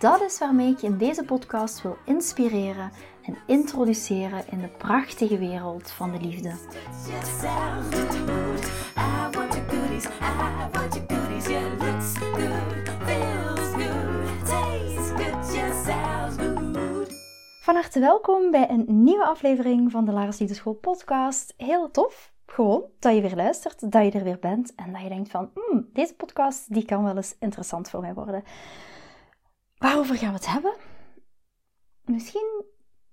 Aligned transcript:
Dat 0.00 0.22
is 0.22 0.38
waarmee 0.38 0.70
ik 0.70 0.78
je 0.78 0.86
in 0.86 0.98
deze 0.98 1.24
podcast 1.24 1.82
wil 1.82 1.96
inspireren 2.04 2.90
en 3.22 3.36
introduceren 3.46 4.44
in 4.50 4.60
de 4.60 4.68
prachtige 4.68 5.38
wereld 5.38 5.90
van 5.90 6.12
de 6.12 6.20
liefde. 6.20 6.52
Van 17.62 17.74
harte 17.74 18.00
welkom 18.00 18.50
bij 18.50 18.70
een 18.70 18.84
nieuwe 18.86 19.24
aflevering 19.24 19.90
van 19.90 20.04
de 20.04 20.12
Lara's 20.12 20.38
Liefdeschool 20.38 20.74
podcast. 20.74 21.54
Heel 21.56 21.90
tof, 21.90 22.32
gewoon 22.46 22.82
dat 22.98 23.14
je 23.14 23.20
weer 23.20 23.36
luistert, 23.36 23.92
dat 23.92 24.04
je 24.04 24.18
er 24.18 24.24
weer 24.24 24.38
bent 24.38 24.74
en 24.74 24.92
dat 24.92 25.02
je 25.02 25.08
denkt 25.08 25.30
van, 25.30 25.50
hmm, 25.54 25.88
deze 25.92 26.14
podcast 26.14 26.74
die 26.74 26.84
kan 26.84 27.04
wel 27.04 27.16
eens 27.16 27.36
interessant 27.38 27.90
voor 27.90 28.00
mij 28.00 28.14
worden. 28.14 28.44
Waarover 29.80 30.16
gaan 30.16 30.28
we 30.28 30.34
het 30.34 30.46
hebben? 30.46 30.74
Misschien 32.04 32.64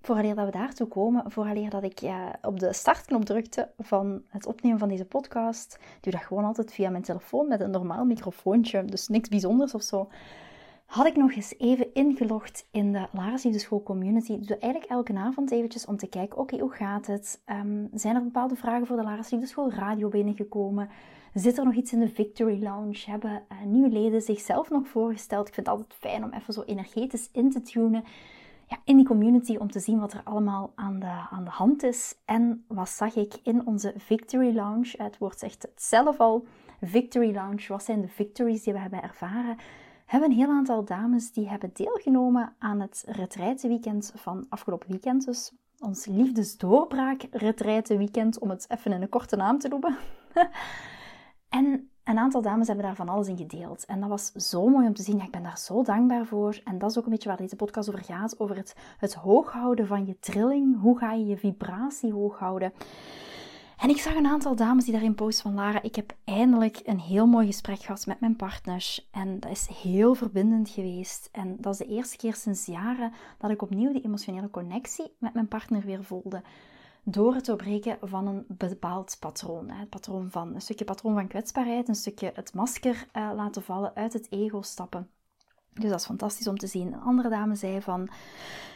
vooraleer 0.01 0.35
dat 0.35 0.45
we 0.45 0.51
daartoe 0.51 0.87
komen, 0.87 1.31
vooraleer 1.31 1.69
dat 1.69 1.83
ik 1.83 2.01
op 2.41 2.59
de 2.59 2.73
startknop 2.73 3.25
drukte 3.25 3.71
van 3.77 4.23
het 4.27 4.45
opnemen 4.45 4.79
van 4.79 4.87
deze 4.87 5.05
podcast, 5.05 5.79
doe 6.01 6.11
dat 6.11 6.21
gewoon 6.21 6.45
altijd 6.45 6.73
via 6.73 6.89
mijn 6.89 7.03
telefoon 7.03 7.47
met 7.47 7.59
een 7.59 7.71
normaal 7.71 8.05
microfoontje, 8.05 8.85
dus 8.85 9.07
niks 9.07 9.29
bijzonders 9.29 9.73
of 9.73 9.81
zo, 9.81 10.09
had 10.87 11.05
ik 11.05 11.15
nog 11.15 11.31
eens 11.33 11.53
even 11.57 11.93
ingelogd 11.93 12.67
in 12.71 12.91
de 12.91 13.07
Lara's 13.11 13.45
School 13.49 13.83
community. 13.83 14.31
Ik 14.31 14.47
doe 14.47 14.57
eigenlijk 14.57 14.91
elke 14.91 15.13
avond 15.13 15.51
eventjes 15.51 15.85
om 15.85 15.97
te 15.97 16.07
kijken, 16.07 16.37
oké, 16.37 16.57
hoe 16.57 16.71
gaat 16.71 17.07
het? 17.07 17.41
Um, 17.45 17.89
zijn 17.93 18.15
er 18.15 18.23
bepaalde 18.23 18.55
vragen 18.55 18.87
voor 18.87 18.97
de 18.97 19.03
Lara's 19.03 19.33
School 19.41 19.71
radio 19.71 20.09
binnengekomen? 20.09 20.89
Zit 21.33 21.57
er 21.57 21.65
nog 21.65 21.73
iets 21.73 21.93
in 21.93 21.99
de 21.99 22.09
Victory 22.09 22.63
Lounge? 22.63 23.03
Hebben 23.05 23.43
uh, 23.51 23.63
nieuwe 23.65 23.89
leden 23.89 24.21
zichzelf 24.21 24.69
nog 24.69 24.87
voorgesteld? 24.87 25.47
Ik 25.47 25.53
vind 25.53 25.67
het 25.67 25.75
altijd 25.75 25.93
fijn 25.99 26.23
om 26.23 26.33
even 26.33 26.53
zo 26.53 26.61
energetisch 26.61 27.29
in 27.31 27.51
te 27.51 27.61
tunen 27.61 28.03
ja, 28.67 28.77
in 28.83 28.95
die 28.95 29.05
community 29.05 29.55
om 29.55 29.71
te 29.71 29.79
zien 29.79 29.99
wat 29.99 30.13
er 30.13 30.21
allemaal 30.23 30.71
aan 30.75 30.99
de, 30.99 31.25
aan 31.29 31.43
de 31.43 31.49
hand 31.49 31.83
is. 31.83 32.15
En 32.25 32.65
wat 32.67 32.89
zag 32.89 33.15
ik 33.15 33.33
in 33.43 33.65
onze 33.65 33.93
Victory 33.97 34.55
Lounge? 34.55 34.93
Het 34.97 35.17
woord 35.17 35.39
zegt 35.39 35.61
het 35.61 35.81
zelf 35.83 36.19
al. 36.19 36.45
Victory 36.81 37.33
Lounge, 37.33 37.65
wat 37.67 37.83
zijn 37.83 38.01
de 38.01 38.07
victories 38.07 38.63
die 38.63 38.73
we 38.73 38.79
hebben 38.79 39.03
ervaren? 39.03 39.57
Hebben 40.07 40.29
een 40.29 40.37
heel 40.37 40.49
aantal 40.49 40.85
dames 40.85 41.31
die 41.31 41.49
hebben 41.49 41.69
deelgenomen 41.73 42.55
aan 42.59 42.79
het 42.79 43.03
retreitenweekend 43.07 44.13
van 44.15 44.45
afgelopen 44.49 44.89
weekend. 44.89 45.25
Dus 45.25 45.51
ons 45.79 46.05
liefdesdoorbraak 46.05 47.27
retreitenweekend, 47.31 48.39
om 48.39 48.49
het 48.49 48.65
even 48.69 48.91
in 48.91 49.01
een 49.01 49.09
korte 49.09 49.35
naam 49.35 49.59
te 49.59 49.67
noemen. 49.67 49.97
en 51.49 51.89
een 52.03 52.17
aantal 52.17 52.41
dames 52.41 52.67
hebben 52.67 52.85
daar 52.85 52.95
van 52.95 53.09
alles 53.09 53.27
in 53.27 53.37
gedeeld. 53.37 53.85
En 53.85 53.99
dat 53.99 54.09
was 54.09 54.31
zo 54.31 54.67
mooi 54.67 54.87
om 54.87 54.93
te 54.93 55.03
zien. 55.03 55.21
Ik 55.21 55.31
ben 55.31 55.43
daar 55.43 55.57
zo 55.57 55.83
dankbaar 55.83 56.25
voor. 56.25 56.61
En 56.63 56.77
dat 56.77 56.89
is 56.89 56.97
ook 56.97 57.05
een 57.05 57.11
beetje 57.11 57.29
waar 57.29 57.37
deze 57.37 57.55
podcast 57.55 57.89
over 57.89 58.03
gaat. 58.03 58.39
Over 58.39 58.55
het, 58.55 58.75
het 58.97 59.13
hoog 59.13 59.51
houden 59.51 59.87
van 59.87 60.05
je 60.05 60.19
trilling. 60.19 60.81
Hoe 60.81 60.97
ga 60.97 61.13
je 61.13 61.25
je 61.25 61.37
vibratie 61.37 62.13
hoog 62.13 62.39
houden? 62.39 62.73
En 63.77 63.89
ik 63.89 63.97
zag 63.97 64.15
een 64.15 64.27
aantal 64.27 64.55
dames 64.55 64.83
die 64.83 64.93
daarin 64.93 65.15
posten 65.15 65.43
van 65.43 65.53
Lara, 65.53 65.81
ik 65.81 65.95
heb 65.95 66.15
eindelijk 66.23 66.79
een 66.83 66.99
heel 66.99 67.25
mooi 67.25 67.45
gesprek 67.45 67.79
gehad 67.79 68.05
met 68.05 68.19
mijn 68.19 68.35
partner. 68.35 68.97
En 69.11 69.39
dat 69.39 69.51
is 69.51 69.67
heel 69.67 70.15
verbindend 70.15 70.69
geweest. 70.69 71.29
En 71.31 71.57
dat 71.59 71.73
is 71.73 71.79
de 71.79 71.93
eerste 71.93 72.17
keer 72.17 72.35
sinds 72.35 72.65
jaren 72.65 73.13
dat 73.37 73.49
ik 73.49 73.61
opnieuw 73.61 73.93
die 73.93 74.03
emotionele 74.03 74.49
connectie 74.49 75.15
met 75.17 75.33
mijn 75.33 75.47
partner 75.47 75.81
weer 75.81 76.03
voelde. 76.03 76.41
Door 77.03 77.33
het 77.33 77.45
doorbreken 77.45 77.97
van 78.01 78.27
een 78.27 78.45
bepaald 78.47 79.17
patroon. 79.19 79.69
Het 79.69 79.89
patroon 79.89 80.31
van, 80.31 80.55
een 80.55 80.61
stukje 80.61 80.85
patroon 80.85 81.13
van 81.13 81.27
kwetsbaarheid, 81.27 81.87
een 81.87 81.95
stukje 81.95 82.31
het 82.35 82.53
masker 82.53 83.07
eh, 83.11 83.31
laten 83.35 83.63
vallen, 83.63 83.95
uit 83.95 84.13
het 84.13 84.31
ego 84.31 84.61
stappen. 84.61 85.09
Dus 85.73 85.89
dat 85.89 85.99
is 85.99 86.05
fantastisch 86.05 86.47
om 86.47 86.57
te 86.57 86.67
zien. 86.67 86.93
Een 86.93 87.01
andere 87.01 87.29
dame 87.29 87.55
zei 87.55 87.81
van, 87.81 88.09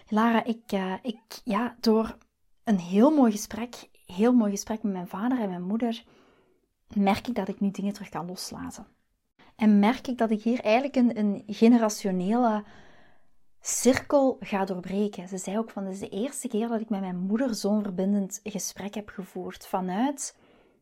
Lara, 0.07 0.43
ik, 0.43 0.71
uh, 0.71 0.93
ik 1.01 1.41
ja, 1.43 1.75
door 1.79 2.17
een 2.63 2.79
heel 2.79 3.11
mooi 3.11 3.31
gesprek 3.31 3.89
heel 4.11 4.33
mooi 4.33 4.51
gesprek 4.51 4.83
met 4.83 4.93
mijn 4.93 5.07
vader 5.07 5.39
en 5.39 5.49
mijn 5.49 5.63
moeder, 5.63 6.03
merk 6.93 7.27
ik 7.27 7.35
dat 7.35 7.47
ik 7.47 7.59
nu 7.59 7.71
dingen 7.71 7.93
terug 7.93 8.09
kan 8.09 8.25
loslaten. 8.25 8.85
En 9.55 9.79
merk 9.79 10.07
ik 10.07 10.17
dat 10.17 10.31
ik 10.31 10.43
hier 10.43 10.59
eigenlijk 10.59 10.95
een, 10.95 11.17
een 11.17 11.43
generationele 11.47 12.63
cirkel 13.61 14.37
ga 14.39 14.65
doorbreken. 14.65 15.27
Ze 15.27 15.37
zei 15.37 15.57
ook 15.57 15.69
van, 15.69 15.83
dit 15.83 15.93
is 15.93 15.99
de 15.99 16.09
eerste 16.09 16.47
keer 16.47 16.67
dat 16.67 16.81
ik 16.81 16.89
met 16.89 16.99
mijn 16.99 17.17
moeder 17.17 17.55
zo'n 17.55 17.83
verbindend 17.83 18.39
gesprek 18.43 18.93
heb 18.93 19.09
gevoerd. 19.09 19.67
Vanuit 19.67 20.35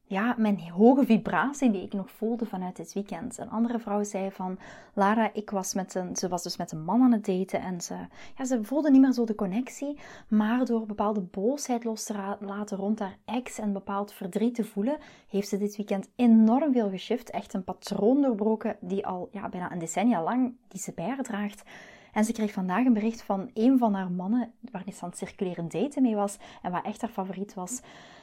ja, 0.10 0.36
mijn 0.38 0.70
hoge 0.70 1.06
vibratie 1.06 1.72
die 1.72 1.82
ik 1.82 1.94
nog 1.94 2.12
voelde 2.12 2.46
vanuit 2.46 2.76
dit 2.76 2.94
weekend. 2.94 3.38
Een 3.38 3.50
andere 3.50 3.80
vrouw 3.80 4.04
zei 4.04 4.32
van, 4.32 4.60
Lara, 4.94 5.30
ik 5.34 5.50
was 5.50 5.74
met 5.74 5.96
een, 5.96 6.16
ze 6.16 6.28
was 6.28 6.44
dus 6.44 6.58
met 6.58 6.72
een 6.72 6.84
man 6.84 7.02
aan 7.02 7.12
het 7.12 7.26
daten 7.26 7.62
en 7.62 7.82
ze, 7.82 7.96
ja, 8.38 8.46
ze 8.46 8.64
voelde 8.64 8.92
niet 8.92 9.02
meer 9.02 9.12
zo 9.12 9.26
de 9.26 9.36
connectie, 9.36 9.98
maar 10.28 10.66
door 10.66 10.86
bepaalde 10.86 11.22
boosheid 11.22 11.84
los 11.84 12.04
te 12.04 12.38
laten 12.40 12.78
rond 12.78 13.00
haar 13.00 13.18
ex 13.26 13.60
en 13.60 13.74
bepaald 13.74 14.14
verdriet 14.14 14.56
te 14.56 14.66
voelen, 14.66 14.98
heeft 15.28 15.48
ze 15.48 15.58
dit 15.58 15.76
weekend 15.76 16.10
enorm 16.16 16.74
veel 16.74 16.90
geshift, 16.90 17.30
echt 17.30 17.54
een 17.54 17.64
patroon 17.64 18.22
doorbroken 18.22 18.78
die 18.80 19.06
al 19.06 19.30
ja, 19.32 19.50
bijna 19.50 19.72
een 19.72 19.80
decennia 19.80 20.24
lang 20.24 20.54
die 20.68 20.82
ze 20.82 20.92
bij 20.96 21.08
haar 21.08 21.24
draagt. 21.24 21.64
En 22.12 22.24
ze 22.24 22.32
kreeg 22.32 22.52
vandaag 22.52 22.86
een 22.86 22.94
bericht 22.94 23.22
van 23.22 23.50
een 23.54 23.78
van 23.78 23.94
haar 23.94 24.12
mannen, 24.12 24.52
waar 24.72 24.84
ze 24.94 25.02
aan 25.02 25.10
het 25.10 25.18
circuleren 25.18 25.70
daten 25.70 26.02
mee 26.02 26.16
was 26.16 26.38
en 26.62 26.72
wat 26.72 26.86
echt 26.86 27.02
haar 27.02 27.10
favoriet 27.10 27.54
was 27.54 27.82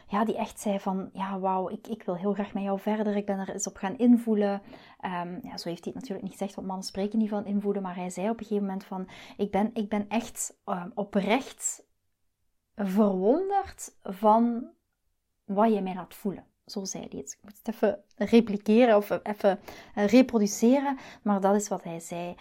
ja, 0.08 0.24
die 0.24 0.36
echt 0.36 0.60
zei 0.60 0.80
van, 0.80 1.10
ja, 1.12 1.38
wauw, 1.38 1.68
ik, 1.68 1.86
ik 1.86 2.02
wil 2.02 2.16
heel 2.16 2.32
graag 2.32 2.54
met 2.54 2.62
jou 2.62 2.80
verder. 2.80 3.16
Ik 3.16 3.26
ben 3.26 3.38
er 3.38 3.50
eens 3.50 3.66
op 3.66 3.76
gaan 3.76 3.98
invoelen. 3.98 4.62
Um, 5.04 5.38
ja, 5.42 5.56
zo 5.56 5.68
heeft 5.68 5.84
hij 5.84 5.92
het 5.92 5.94
natuurlijk 5.94 6.22
niet 6.22 6.32
gezegd, 6.32 6.54
want 6.54 6.66
mannen 6.66 6.86
spreken 6.86 7.18
niet 7.18 7.28
van 7.28 7.46
invoelen. 7.46 7.82
Maar 7.82 7.96
hij 7.96 8.10
zei 8.10 8.30
op 8.30 8.38
een 8.38 8.46
gegeven 8.46 8.66
moment 8.66 8.84
van, 8.84 9.08
ik 9.36 9.50
ben, 9.50 9.70
ik 9.74 9.88
ben 9.88 10.08
echt 10.08 10.56
um, 10.66 10.92
oprecht 10.94 11.84
verwonderd 12.74 13.96
van 14.02 14.68
wat 15.44 15.72
je 15.72 15.80
mij 15.80 15.94
laat 15.94 16.14
voelen. 16.14 16.44
Zo 16.66 16.84
zei 16.84 17.06
hij 17.10 17.18
het. 17.18 17.32
Ik 17.32 17.38
moet 17.42 17.58
het 17.62 17.74
even 17.74 18.02
repliceren 18.16 18.96
of 18.96 19.20
even 19.22 19.60
reproduceren. 19.94 20.98
Maar 21.22 21.40
dat 21.40 21.54
is 21.54 21.68
wat 21.68 21.82
hij 21.82 22.00
zei. 22.00 22.34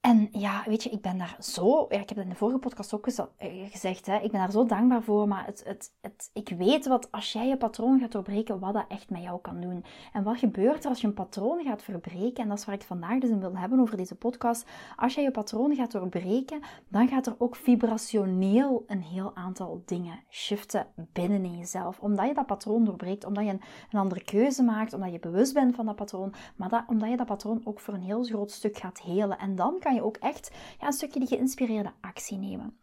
En 0.00 0.28
ja, 0.32 0.62
weet 0.66 0.82
je, 0.82 0.90
ik 0.90 1.00
ben 1.00 1.18
daar 1.18 1.36
zo, 1.40 1.86
ja, 1.88 2.00
ik 2.00 2.08
heb 2.08 2.16
het 2.16 2.26
in 2.26 2.28
de 2.28 2.36
vorige 2.36 2.58
podcast 2.58 2.94
ook 2.94 3.06
eh, 3.06 3.24
gezegd, 3.70 4.06
hè, 4.06 4.16
ik 4.16 4.30
ben 4.30 4.40
daar 4.40 4.50
zo 4.50 4.66
dankbaar 4.66 5.02
voor, 5.02 5.28
maar 5.28 5.46
het, 5.46 5.62
het, 5.64 5.92
het, 6.00 6.30
ik 6.32 6.48
weet 6.48 6.86
wat 6.86 7.12
als 7.12 7.32
jij 7.32 7.48
je 7.48 7.56
patroon 7.56 8.00
gaat 8.00 8.12
doorbreken, 8.12 8.58
wat 8.58 8.74
dat 8.74 8.84
echt 8.88 9.10
met 9.10 9.22
jou 9.22 9.40
kan 9.40 9.60
doen. 9.60 9.84
En 10.12 10.22
wat 10.22 10.38
gebeurt 10.38 10.84
er 10.84 10.90
als 10.90 11.00
je 11.00 11.06
een 11.06 11.14
patroon 11.14 11.64
gaat 11.64 11.82
verbreken, 11.82 12.42
en 12.42 12.48
dat 12.48 12.58
is 12.58 12.64
waar 12.64 12.74
ik 12.74 12.82
vandaag 12.82 13.18
dus 13.18 13.30
in 13.30 13.40
wil 13.40 13.56
hebben 13.56 13.80
over 13.80 13.96
deze 13.96 14.14
podcast, 14.14 14.68
als 14.96 15.14
jij 15.14 15.24
je 15.24 15.30
patroon 15.30 15.74
gaat 15.74 15.92
doorbreken, 15.92 16.60
dan 16.88 17.08
gaat 17.08 17.26
er 17.26 17.34
ook 17.38 17.56
vibrationeel 17.56 18.84
een 18.86 19.02
heel 19.02 19.36
aantal 19.36 19.82
dingen 19.84 20.20
shiften 20.30 20.86
binnen 21.12 21.44
in 21.44 21.58
jezelf. 21.58 21.98
Omdat 22.00 22.26
je 22.26 22.34
dat 22.34 22.46
patroon 22.46 22.84
doorbreekt, 22.84 23.24
omdat 23.24 23.44
je 23.44 23.50
een, 23.50 23.62
een 23.90 23.98
andere 23.98 24.24
keuze 24.24 24.62
maakt, 24.62 24.92
omdat 24.92 25.12
je 25.12 25.18
bewust 25.18 25.54
bent 25.54 25.74
van 25.74 25.86
dat 25.86 25.96
patroon, 25.96 26.34
maar 26.56 26.68
dat, 26.68 26.84
omdat 26.86 27.10
je 27.10 27.16
dat 27.16 27.26
patroon 27.26 27.60
ook 27.64 27.80
voor 27.80 27.94
een 27.94 28.02
heel 28.02 28.24
groot 28.24 28.50
stuk 28.50 28.76
gaat 28.76 29.00
helen. 29.00 29.38
En 29.38 29.54
dan 29.54 29.78
kan 29.78 29.89
je 29.90 30.04
ook 30.04 30.16
echt 30.16 30.50
een 30.80 30.92
stukje 30.92 31.18
die 31.18 31.28
geïnspireerde 31.28 31.92
actie 32.00 32.38
nemen. 32.38 32.76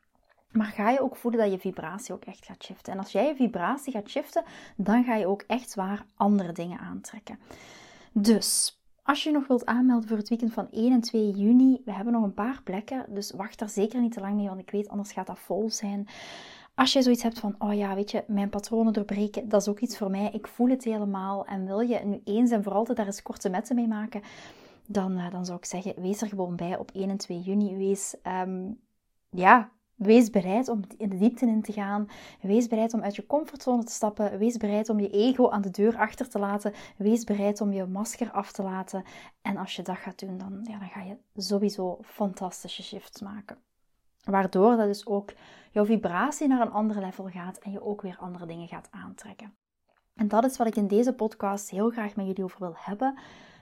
Maar 0.52 0.66
ga 0.66 0.90
je 0.90 1.02
ook 1.02 1.16
voelen 1.16 1.40
dat 1.40 1.52
je 1.52 1.60
vibratie 1.60 2.14
ook 2.14 2.26
echt 2.26 2.46
gaat 2.46 2.64
shiften. 2.64 2.94
En 2.94 3.00
als 3.00 3.12
jij 3.12 3.28
je 3.28 3.36
vibratie 3.36 3.94
gaat 3.94 4.10
shiften, 4.10 4.44
dan 4.76 5.04
ga 5.04 5.16
je 5.16 5.28
ook 5.28 5.44
echt 5.48 5.70
zwaar 5.70 6.06
andere 6.16 6.52
dingen 6.52 6.80
aantrekken. 6.80 7.40
Dus 8.12 8.80
als 9.04 9.24
je 9.24 9.32
nog 9.32 9.48
wilt 9.48 9.66
aanmelden 9.66 10.08
voor 10.08 10.18
het 10.18 10.30
weekend 10.30 10.54
van 10.54 10.68
1 10.72 10.92
en 10.92 11.02
2 11.02 11.32
juni, 11.32 11.82
we 11.86 11.94
hebben 11.94 12.14
nog 12.14 12.24
een 12.24 12.34
paar 12.34 12.62
plekken. 12.64 13.06
Dus 13.10 13.32
wacht 13.32 13.60
daar 13.60 13.70
zeker 13.70 14.02
niet 14.02 14.12
te 14.12 14.20
lang 14.20 14.36
mee, 14.36 14.48
want 14.48 14.60
ik 14.60 14.72
weet 14.72 14.90
anders 14.90 15.12
gaat 15.12 15.28
dat 15.28 15.40
vol 15.40 15.70
zijn. 15.70 16.08
Als 16.76 16.94
je 16.94 17.02
zoiets 17.02 17.24
hebt 17.24 17.40
van, 17.40 17.56
oh 17.60 17.74
ja, 17.74 17.96
weet 17.96 18.12
je, 18.12 18.24
mijn 18.28 18.50
patronen 18.50 18.94
doorbreken, 18.94 19.50
dat 19.50 19.62
is 19.62 19.68
ook 19.68 19.80
iets 19.80 19.98
voor 19.98 20.10
mij. 20.10 20.30
Ik 20.32 20.48
voel 20.48 20.70
het 20.70 20.84
helemaal. 20.84 21.46
En 21.46 21.66
wil 21.66 21.80
je 21.80 22.00
nu 22.04 22.22
eens 22.24 22.52
en 22.52 22.64
voor 22.64 22.74
altijd 22.74 22.98
daar 22.98 23.06
eens 23.06 23.22
korte 23.22 23.50
metten 23.50 23.76
mee 23.76 23.88
maken? 23.88 24.22
Dan, 24.88 25.18
uh, 25.18 25.32
dan 25.32 25.46
zou 25.46 25.58
ik 25.58 25.66
zeggen, 25.66 26.02
wees 26.02 26.22
er 26.22 26.28
gewoon 26.28 26.56
bij 26.56 26.78
op 26.78 26.92
1 26.92 27.10
en 27.10 27.18
2 27.18 27.40
juni. 27.40 27.76
Wees, 27.76 28.16
um, 28.24 28.80
ja, 29.30 29.72
wees 29.96 30.30
bereid 30.30 30.68
om 30.68 30.82
in 30.98 31.10
de 31.10 31.18
diepte 31.18 31.46
in 31.46 31.62
te 31.62 31.72
gaan. 31.72 32.08
Wees 32.42 32.68
bereid 32.68 32.94
om 32.94 33.04
uit 33.04 33.16
je 33.16 33.26
comfortzone 33.26 33.84
te 33.84 33.92
stappen. 33.92 34.38
Wees 34.38 34.58
bereid 34.58 34.90
om 34.90 35.00
je 35.00 35.10
ego 35.10 35.50
aan 35.50 35.62
de 35.62 35.70
deur 35.70 35.98
achter 35.98 36.30
te 36.30 36.40
laten. 36.40 36.74
Wees 36.98 37.24
bereid 37.24 37.62
om 37.62 37.72
je 37.72 37.86
masker 37.86 38.32
af 38.32 38.52
te 38.52 38.64
laten. 38.64 39.04
En 39.42 39.58
als 39.58 39.76
je 39.76 39.82
dat 39.82 39.98
gaat 39.98 40.20
doen, 40.20 40.38
dan, 40.38 40.60
ja, 40.64 40.80
dan 40.80 40.90
ga 40.90 41.02
je 41.02 41.18
sowieso 41.36 41.98
fantastische 42.02 42.84
shifts 42.84 43.22
maken. 43.22 43.58
Waardoor 44.24 44.76
dat 44.76 44.88
dus 44.88 45.06
ook 45.06 45.34
jouw 45.72 45.86
vibratie 45.86 46.48
naar 46.48 46.62
een 46.62 46.72
ander 46.72 47.00
level 47.00 47.28
gaat 47.28 47.58
en 47.58 47.72
je 47.72 47.84
ook 47.84 48.02
weer 48.02 48.18
andere 48.20 48.46
dingen 48.46 48.68
gaat 48.68 48.88
aantrekken. 48.92 49.54
En 50.16 50.28
dat 50.28 50.46
is 50.46 50.58
wat 50.58 50.68
ik 50.68 50.76
in 50.76 50.88
deze 50.88 51.14
podcast 51.14 51.70
heel 51.70 51.90
graag 51.90 52.16
met 52.16 52.26
jullie 52.26 52.44
over 52.44 52.60
wil 52.60 52.76
hebben. 52.76 53.18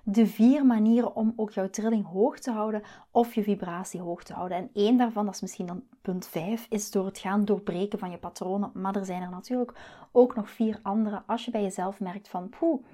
De 0.08 0.28
vier 0.28 0.66
manieren 0.66 1.16
om 1.16 1.34
ook 1.36 1.52
jouw 1.52 1.70
trilling 1.70 2.06
hoog 2.06 2.40
te 2.40 2.52
houden 2.52 2.82
of 3.12 3.36
je 3.36 3.44
vibratie 3.44 4.02
hoog 4.02 4.24
te 4.24 4.34
houden. 4.34 4.58
En 4.58 4.70
één 4.74 4.98
daarvan, 4.98 5.26
dat 5.26 5.34
is 5.34 5.42
misschien 5.42 5.66
dan 5.66 5.84
punt 6.02 6.28
5, 6.28 6.66
is 6.70 6.92
door 6.92 7.06
het 7.06 7.18
gaan 7.18 7.46
doorbreken 7.46 8.00
van 8.00 8.12
je 8.12 8.18
patronen. 8.18 8.72
Maar 8.74 8.96
er 8.96 9.06
zijn 9.06 9.22
er 9.22 9.30
natuurlijk 9.30 10.08
ook 10.12 10.36
nog 10.36 10.50
vier 10.50 10.80
andere. 10.82 11.24
Als 11.28 11.46
je 11.46 11.52
bij 11.52 11.62
jezelf 11.62 12.00
merkt 12.00 12.28
van, 12.28 12.50
poeh, 12.50 12.86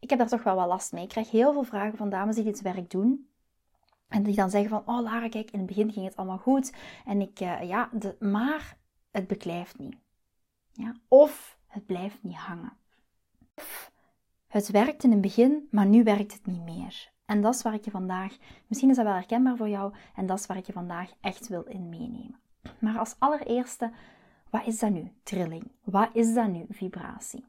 ik 0.00 0.10
heb 0.10 0.18
daar 0.18 0.28
toch 0.28 0.42
wel 0.42 0.54
wat 0.54 0.66
last 0.66 0.92
mee. 0.92 1.02
Ik 1.02 1.08
krijg 1.08 1.30
heel 1.30 1.52
veel 1.52 1.62
vragen 1.62 1.96
van 1.96 2.10
dames 2.10 2.34
die 2.34 2.44
dit 2.44 2.62
werk 2.62 2.90
doen. 2.90 3.28
En 4.08 4.22
die 4.22 4.34
dan 4.34 4.50
zeggen 4.50 4.70
van, 4.70 4.82
oh 4.86 5.02
Lara, 5.02 5.28
kijk, 5.28 5.50
in 5.50 5.58
het 5.58 5.68
begin 5.68 5.92
ging 5.92 6.06
het 6.06 6.16
allemaal 6.16 6.38
goed. 6.38 6.72
En 7.04 7.20
ik, 7.20 7.40
uh, 7.40 7.62
ja, 7.62 7.88
de, 7.92 8.16
maar 8.18 8.76
het 9.10 9.26
beklijft 9.26 9.78
niet. 9.78 9.96
Ja? 10.72 10.94
Of 11.08 11.58
het 11.66 11.86
blijft 11.86 12.22
niet 12.22 12.36
hangen. 12.36 12.72
Het 14.46 14.70
werkt 14.70 15.04
in 15.04 15.10
het 15.10 15.20
begin, 15.20 15.68
maar 15.70 15.86
nu 15.86 16.02
werkt 16.02 16.32
het 16.32 16.46
niet 16.46 16.64
meer. 16.64 17.10
En 17.24 17.40
dat 17.40 17.54
is 17.54 17.62
waar 17.62 17.74
ik 17.74 17.84
je 17.84 17.90
vandaag, 17.90 18.36
misschien 18.66 18.90
is 18.90 18.96
dat 18.96 19.04
wel 19.04 19.14
herkenbaar 19.14 19.56
voor 19.56 19.68
jou, 19.68 19.92
en 20.14 20.26
dat 20.26 20.38
is 20.38 20.46
waar 20.46 20.56
ik 20.56 20.66
je 20.66 20.72
vandaag 20.72 21.10
echt 21.20 21.48
wil 21.48 21.62
in 21.62 21.88
meenemen. 21.88 22.40
Maar 22.78 22.98
als 22.98 23.14
allereerste, 23.18 23.92
wat 24.50 24.66
is 24.66 24.78
dat 24.78 24.90
nu, 24.90 25.12
trilling? 25.22 25.70
Wat 25.84 26.08
is 26.12 26.34
dat 26.34 26.48
nu, 26.48 26.66
vibratie? 26.70 27.44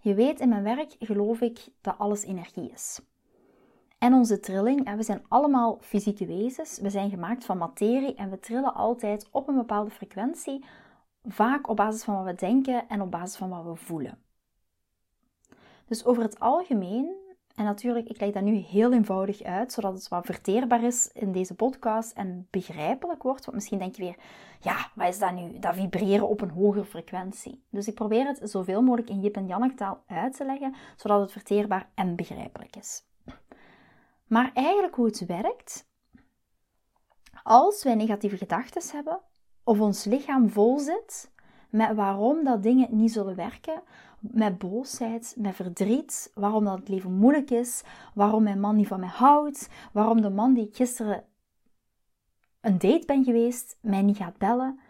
Je 0.00 0.14
weet, 0.14 0.40
in 0.40 0.48
mijn 0.48 0.62
werk 0.62 0.96
geloof 0.98 1.40
ik 1.40 1.68
dat 1.80 1.98
alles 1.98 2.24
energie 2.24 2.70
is. 2.70 3.00
En 3.98 4.14
onze 4.14 4.40
trilling, 4.40 4.96
we 4.96 5.02
zijn 5.02 5.24
allemaal 5.28 5.78
fysieke 5.80 6.26
wezens, 6.26 6.78
we 6.78 6.90
zijn 6.90 7.10
gemaakt 7.10 7.44
van 7.44 7.58
materie 7.58 8.14
en 8.14 8.30
we 8.30 8.38
trillen 8.38 8.74
altijd 8.74 9.28
op 9.30 9.48
een 9.48 9.54
bepaalde 9.54 9.90
frequentie, 9.90 10.64
vaak 11.24 11.68
op 11.68 11.76
basis 11.76 12.04
van 12.04 12.14
wat 12.14 12.24
we 12.24 12.34
denken 12.34 12.88
en 12.88 13.00
op 13.00 13.10
basis 13.10 13.36
van 13.36 13.48
wat 13.48 13.64
we 13.64 13.76
voelen. 13.76 14.21
Dus 15.86 16.04
over 16.04 16.22
het 16.22 16.40
algemeen, 16.40 17.22
en 17.54 17.64
natuurlijk, 17.64 18.08
ik 18.08 18.20
leg 18.20 18.32
dat 18.32 18.42
nu 18.42 18.54
heel 18.54 18.92
eenvoudig 18.92 19.42
uit, 19.42 19.72
zodat 19.72 19.94
het 19.94 20.08
wat 20.08 20.26
verteerbaar 20.26 20.82
is 20.82 21.10
in 21.12 21.32
deze 21.32 21.54
podcast 21.54 22.12
en 22.12 22.46
begrijpelijk 22.50 23.22
wordt. 23.22 23.44
Want 23.44 23.56
misschien 23.56 23.78
denk 23.78 23.96
je 23.96 24.02
weer, 24.02 24.16
ja, 24.60 24.90
wat 24.94 25.08
is 25.08 25.18
dat 25.18 25.32
nu? 25.32 25.58
Dat 25.58 25.74
vibreren 25.74 26.28
op 26.28 26.40
een 26.40 26.50
hogere 26.50 26.84
frequentie. 26.84 27.64
Dus 27.70 27.88
ik 27.88 27.94
probeer 27.94 28.26
het 28.26 28.50
zoveel 28.50 28.82
mogelijk 28.82 29.10
in 29.10 29.20
Jip 29.20 29.36
en 29.36 29.46
Janneke 29.46 29.74
taal 29.74 30.02
uit 30.06 30.36
te 30.36 30.44
leggen, 30.44 30.74
zodat 30.96 31.20
het 31.20 31.32
verteerbaar 31.32 31.90
en 31.94 32.16
begrijpelijk 32.16 32.76
is. 32.76 33.04
Maar 34.26 34.50
eigenlijk 34.54 34.94
hoe 34.94 35.06
het 35.06 35.26
werkt, 35.26 35.90
als 37.42 37.82
wij 37.82 37.94
negatieve 37.94 38.36
gedachten 38.36 38.82
hebben, 38.92 39.20
of 39.64 39.80
ons 39.80 40.04
lichaam 40.04 40.50
vol 40.50 40.78
zit 40.78 41.30
met 41.70 41.94
waarom 41.94 42.44
dat 42.44 42.62
dingen 42.62 42.88
niet 42.90 43.12
zullen 43.12 43.36
werken, 43.36 43.82
met 44.22 44.58
boosheid, 44.58 45.34
met 45.38 45.54
verdriet, 45.54 46.30
waarom 46.34 46.64
dat 46.64 46.78
het 46.78 46.88
leven 46.88 47.12
moeilijk 47.12 47.50
is, 47.50 47.82
waarom 48.14 48.42
mijn 48.42 48.60
man 48.60 48.76
niet 48.76 48.86
van 48.86 49.00
mij 49.00 49.08
houdt, 49.08 49.68
waarom 49.92 50.20
de 50.20 50.30
man 50.30 50.54
die 50.54 50.66
ik 50.66 50.76
gisteren 50.76 51.24
een 52.60 52.78
date 52.78 53.06
ben 53.06 53.24
geweest 53.24 53.78
mij 53.80 54.02
niet 54.02 54.16
gaat 54.16 54.38
bellen, 54.38 54.80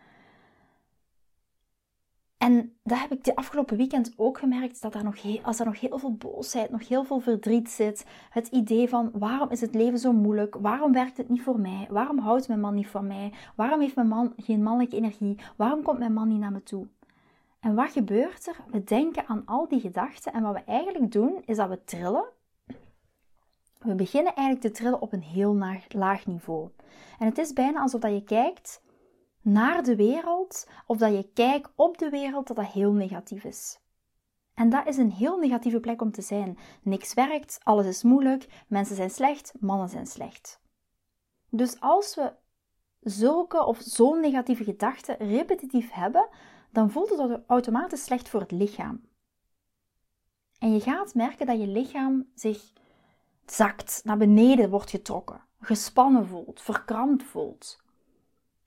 en 2.43 2.77
dat 2.83 2.99
heb 2.99 3.13
ik 3.13 3.25
de 3.25 3.37
afgelopen 3.37 3.77
weekend 3.77 4.13
ook 4.17 4.39
gemerkt, 4.39 4.83
dat 4.83 4.95
er 4.95 5.05
nog 5.05 5.23
heel, 5.23 5.41
als 5.43 5.61
er 5.61 5.67
nog 5.67 5.81
heel 5.81 5.99
veel 5.99 6.15
boosheid, 6.15 6.71
nog 6.71 6.89
heel 6.89 7.05
veel 7.05 7.21
verdriet 7.21 7.71
zit, 7.71 8.07
het 8.31 8.49
idee 8.49 8.89
van 8.89 9.11
waarom 9.13 9.51
is 9.51 9.61
het 9.61 9.75
leven 9.75 9.99
zo 9.99 10.13
moeilijk, 10.13 10.57
waarom 10.61 10.93
werkt 10.93 11.17
het 11.17 11.29
niet 11.29 11.43
voor 11.43 11.61
mij, 11.61 11.87
waarom 11.91 12.19
houdt 12.19 12.49
mijn 12.49 12.61
man 12.61 12.75
niet 12.75 12.87
van 12.87 13.07
mij, 13.07 13.33
waarom 13.57 13.81
heeft 13.81 13.95
mijn 13.95 14.09
man 14.09 14.33
geen 14.37 14.63
mannelijke 14.63 14.97
energie, 14.97 15.39
waarom 15.57 15.83
komt 15.83 15.99
mijn 15.99 16.13
man 16.13 16.29
niet 16.29 16.39
naar 16.39 16.53
me 16.53 16.63
toe. 16.63 16.87
En 17.63 17.75
wat 17.75 17.91
gebeurt 17.91 18.47
er? 18.47 18.57
We 18.67 18.85
denken 18.85 19.27
aan 19.27 19.47
al 19.47 19.69
die 19.69 19.81
gedachten 19.81 20.33
en 20.33 20.43
wat 20.43 20.55
we 20.55 20.65
eigenlijk 20.65 21.13
doen, 21.13 21.43
is 21.45 21.57
dat 21.57 21.69
we 21.69 21.85
trillen. 21.85 22.25
We 23.79 23.95
beginnen 23.95 24.35
eigenlijk 24.35 24.67
te 24.67 24.81
trillen 24.81 25.01
op 25.01 25.13
een 25.13 25.23
heel 25.23 25.57
laag 25.89 26.27
niveau. 26.27 26.71
En 27.19 27.27
het 27.27 27.39
is 27.39 27.53
bijna 27.53 27.81
alsof 27.81 28.01
dat 28.01 28.13
je 28.13 28.25
kijkt 28.25 28.83
naar 29.41 29.83
de 29.83 29.97
wereld 29.97 30.69
of 30.87 30.99
dat 30.99 31.13
je 31.13 31.33
kijkt 31.33 31.71
op 31.75 31.99
de 31.99 32.09
wereld, 32.11 32.47
dat 32.47 32.57
dat 32.57 32.67
heel 32.67 32.93
negatief 32.93 33.45
is. 33.45 33.81
En 34.55 34.69
dat 34.69 34.87
is 34.87 34.97
een 34.97 35.13
heel 35.13 35.39
negatieve 35.39 35.81
plek 35.81 36.03
om 36.03 36.13
te 36.13 36.23
zijn. 36.23 36.59
Niks 36.83 37.15
werkt, 37.15 37.59
alles 37.63 37.87
is 37.87 38.03
moeilijk, 38.03 38.65
mensen 38.69 38.97
zijn 38.97 39.11
slecht, 39.11 39.53
mannen 39.61 39.89
zijn 39.89 40.07
slecht. 40.07 40.61
Dus 41.49 41.81
als 41.81 42.15
we 42.15 42.33
zulke 43.01 43.65
of 43.65 43.79
zo'n 43.81 44.21
negatieve 44.21 44.65
gedachten 44.65 45.17
repetitief 45.17 45.91
hebben, 45.91 46.29
dan 46.73 46.91
voelt 46.91 47.19
het 47.19 47.41
automatisch 47.47 48.05
slecht 48.05 48.29
voor 48.29 48.41
het 48.41 48.51
lichaam. 48.51 49.01
En 50.59 50.73
je 50.73 50.81
gaat 50.81 51.15
merken 51.15 51.47
dat 51.47 51.61
je 51.61 51.67
lichaam 51.67 52.31
zich 52.35 52.73
zakt, 53.47 54.01
naar 54.05 54.17
beneden 54.17 54.71
wordt 54.71 54.91
getrokken, 54.91 55.41
gespannen 55.61 56.27
voelt, 56.27 56.61
verkrampt 56.61 57.23
voelt. 57.23 57.81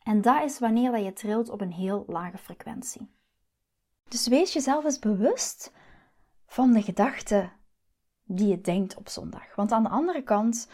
En 0.04 0.22
dat 0.22 0.44
is 0.44 0.60
wanneer 0.60 0.92
dat 0.92 1.04
je 1.04 1.14
trilt 1.14 1.50
op 1.50 1.62
een 1.62 1.72
heel 1.72 2.04
lage 2.08 2.38
frequentie. 2.38 3.10
Dus 4.08 4.28
wees 4.28 4.54
jezelf 4.54 4.84
eens 4.84 5.00
bewust 5.00 5.74
van 6.46 6.74
de 6.74 6.82
gedachten 6.82 7.52
die 8.24 8.48
je 8.48 8.62
denkt 8.62 8.96
op 8.96 9.10
zondag. 9.10 9.56
Want 9.56 9.72
aan 9.72 9.84
de 9.84 9.90
andere 9.90 10.24
kant, 10.24 10.68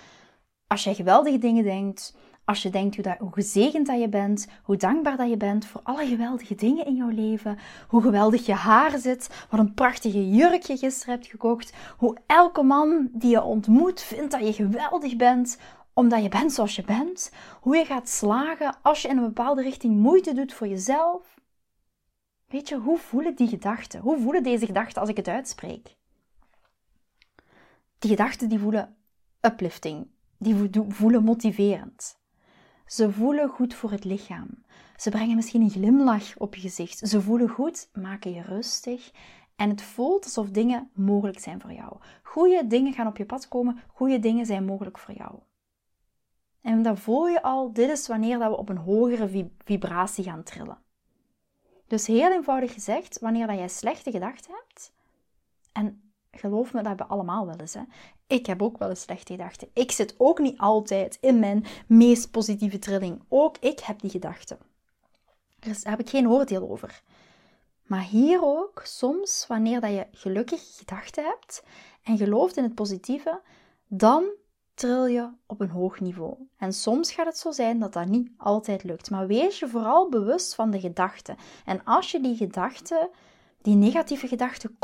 als 0.67 0.83
je 0.83 0.95
geweldige 0.95 1.37
dingen 1.37 1.63
denkt, 1.63 2.15
als 2.51 2.61
je 2.61 2.69
denkt 2.69 2.95
hoe, 3.19 3.31
gezegend 3.31 3.87
dat 3.87 3.99
je 3.99 4.09
bent, 4.09 4.47
hoe 4.63 4.77
dankbaar 4.77 5.17
dat 5.17 5.29
je 5.29 5.37
bent 5.37 5.65
voor 5.65 5.81
alle 5.83 6.05
geweldige 6.05 6.55
dingen 6.55 6.85
in 6.85 6.95
jouw 6.95 7.09
leven, 7.09 7.57
hoe 7.87 8.01
geweldig 8.01 8.45
je 8.45 8.53
haar 8.53 8.99
zit, 8.99 9.45
wat 9.49 9.59
een 9.59 9.73
prachtige 9.73 10.29
jurk 10.29 10.63
je 10.63 10.77
gisteren 10.77 11.13
hebt 11.13 11.27
gekocht, 11.27 11.73
hoe 11.97 12.17
elke 12.25 12.63
man 12.63 13.09
die 13.11 13.29
je 13.29 13.41
ontmoet 13.43 14.01
vindt 14.01 14.31
dat 14.31 14.45
je 14.45 14.53
geweldig 14.53 15.15
bent, 15.15 15.57
omdat 15.93 16.23
je 16.23 16.29
bent 16.29 16.53
zoals 16.53 16.75
je 16.75 16.83
bent, 16.83 17.31
hoe 17.61 17.75
je 17.75 17.85
gaat 17.85 18.09
slagen 18.09 18.77
als 18.81 19.01
je 19.01 19.07
in 19.07 19.17
een 19.17 19.23
bepaalde 19.23 19.61
richting 19.61 19.95
moeite 19.95 20.33
doet 20.33 20.53
voor 20.53 20.67
jezelf. 20.67 21.39
Weet 22.47 22.69
je, 22.69 22.77
hoe 22.77 22.97
voelen 22.97 23.35
die 23.35 23.47
gedachten? 23.47 23.99
Hoe 23.99 24.19
voelen 24.19 24.43
deze 24.43 24.65
gedachten 24.65 25.01
als 25.01 25.09
ik 25.09 25.17
het 25.17 25.27
uitspreek? 25.27 25.95
Die 27.99 28.09
gedachten 28.09 28.49
die 28.49 28.59
voelen 28.59 28.95
uplifting, 29.41 30.07
die 30.37 30.69
voelen 30.87 31.23
motiverend. 31.23 32.19
Ze 32.91 33.11
voelen 33.11 33.49
goed 33.49 33.73
voor 33.73 33.91
het 33.91 34.03
lichaam. 34.03 34.47
Ze 34.95 35.09
brengen 35.09 35.35
misschien 35.35 35.61
een 35.61 35.69
glimlach 35.69 36.37
op 36.37 36.55
je 36.55 36.61
gezicht. 36.61 36.97
Ze 36.97 37.21
voelen 37.21 37.49
goed, 37.49 37.89
maken 37.93 38.33
je 38.33 38.41
rustig 38.41 39.11
en 39.55 39.69
het 39.69 39.81
voelt 39.81 40.23
alsof 40.23 40.49
dingen 40.49 40.89
mogelijk 40.93 41.39
zijn 41.39 41.61
voor 41.61 41.71
jou. 41.71 41.97
Goede 42.23 42.67
dingen 42.67 42.93
gaan 42.93 43.07
op 43.07 43.17
je 43.17 43.25
pad 43.25 43.47
komen, 43.47 43.81
goede 43.87 44.19
dingen 44.19 44.45
zijn 44.45 44.65
mogelijk 44.65 44.97
voor 44.97 45.13
jou. 45.13 45.39
En 46.61 46.81
dan 46.81 46.97
voel 46.97 47.27
je 47.27 47.41
al, 47.41 47.73
dit 47.73 47.89
is 47.89 48.07
wanneer 48.07 48.39
dat 48.39 48.49
we 48.49 48.57
op 48.57 48.69
een 48.69 48.77
hogere 48.77 49.49
vibratie 49.63 50.23
gaan 50.23 50.43
trillen. 50.43 50.77
Dus 51.87 52.07
heel 52.07 52.31
eenvoudig 52.31 52.73
gezegd, 52.73 53.19
wanneer 53.19 53.47
dat 53.47 53.57
jij 53.57 53.67
slechte 53.67 54.11
gedachten 54.11 54.53
hebt, 54.53 54.93
en 55.71 56.10
geloof 56.31 56.73
me, 56.73 56.79
dat 56.79 56.87
hebben 56.87 57.07
we 57.07 57.13
allemaal 57.13 57.45
wel 57.45 57.55
eens. 57.55 57.73
Hè? 57.73 57.81
Ik 58.27 58.45
heb 58.45 58.61
ook 58.61 58.77
wel 58.77 58.89
eens 58.89 59.01
slechte 59.01 59.31
gedachten. 59.31 59.69
Ik 59.73 59.91
zit 59.91 60.15
ook 60.17 60.39
niet 60.39 60.57
altijd 60.57 61.17
in 61.21 61.39
mijn 61.39 61.65
meest 61.87 62.31
positieve 62.31 62.79
trilling. 62.79 63.21
Ook 63.27 63.57
ik 63.57 63.79
heb 63.79 63.99
die 63.99 64.09
gedachten. 64.09 64.57
Daar 65.59 65.75
heb 65.83 65.99
ik 65.99 66.09
geen 66.09 66.29
oordeel 66.29 66.69
over. 66.69 67.01
Maar 67.83 68.03
hier 68.03 68.43
ook, 68.43 68.81
soms 68.83 69.45
wanneer 69.47 69.81
dat 69.81 69.91
je 69.91 70.07
gelukkige 70.11 70.77
gedachten 70.77 71.23
hebt 71.23 71.63
en 72.03 72.17
gelooft 72.17 72.57
in 72.57 72.63
het 72.63 72.75
positieve, 72.75 73.41
dan 73.87 74.23
tril 74.73 75.05
je 75.05 75.29
op 75.45 75.61
een 75.61 75.69
hoog 75.69 75.99
niveau. 75.99 76.35
En 76.57 76.73
soms 76.73 77.11
gaat 77.11 77.25
het 77.25 77.37
zo 77.37 77.51
zijn 77.51 77.79
dat 77.79 77.93
dat 77.93 78.07
niet 78.07 78.31
altijd 78.37 78.83
lukt. 78.83 79.09
Maar 79.09 79.27
wees 79.27 79.59
je 79.59 79.67
vooral 79.67 80.09
bewust 80.09 80.55
van 80.55 80.71
de 80.71 80.79
gedachten. 80.79 81.37
En 81.65 81.83
als 81.83 82.11
je 82.11 82.21
die 82.21 82.35
gedachten, 82.35 83.09
die 83.61 83.75
negatieve 83.75 84.27
gedachten, 84.27 84.77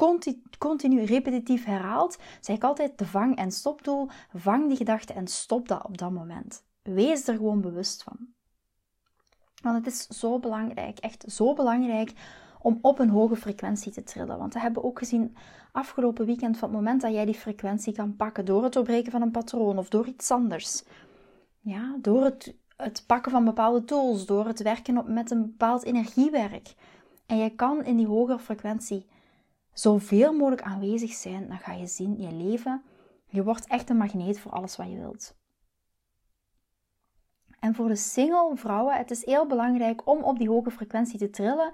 continu, 0.58 1.04
repetitief 1.04 1.66
herhaalt, 1.66 2.18
zeg 2.42 2.56
ik 2.56 2.64
altijd 2.64 2.98
de 2.98 3.06
vang- 3.06 3.38
en 3.38 3.52
stopdoel. 3.52 4.10
Vang 4.34 4.68
die 4.68 4.78
gedachten 4.78 5.16
en 5.16 5.28
stop 5.28 5.68
dat 5.68 5.86
op 5.86 5.98
dat 5.98 6.12
moment. 6.12 6.64
Wees 6.82 7.28
er 7.28 7.36
gewoon 7.36 7.62
bewust 7.62 8.04
van. 8.04 8.18
Want 9.62 9.86
het 9.86 9.94
is 9.94 10.08
zo 10.08 10.40
belangrijk, 10.40 11.00
echt 11.00 11.24
zo 11.28 11.54
belangrijk 11.54 12.14
om 12.60 12.80
op 12.82 13.00
een 13.00 13.10
hoge 13.10 13.36
frequentie 13.36 13.92
te 13.92 14.04
trillen. 14.04 14.38
Want 14.38 14.54
we 14.54 14.60
hebben 14.60 14.84
ook 14.84 15.00
gezien 15.00 15.36
afgelopen 15.72 16.26
weekend 16.26 16.58
van 16.58 16.70
het 16.70 16.78
moment 16.78 17.02
dat 17.02 17.14
jij 17.14 17.26
die 17.26 17.36
frequentie 17.36 17.94
kan 17.94 18.16
pakken 18.16 18.46
door 18.46 18.64
het 18.64 18.74
doorbreken 18.74 19.12
van 19.12 19.22
een 19.22 19.32
patroon 19.32 19.78
of 19.78 19.90
door 19.90 20.08
iets 20.08 20.32
anders. 20.32 20.84
Ja, 21.60 21.98
door 22.02 22.24
het, 22.24 22.56
het 22.76 23.04
pakken 23.08 23.32
van 23.32 23.46
bepaalde 23.46 23.84
tools, 23.84 24.26
door 24.26 24.46
het 24.46 24.62
werken 24.62 24.98
op, 24.98 25.08
met 25.08 25.32
een 25.32 25.42
bepaald 25.42 25.84
energiewerk. 25.84 26.76
En 27.28 27.38
je 27.38 27.56
kan 27.56 27.84
in 27.84 27.98
die 27.98 28.08
hogere 28.08 28.40
frequentie 28.40 29.06
zoveel 29.74 30.34
mogelijk 30.34 30.62
aanwezig 30.62 31.14
zijn, 31.14 31.48
dan 31.48 31.60
ga 31.60 31.74
je 31.74 31.88
zien 31.88 32.22
je 32.22 32.32
leven, 32.32 32.84
je 33.28 33.44
wordt 33.44 33.68
echt 33.68 33.90
een 33.90 33.98
magneet 33.98 34.40
voor 34.40 34.52
alles 34.52 34.76
wat 34.76 34.90
je 34.90 34.98
wilt. 34.98 35.36
En 37.60 37.76
voor 37.76 37.88
de 37.88 37.96
single 37.96 38.52
vrouwen, 38.56 38.96
het 38.96 39.12
is 39.12 39.26
heel 39.26 39.48
belangrijk 39.48 40.08
om 40.08 40.24
op 40.24 40.38
die 40.38 40.50
hoge 40.50 40.72
frequentie 40.72 41.20
te 41.20 41.30
trillen 41.30 41.72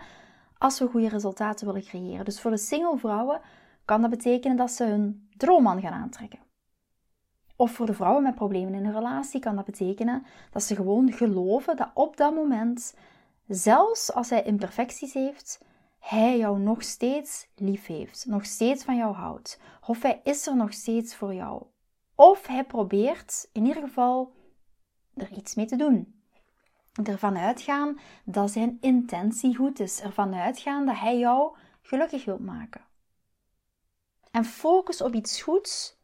als 0.58 0.80
we 0.80 0.88
goede 0.88 1.10
resultaten 1.10 1.66
willen 1.66 1.82
creëren. 1.82 2.26
Dus 2.26 2.42
voor 2.42 2.52
de 2.52 2.58
single 2.58 2.98
vrouwen 2.98 3.42
kan 3.86 4.02
dat 4.02 4.10
betekenen 4.10 4.58
dat 4.58 4.72
ze 4.72 4.84
hun 4.84 5.30
droomman 5.38 5.82
gaan 5.82 5.94
aantrekken. 5.94 6.40
Of 7.56 7.72
voor 7.72 7.86
de 7.86 7.94
vrouwen 7.94 8.24
met 8.24 8.36
problemen 8.36 8.74
in 8.74 8.86
een 8.86 8.94
relatie 8.94 9.40
kan 9.40 9.56
dat 9.56 9.66
betekenen 9.66 10.26
dat 10.52 10.64
ze 10.64 10.76
gewoon 10.76 11.12
geloven 11.12 11.78
dat 11.78 11.92
op 11.94 12.18
dat 12.18 12.34
moment, 12.36 12.96
zelfs 13.48 14.12
als 14.14 14.30
hij 14.30 14.44
imperfecties 14.44 15.14
heeft, 15.14 15.62
hij 16.00 16.38
jou 16.38 16.60
nog 16.60 16.84
steeds 16.84 17.48
lief 17.56 17.86
heeft, 17.86 18.26
nog 18.26 18.46
steeds 18.46 18.84
van 18.84 18.96
jou 18.96 19.14
houdt. 19.16 19.60
Of 19.88 20.02
hij 20.02 20.22
is 20.24 20.48
er 20.48 20.56
nog 20.56 20.74
steeds 20.74 21.16
voor 21.16 21.34
jou. 21.34 21.64
Of 22.16 22.48
hij 22.48 22.64
probeert 22.64 23.50
in 23.52 23.66
ieder 23.66 23.84
geval 23.84 24.34
er 25.14 25.32
iets 25.32 25.56
mee 25.56 25.66
te 25.66 25.76
doen. 25.76 26.22
Ervan 27.04 27.38
uitgaan 27.38 28.00
dat 28.26 28.52
zijn 28.52 28.78
intentie 28.82 29.56
goed 29.56 29.80
is. 29.80 30.02
Ervan 30.02 30.34
uitgaan 30.34 30.86
dat 30.86 31.00
hij 31.00 31.18
jou 31.18 31.58
gelukkig 31.82 32.26
wilt 32.26 32.46
maken. 32.46 32.82
En 34.32 34.46
focus 34.46 35.02
op 35.02 35.14
iets 35.14 35.42
goeds 35.42 35.98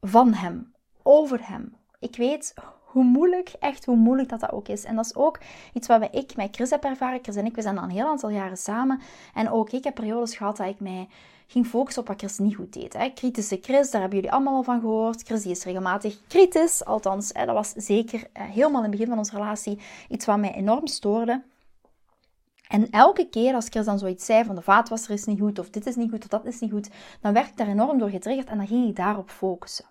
van 0.00 0.32
hem, 0.32 0.74
over 1.02 1.48
hem. 1.48 1.76
Ik 1.98 2.16
weet 2.16 2.54
hoe 2.98 3.06
moeilijk, 3.06 3.52
echt 3.60 3.84
hoe 3.84 3.96
moeilijk 3.96 4.28
dat 4.28 4.40
dat 4.40 4.52
ook 4.52 4.68
is. 4.68 4.84
En 4.84 4.96
dat 4.96 5.04
is 5.04 5.14
ook 5.14 5.38
iets 5.72 5.86
wat 5.86 6.08
ik 6.10 6.36
met 6.36 6.54
Chris 6.54 6.70
heb 6.70 6.84
ervaren. 6.84 7.18
Chris 7.22 7.36
en 7.36 7.46
ik, 7.46 7.54
we 7.54 7.62
zijn 7.62 7.78
al 7.78 7.84
een 7.84 7.90
heel 7.90 8.06
aantal 8.06 8.30
jaren 8.30 8.56
samen. 8.56 9.00
En 9.34 9.50
ook 9.50 9.70
ik 9.70 9.84
heb 9.84 9.94
periodes 9.94 10.36
gehad 10.36 10.56
dat 10.56 10.66
ik 10.66 10.80
mij 10.80 11.08
ging 11.46 11.66
focussen 11.66 12.02
op 12.02 12.08
wat 12.08 12.18
Chris 12.18 12.38
niet 12.38 12.54
goed 12.54 12.72
deed. 12.72 12.92
Hè. 12.92 13.08
Kritische 13.08 13.58
Chris, 13.62 13.90
daar 13.90 14.00
hebben 14.00 14.18
jullie 14.18 14.32
allemaal 14.34 14.54
al 14.54 14.62
van 14.62 14.80
gehoord. 14.80 15.22
Chris 15.22 15.42
die 15.42 15.50
is 15.50 15.64
regelmatig 15.64 16.18
kritisch. 16.26 16.84
Althans, 16.84 17.30
hè, 17.32 17.46
dat 17.46 17.54
was 17.54 17.72
zeker 17.72 18.26
eh, 18.32 18.44
helemaal 18.44 18.76
in 18.76 18.82
het 18.82 18.90
begin 18.90 19.08
van 19.08 19.18
onze 19.18 19.36
relatie 19.36 19.78
iets 20.08 20.26
wat 20.26 20.38
mij 20.38 20.54
enorm 20.54 20.86
stoorde. 20.86 21.42
En 22.68 22.90
elke 22.90 23.28
keer 23.28 23.54
als 23.54 23.68
Chris 23.68 23.84
dan 23.84 23.98
zoiets 23.98 24.24
zei 24.24 24.44
van 24.44 24.54
de 24.54 24.62
vaatwasser 24.62 25.14
is 25.14 25.24
niet 25.24 25.40
goed, 25.40 25.58
of 25.58 25.70
dit 25.70 25.86
is 25.86 25.96
niet 25.96 26.10
goed, 26.10 26.22
of 26.22 26.28
dat 26.28 26.44
is 26.44 26.60
niet 26.60 26.70
goed, 26.70 26.90
dan 27.20 27.32
werd 27.32 27.48
ik 27.48 27.56
daar 27.56 27.68
enorm 27.68 27.98
door 27.98 28.10
getriggerd 28.10 28.48
en 28.48 28.56
dan 28.56 28.66
ging 28.66 28.88
ik 28.88 28.96
daarop 28.96 29.30
focussen. 29.30 29.84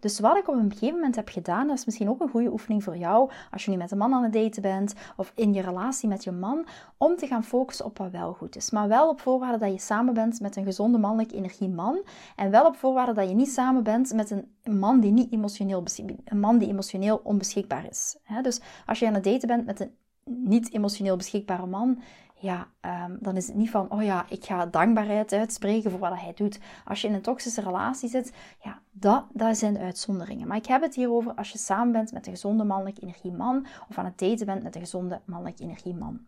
Dus 0.00 0.20
wat 0.20 0.36
ik 0.36 0.48
op 0.48 0.54
een 0.54 0.72
gegeven 0.72 0.94
moment 0.94 1.16
heb 1.16 1.28
gedaan, 1.28 1.66
dat 1.66 1.78
is 1.78 1.84
misschien 1.84 2.08
ook 2.08 2.20
een 2.20 2.28
goede 2.28 2.52
oefening 2.52 2.84
voor 2.84 2.96
jou 2.96 3.30
als 3.50 3.64
je 3.64 3.70
nu 3.70 3.76
met 3.76 3.90
een 3.90 3.98
man 3.98 4.14
aan 4.14 4.22
het 4.22 4.32
daten 4.32 4.62
bent 4.62 4.94
of 5.16 5.32
in 5.34 5.54
je 5.54 5.62
relatie 5.62 6.08
met 6.08 6.24
je 6.24 6.32
man, 6.32 6.66
om 6.96 7.16
te 7.16 7.26
gaan 7.26 7.44
focussen 7.44 7.84
op 7.84 7.98
wat 7.98 8.10
wel 8.10 8.32
goed 8.32 8.56
is. 8.56 8.70
Maar 8.70 8.88
wel 8.88 9.08
op 9.08 9.20
voorwaarde 9.20 9.58
dat 9.58 9.72
je 9.72 9.78
samen 9.78 10.14
bent 10.14 10.40
met 10.40 10.56
een 10.56 10.64
gezonde 10.64 10.98
mannelijke 10.98 11.36
energieman 11.36 12.02
en 12.36 12.50
wel 12.50 12.66
op 12.66 12.76
voorwaarde 12.76 13.12
dat 13.12 13.28
je 13.28 13.34
niet 13.34 13.52
samen 13.52 13.82
bent 13.82 14.12
met 14.12 14.30
een 14.30 14.78
man 14.78 15.00
die 15.00 15.12
niet 15.12 15.32
emotioneel, 15.32 15.84
een 16.24 16.40
man 16.40 16.58
die 16.58 16.68
emotioneel 16.68 17.20
onbeschikbaar 17.24 17.86
is. 17.90 18.16
Dus 18.42 18.60
als 18.86 18.98
je 18.98 19.06
aan 19.06 19.14
het 19.14 19.24
daten 19.24 19.48
bent 19.48 19.66
met 19.66 19.80
een 19.80 19.90
niet 20.24 20.72
emotioneel 20.72 21.16
beschikbare 21.16 21.66
man, 21.66 22.02
ja, 22.40 22.68
um, 22.80 23.18
dan 23.20 23.36
is 23.36 23.46
het 23.46 23.56
niet 23.56 23.70
van, 23.70 23.90
oh 23.90 24.02
ja, 24.02 24.24
ik 24.28 24.44
ga 24.44 24.66
dankbaarheid 24.66 25.32
uitspreken 25.32 25.90
voor 25.90 26.00
wat 26.00 26.20
hij 26.20 26.32
doet. 26.34 26.58
Als 26.84 27.00
je 27.00 27.08
in 27.08 27.14
een 27.14 27.22
toxische 27.22 27.60
relatie 27.60 28.08
zit, 28.08 28.32
ja, 28.62 28.80
dat, 28.90 29.24
dat 29.32 29.56
zijn 29.56 29.74
de 29.74 29.80
uitzonderingen. 29.80 30.48
Maar 30.48 30.56
ik 30.56 30.66
heb 30.66 30.82
het 30.82 30.94
hier 30.94 31.10
over 31.10 31.34
als 31.34 31.50
je 31.50 31.58
samen 31.58 31.92
bent 31.92 32.12
met 32.12 32.26
een 32.26 32.32
gezonde 32.32 32.64
mannelijke 32.64 33.00
energieman 33.00 33.66
of 33.88 33.98
aan 33.98 34.04
het 34.04 34.18
daten 34.18 34.46
bent 34.46 34.62
met 34.62 34.74
een 34.74 34.80
gezonde 34.80 35.20
mannelijke 35.24 35.62
energieman. 35.62 36.20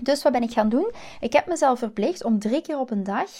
Dus 0.00 0.22
wat 0.22 0.32
ben 0.32 0.42
ik 0.42 0.52
gaan 0.52 0.68
doen? 0.68 0.92
Ik 1.20 1.32
heb 1.32 1.46
mezelf 1.46 1.78
verplicht 1.78 2.24
om 2.24 2.38
drie 2.38 2.62
keer 2.62 2.78
op 2.78 2.90
een 2.90 3.04
dag 3.04 3.30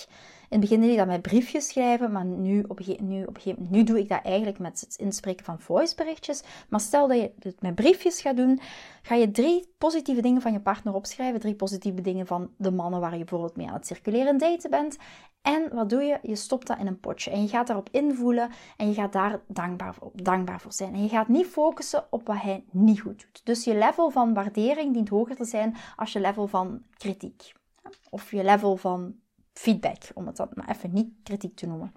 het 0.53 0.61
begin 0.61 0.81
deed 0.81 0.91
ik 0.91 0.97
dat 0.97 1.07
met 1.07 1.23
briefjes 1.23 1.69
schrijven, 1.69 2.13
maar 2.13 2.25
nu, 2.25 2.65
op 2.69 2.81
nu, 3.01 3.25
op 3.25 3.39
nu 3.59 3.85
doe 3.85 3.99
ik 3.99 4.09
dat 4.09 4.21
eigenlijk 4.23 4.59
met 4.59 4.81
het 4.81 4.97
inspreken 4.97 5.45
van 5.45 5.61
voiceberichtjes. 5.61 6.43
Maar 6.69 6.81
stel 6.81 7.09
dat 7.09 7.17
je 7.17 7.33
het 7.39 7.63
met 7.63 7.75
briefjes 7.75 8.21
gaat 8.21 8.37
doen, 8.37 8.61
ga 9.03 9.15
je 9.15 9.31
drie 9.31 9.73
positieve 9.79 10.21
dingen 10.21 10.43
van 10.43 10.53
je 10.53 10.61
partner 10.61 10.95
opschrijven. 10.95 11.41
Drie 11.41 11.55
positieve 11.55 12.01
dingen 12.01 12.27
van 12.27 12.51
de 12.57 12.71
mannen 12.71 13.01
waar 13.01 13.13
je 13.13 13.19
bijvoorbeeld 13.19 13.57
mee 13.57 13.67
aan 13.67 13.75
het 13.75 13.87
circuleren 13.87 14.39
daten 14.39 14.71
bent. 14.71 14.99
En 15.43 15.75
wat 15.75 15.91
doe 15.91 16.03
je? 16.03 16.19
Je 16.23 16.37
stopt 16.37 16.67
dat 16.67 16.79
in 16.79 16.87
een 16.87 17.01
potje 17.01 17.31
en 17.31 17.43
je 17.43 17.49
gaat 17.49 17.67
daarop 17.67 17.89
invoelen 17.91 18.51
en 18.77 18.89
je 18.89 18.95
gaat 18.95 19.13
daar 19.13 19.41
dankbaar, 19.47 19.95
dankbaar 20.13 20.61
voor 20.61 20.73
zijn. 20.73 20.95
En 20.95 21.03
je 21.03 21.09
gaat 21.09 21.29
niet 21.29 21.47
focussen 21.47 22.05
op 22.11 22.27
wat 22.27 22.41
hij 22.41 22.65
niet 22.71 23.01
goed 23.01 23.21
doet. 23.21 23.41
Dus 23.45 23.65
je 23.65 23.75
level 23.75 24.11
van 24.11 24.35
waardering 24.35 24.93
dient 24.93 25.09
hoger 25.09 25.37
te 25.37 25.45
zijn 25.45 25.77
als 25.97 26.13
je 26.13 26.21
level 26.21 26.47
van 26.47 26.83
kritiek. 26.97 27.53
Of 28.11 28.31
je 28.31 28.45
level 28.45 28.77
van 28.77 29.15
feedback, 29.53 30.03
om 30.15 30.27
het 30.27 30.37
dan 30.37 30.49
maar 30.55 30.71
even 30.71 30.93
niet 30.93 31.09
kritiek 31.23 31.57
te 31.57 31.67
noemen. 31.67 31.95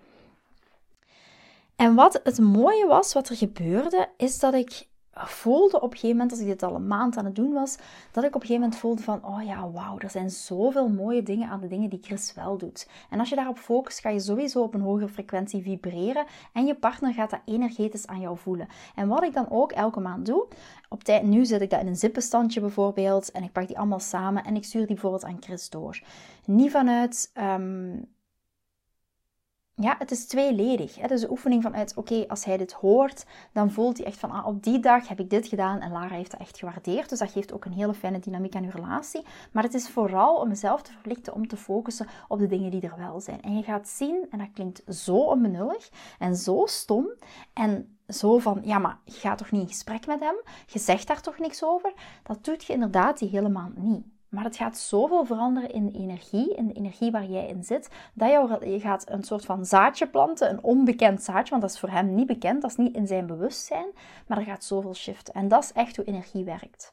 En 1.75 1.95
wat 1.95 2.19
het 2.23 2.39
mooie 2.39 2.85
was, 2.87 3.13
wat 3.13 3.29
er 3.29 3.35
gebeurde, 3.35 4.09
is 4.17 4.39
dat 4.39 4.53
ik 4.53 4.87
voelde 5.15 5.81
op 5.81 5.91
een 5.91 5.97
gegeven 5.97 6.09
moment, 6.09 6.31
als 6.31 6.39
ik 6.39 6.47
dit 6.47 6.63
al 6.63 6.75
een 6.75 6.87
maand 6.87 7.17
aan 7.17 7.25
het 7.25 7.35
doen 7.35 7.53
was, 7.53 7.77
dat 8.11 8.23
ik 8.23 8.35
op 8.35 8.41
een 8.41 8.47
gegeven 8.47 8.61
moment 8.61 8.79
voelde 8.79 9.01
van, 9.01 9.25
oh 9.25 9.43
ja, 9.43 9.71
wauw, 9.71 9.99
er 9.99 10.09
zijn 10.09 10.29
zoveel 10.29 10.89
mooie 10.89 11.23
dingen 11.23 11.49
aan 11.49 11.59
de 11.59 11.67
dingen 11.67 11.89
die 11.89 11.99
Chris 12.01 12.33
wel 12.33 12.57
doet. 12.57 12.89
En 13.09 13.19
als 13.19 13.29
je 13.29 13.35
daarop 13.35 13.57
focust, 13.57 13.99
ga 13.99 14.09
je 14.09 14.19
sowieso 14.19 14.61
op 14.61 14.73
een 14.73 14.81
hogere 14.81 15.09
frequentie 15.09 15.61
vibreren 15.61 16.25
en 16.53 16.65
je 16.65 16.75
partner 16.75 17.13
gaat 17.13 17.29
dat 17.29 17.41
energetisch 17.45 18.07
aan 18.07 18.19
jou 18.19 18.37
voelen. 18.37 18.67
En 18.95 19.07
wat 19.07 19.23
ik 19.23 19.33
dan 19.33 19.49
ook 19.49 19.71
elke 19.71 19.99
maand 19.99 20.25
doe, 20.25 20.47
op 20.89 21.03
tijd, 21.03 21.23
nu 21.23 21.45
zet 21.45 21.61
ik 21.61 21.69
dat 21.69 21.81
in 21.81 21.87
een 21.87 21.95
zippenstandje 21.95 22.59
bijvoorbeeld 22.59 23.31
en 23.31 23.43
ik 23.43 23.51
pak 23.51 23.67
die 23.67 23.77
allemaal 23.77 23.99
samen 23.99 24.43
en 24.43 24.55
ik 24.55 24.63
stuur 24.63 24.85
die 24.85 24.93
bijvoorbeeld 24.93 25.25
aan 25.25 25.37
Chris 25.39 25.69
door. 25.69 26.01
Niet 26.45 26.71
vanuit 26.71 27.31
ehm, 27.33 27.97
ja, 29.77 29.95
het 29.99 30.11
is 30.11 30.25
tweeledig. 30.25 30.95
Het 30.95 31.11
is 31.11 31.21
een 31.21 31.29
oefening 31.29 31.63
vanuit, 31.63 31.95
oké, 31.95 32.25
als 32.27 32.45
hij 32.45 32.57
dit 32.57 32.71
hoort, 32.71 33.25
dan 33.51 33.71
voelt 33.71 33.97
hij 33.97 34.05
echt 34.05 34.17
van, 34.17 34.31
ah, 34.31 34.47
op 34.47 34.63
die 34.63 34.79
dag 34.79 35.07
heb 35.07 35.19
ik 35.19 35.29
dit 35.29 35.47
gedaan 35.47 35.79
en 35.79 35.91
Lara 35.91 36.15
heeft 36.15 36.31
dat 36.31 36.39
echt 36.39 36.57
gewaardeerd. 36.59 37.09
Dus 37.09 37.19
dat 37.19 37.31
geeft 37.31 37.53
ook 37.53 37.65
een 37.65 37.73
hele 37.73 37.93
fijne 37.93 38.19
dynamiek 38.19 38.55
aan 38.55 38.63
uw 38.63 38.69
relatie. 38.69 39.25
Maar 39.51 39.63
het 39.63 39.73
is 39.73 39.89
vooral 39.89 40.35
om 40.35 40.47
mezelf 40.47 40.81
te 40.81 40.91
verplichten 40.91 41.33
om 41.33 41.47
te 41.47 41.57
focussen 41.57 42.07
op 42.27 42.39
de 42.39 42.47
dingen 42.47 42.71
die 42.71 42.81
er 42.81 42.97
wel 42.97 43.21
zijn. 43.21 43.41
En 43.41 43.57
je 43.57 43.63
gaat 43.63 43.87
zien, 43.87 44.27
en 44.29 44.37
dat 44.37 44.51
klinkt 44.53 44.81
zo 44.95 45.15
onbenullig 45.15 45.89
en 46.19 46.35
zo 46.35 46.63
stom 46.65 47.07
en 47.53 47.97
zo 48.07 48.37
van, 48.37 48.61
ja, 48.63 48.79
maar 48.79 48.99
je 49.03 49.11
gaat 49.11 49.37
toch 49.37 49.51
niet 49.51 49.61
in 49.61 49.67
gesprek 49.67 50.05
met 50.07 50.19
hem? 50.19 50.35
Je 50.65 50.79
zegt 50.79 51.07
daar 51.07 51.21
toch 51.21 51.39
niks 51.39 51.63
over? 51.63 51.93
Dat 52.23 52.43
doet 52.43 52.63
je 52.63 52.73
inderdaad 52.73 53.19
die 53.19 53.29
helemaal 53.29 53.71
niet. 53.75 54.14
Maar 54.35 54.43
het 54.43 54.55
gaat 54.55 54.77
zoveel 54.77 55.25
veranderen 55.25 55.71
in 55.71 55.85
de 55.85 55.97
energie, 55.97 56.55
in 56.55 56.67
de 56.67 56.73
energie 56.73 57.11
waar 57.11 57.25
jij 57.25 57.47
in 57.47 57.63
zit, 57.63 57.89
dat 58.13 58.29
je 58.61 58.79
gaat 58.79 59.09
een 59.09 59.23
soort 59.23 59.45
van 59.45 59.65
zaadje 59.65 60.07
planten, 60.07 60.49
een 60.49 60.63
onbekend 60.63 61.23
zaadje, 61.23 61.49
want 61.49 61.61
dat 61.61 61.71
is 61.71 61.79
voor 61.79 61.89
hem 61.89 62.15
niet 62.15 62.27
bekend, 62.27 62.61
dat 62.61 62.71
is 62.71 62.77
niet 62.77 62.95
in 62.95 63.07
zijn 63.07 63.25
bewustzijn, 63.25 63.87
maar 64.27 64.37
er 64.37 64.43
gaat 64.43 64.63
zoveel 64.63 64.93
shiften. 64.93 65.33
En 65.33 65.47
dat 65.47 65.63
is 65.63 65.71
echt 65.71 65.95
hoe 65.95 66.05
energie 66.05 66.43
werkt. 66.43 66.91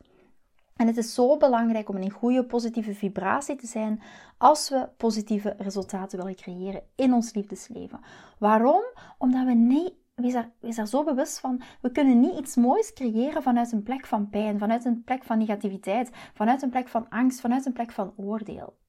En 0.76 0.86
het 0.86 0.96
is 0.96 1.14
zo 1.14 1.36
belangrijk 1.36 1.88
om 1.88 1.96
in 1.96 2.02
een 2.02 2.10
goede 2.10 2.44
positieve 2.44 2.94
vibratie 2.94 3.56
te 3.56 3.66
zijn 3.66 4.02
als 4.38 4.68
we 4.68 4.88
positieve 4.96 5.54
resultaten 5.58 6.18
willen 6.18 6.34
creëren 6.34 6.82
in 6.94 7.12
ons 7.12 7.34
liefdesleven. 7.34 8.00
Waarom? 8.38 8.82
Omdat 9.18 9.44
we 9.44 9.52
niet 9.52 9.92
wees 10.14 10.32
daar, 10.32 10.50
wees 10.60 10.76
zo 10.76 11.04
bewust 11.04 11.38
van. 11.38 11.62
We 11.80 11.90
kunnen 11.90 12.20
niet 12.20 12.38
iets 12.38 12.56
moois 12.56 12.92
creëren 12.92 13.42
vanuit 13.42 13.72
een 13.72 13.82
plek 13.82 14.06
van 14.06 14.28
pijn, 14.28 14.58
vanuit 14.58 14.84
een 14.84 15.02
plek 15.04 15.24
van 15.24 15.38
negativiteit, 15.38 16.10
vanuit 16.34 16.62
een 16.62 16.70
plek 16.70 16.88
van 16.88 17.08
angst, 17.08 17.40
vanuit 17.40 17.66
een 17.66 17.72
plek 17.72 17.92
van 17.92 18.12
oordeel. 18.16 18.80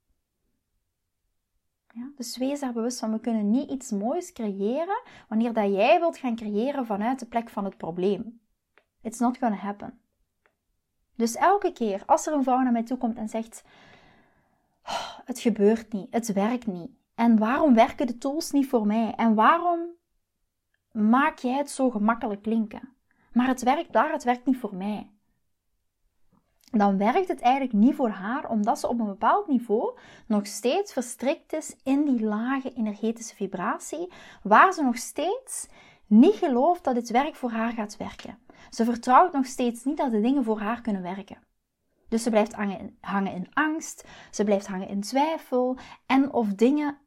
Ja, 1.94 2.12
dus 2.16 2.38
wees 2.38 2.60
daar 2.60 2.74
bewust 2.74 3.00
van. 3.00 3.12
We 3.12 3.20
kunnen 3.20 3.50
niet 3.50 3.70
iets 3.70 3.92
moois 3.92 4.34
creëren 4.34 5.02
wanneer 5.28 5.54
dat 5.54 5.74
jij 5.74 6.00
wilt 6.00 6.18
gaan 6.18 6.36
creëren 6.36 6.86
vanuit 6.86 7.20
de 7.20 7.26
plek 7.26 7.50
van 7.50 7.66
het 7.66 7.78
probleem. 7.78 8.42
It's 9.02 9.20
not 9.20 9.38
gonna 9.38 9.56
happen. 9.56 10.00
Dus 11.16 11.36
elke 11.36 11.72
keer 11.72 12.04
als 12.06 12.28
er 12.28 12.34
een 12.34 12.44
vrouw 12.44 12.62
naar 12.62 12.72
mij 12.72 12.84
toe 12.84 12.98
komt 12.98 13.18
en 13.18 13.30
zegt: 13.30 13.64
oh, 14.84 15.20
Het 15.26 15.40
gebeurt 15.40 15.94
niet, 15.94 16.08
het 16.14 16.34
werkt 16.34 16.68
niet. 16.68 16.92
En 17.16 17.38
waarom 17.38 17.74
werken 17.74 18.08
de 18.08 18.18
tools 18.18 18.52
niet 18.52 18.68
voor 18.68 18.88
mij? 18.88 19.14
En 19.16 19.36
waarom 19.36 19.80
maak 20.94 21.38
jij 21.38 21.58
het 21.58 21.70
zo 21.70 21.90
gemakkelijk 21.90 22.42
klinken. 22.42 22.94
Maar 23.32 23.48
het 23.48 23.64
werkt 23.64 23.94
daar, 23.94 24.12
het 24.12 24.24
werkt 24.24 24.46
niet 24.46 24.58
voor 24.58 24.76
mij. 24.76 25.12
Dan 26.72 26.98
werkt 26.98 27.28
het 27.28 27.42
eigenlijk 27.42 27.74
niet 27.74 27.96
voor 27.96 28.10
haar, 28.10 28.50
omdat 28.50 28.80
ze 28.80 28.88
op 28.88 29.00
een 29.00 29.06
bepaald 29.06 29.48
niveau 29.48 29.98
nog 30.28 30.48
steeds 30.48 30.94
verstrikt 30.94 31.54
is 31.54 31.76
in 31.84 32.06
die 32.06 32.26
lage 32.26 32.74
energetische 32.74 33.36
vibratie, 33.36 34.12
waar 34.44 34.74
ze 34.74 34.84
nog 34.84 34.98
steeds 34.98 35.68
niet 36.08 36.36
gelooft 36.36 36.84
dat 36.84 36.96
dit 36.96 37.10
werk 37.10 37.36
voor 37.36 37.52
haar 37.52 37.72
gaat 37.72 37.98
werken. 37.98 38.38
Ze 38.70 38.86
vertrouwt 38.86 39.34
nog 39.34 39.46
steeds 39.46 39.84
niet 39.84 39.98
dat 39.98 40.12
de 40.12 40.22
dingen 40.22 40.44
voor 40.44 40.60
haar 40.60 40.82
kunnen 40.82 41.02
werken. 41.02 41.38
Dus 42.10 42.24
ze 42.24 42.30
blijft 42.30 42.54
hangen 43.02 43.34
in 43.34 43.48
angst, 43.54 44.08
ze 44.32 44.44
blijft 44.44 44.68
hangen 44.68 44.88
in 44.88 45.02
twijfel 45.02 45.78
en 46.06 46.34
of 46.34 46.48
dingen, 46.48 46.98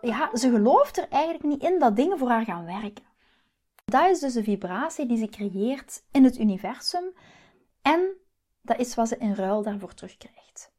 ja, 0.00 0.36
ze 0.36 0.50
gelooft 0.50 0.98
er 0.98 1.08
eigenlijk 1.08 1.44
niet 1.44 1.62
in 1.62 1.78
dat 1.78 1.96
dingen 1.96 2.18
voor 2.18 2.28
haar 2.28 2.44
gaan 2.44 2.64
werken. 2.64 3.09
Dat 3.90 4.10
is 4.10 4.20
dus 4.20 4.32
de 4.32 4.42
vibratie 4.42 5.06
die 5.06 5.16
ze 5.16 5.26
creëert 5.26 6.02
in 6.10 6.24
het 6.24 6.38
universum 6.38 7.04
en 7.82 8.16
dat 8.62 8.78
is 8.78 8.94
wat 8.94 9.08
ze 9.08 9.16
in 9.16 9.34
ruil 9.34 9.62
daarvoor 9.62 9.94
terugkrijgt. 9.94 10.72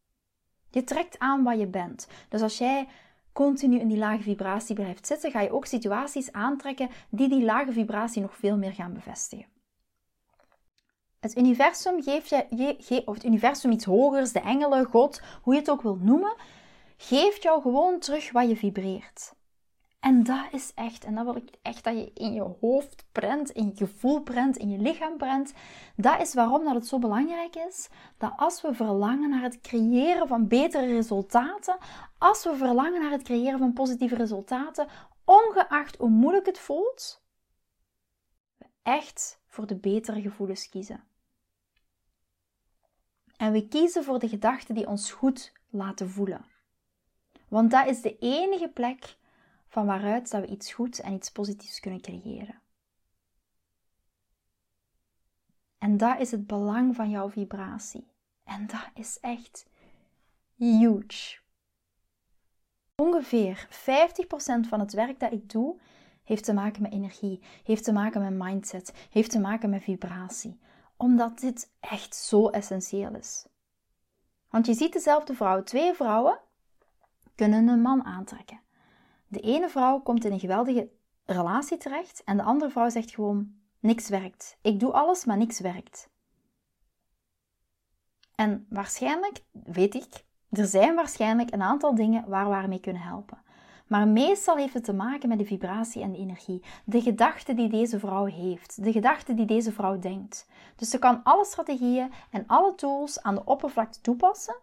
Je 0.69 0.83
trekt 0.83 1.19
aan 1.19 1.43
wat 1.43 1.59
je 1.59 1.67
bent. 1.67 2.07
Dus 2.29 2.41
als 2.41 2.57
jij 2.57 2.87
continu 3.33 3.79
in 3.79 3.87
die 3.87 3.97
lage 3.97 4.21
vibratie 4.21 4.75
blijft 4.75 5.07
zitten, 5.07 5.31
ga 5.31 5.41
je 5.41 5.51
ook 5.51 5.65
situaties 5.65 6.31
aantrekken 6.31 6.89
die 7.09 7.29
die 7.29 7.43
lage 7.43 7.71
vibratie 7.71 8.21
nog 8.21 8.35
veel 8.35 8.57
meer 8.57 8.73
gaan 8.73 8.93
bevestigen. 8.93 9.45
Het 11.19 11.37
universum 11.37 12.03
geeft 12.03 12.29
je, 12.29 13.01
of 13.05 13.13
het 13.13 13.25
universum 13.25 13.71
iets 13.71 13.85
hogers, 13.85 14.31
de 14.31 14.39
engelen, 14.39 14.85
God, 14.85 15.21
hoe 15.41 15.53
je 15.53 15.59
het 15.59 15.69
ook 15.69 15.81
wilt 15.81 16.03
noemen, 16.03 16.35
geeft 16.97 17.43
jou 17.43 17.61
gewoon 17.61 17.99
terug 17.99 18.31
wat 18.31 18.49
je 18.49 18.55
vibreert. 18.55 19.33
En 20.01 20.23
dat 20.23 20.45
is 20.51 20.71
echt, 20.75 21.03
en 21.03 21.15
dat 21.15 21.25
wil 21.25 21.35
ik 21.35 21.49
echt 21.61 21.83
dat 21.83 21.93
je 21.93 22.11
in 22.13 22.33
je 22.33 22.55
hoofd 22.59 23.05
prent, 23.11 23.49
in 23.49 23.65
je 23.65 23.75
gevoel 23.75 24.21
prent, 24.21 24.57
in 24.57 24.69
je 24.69 24.77
lichaam 24.77 25.17
prent. 25.17 25.53
Dat 25.95 26.21
is 26.21 26.33
waarom 26.33 26.63
dat 26.63 26.73
het 26.73 26.87
zo 26.87 26.99
belangrijk 26.99 27.55
is 27.55 27.89
dat 28.17 28.33
als 28.35 28.61
we 28.61 28.73
verlangen 28.73 29.29
naar 29.29 29.41
het 29.41 29.61
creëren 29.61 30.27
van 30.27 30.47
betere 30.47 30.85
resultaten, 30.85 31.77
als 32.17 32.43
we 32.43 32.55
verlangen 32.55 33.01
naar 33.01 33.11
het 33.11 33.23
creëren 33.23 33.59
van 33.59 33.73
positieve 33.73 34.15
resultaten, 34.15 34.87
ongeacht 35.25 35.97
hoe 35.97 36.09
moeilijk 36.09 36.45
het 36.45 36.59
voelt, 36.59 37.21
we 38.57 38.65
echt 38.83 39.39
voor 39.47 39.67
de 39.67 39.75
betere 39.75 40.21
gevoelens 40.21 40.69
kiezen. 40.69 41.03
En 43.37 43.51
we 43.51 43.67
kiezen 43.67 44.03
voor 44.03 44.19
de 44.19 44.29
gedachten 44.29 44.75
die 44.75 44.87
ons 44.87 45.11
goed 45.11 45.51
laten 45.69 46.09
voelen. 46.09 46.45
Want 47.47 47.71
dat 47.71 47.87
is 47.87 48.01
de 48.01 48.17
enige 48.19 48.69
plek 48.69 49.19
van 49.71 49.85
waaruit 49.85 50.31
dat 50.31 50.41
we 50.41 50.47
iets 50.47 50.73
goeds 50.73 51.01
en 51.01 51.13
iets 51.13 51.31
positiefs 51.31 51.79
kunnen 51.79 52.01
creëren. 52.01 52.61
En 55.77 55.97
dat 55.97 56.19
is 56.19 56.31
het 56.31 56.47
belang 56.47 56.95
van 56.95 57.09
jouw 57.09 57.29
vibratie. 57.29 58.07
En 58.43 58.67
dat 58.67 58.89
is 58.93 59.19
echt 59.19 59.65
huge. 60.55 61.39
Ongeveer 62.95 63.67
50% 63.69 63.73
van 64.67 64.79
het 64.79 64.93
werk 64.93 65.19
dat 65.19 65.31
ik 65.31 65.49
doe 65.49 65.79
heeft 66.23 66.43
te 66.43 66.53
maken 66.53 66.81
met 66.81 66.91
energie, 66.91 67.43
heeft 67.63 67.83
te 67.83 67.91
maken 67.91 68.21
met 68.21 68.47
mindset, 68.47 69.07
heeft 69.09 69.31
te 69.31 69.39
maken 69.39 69.69
met 69.69 69.83
vibratie. 69.83 70.59
Omdat 70.97 71.39
dit 71.39 71.71
echt 71.79 72.15
zo 72.15 72.47
essentieel 72.49 73.15
is. 73.15 73.45
Want 74.49 74.65
je 74.65 74.73
ziet 74.73 74.93
dezelfde 74.93 75.33
vrouw, 75.33 75.63
twee 75.63 75.93
vrouwen 75.93 76.39
kunnen 77.35 77.67
een 77.67 77.81
man 77.81 78.03
aantrekken. 78.03 78.61
De 79.31 79.39
ene 79.39 79.69
vrouw 79.69 79.99
komt 79.99 80.25
in 80.25 80.31
een 80.31 80.39
geweldige 80.39 80.89
relatie 81.25 81.77
terecht 81.77 82.23
en 82.23 82.37
de 82.37 82.43
andere 82.43 82.71
vrouw 82.71 82.89
zegt 82.89 83.13
gewoon: 83.13 83.53
niks 83.79 84.09
werkt. 84.09 84.57
Ik 84.61 84.79
doe 84.79 84.91
alles, 84.91 85.25
maar 85.25 85.37
niks 85.37 85.59
werkt. 85.59 86.09
En 88.35 88.65
waarschijnlijk, 88.69 89.43
weet 89.51 89.95
ik, 89.95 90.25
er 90.49 90.65
zijn 90.65 90.95
waarschijnlijk 90.95 91.53
een 91.53 91.61
aantal 91.61 91.95
dingen 91.95 92.29
waar 92.29 92.61
we 92.61 92.67
mee 92.67 92.79
kunnen 92.79 93.01
helpen. 93.01 93.41
Maar 93.87 94.07
meestal 94.07 94.55
heeft 94.55 94.73
het 94.73 94.83
te 94.83 94.93
maken 94.93 95.29
met 95.29 95.37
de 95.37 95.45
vibratie 95.45 96.01
en 96.01 96.11
de 96.11 96.17
energie. 96.17 96.63
De 96.85 97.01
gedachte 97.01 97.53
die 97.53 97.69
deze 97.69 97.99
vrouw 97.99 98.25
heeft. 98.25 98.83
De 98.83 98.91
gedachte 98.91 99.33
die 99.33 99.45
deze 99.45 99.71
vrouw 99.71 99.99
denkt. 99.99 100.47
Dus 100.75 100.89
ze 100.89 100.99
kan 100.99 101.23
alle 101.23 101.45
strategieën 101.45 102.11
en 102.29 102.43
alle 102.47 102.75
tools 102.75 103.21
aan 103.21 103.35
de 103.35 103.45
oppervlakte 103.45 104.01
toepassen. 104.01 104.55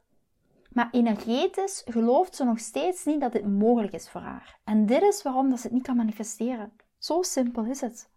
Maar 0.79 0.89
energetisch 0.91 1.83
gelooft 1.87 2.35
ze 2.35 2.45
nog 2.45 2.59
steeds 2.59 3.05
niet 3.05 3.21
dat 3.21 3.33
dit 3.33 3.47
mogelijk 3.47 3.93
is 3.93 4.11
voor 4.11 4.21
haar. 4.21 4.59
En 4.65 4.87
dit 4.87 5.03
is 5.03 5.23
waarom 5.23 5.51
dat 5.51 5.59
ze 5.59 5.67
het 5.67 5.75
niet 5.75 5.83
kan 5.83 5.97
manifesteren. 5.97 6.73
Zo 6.99 7.23
simpel 7.23 7.65
is 7.65 7.81
het. 7.81 8.11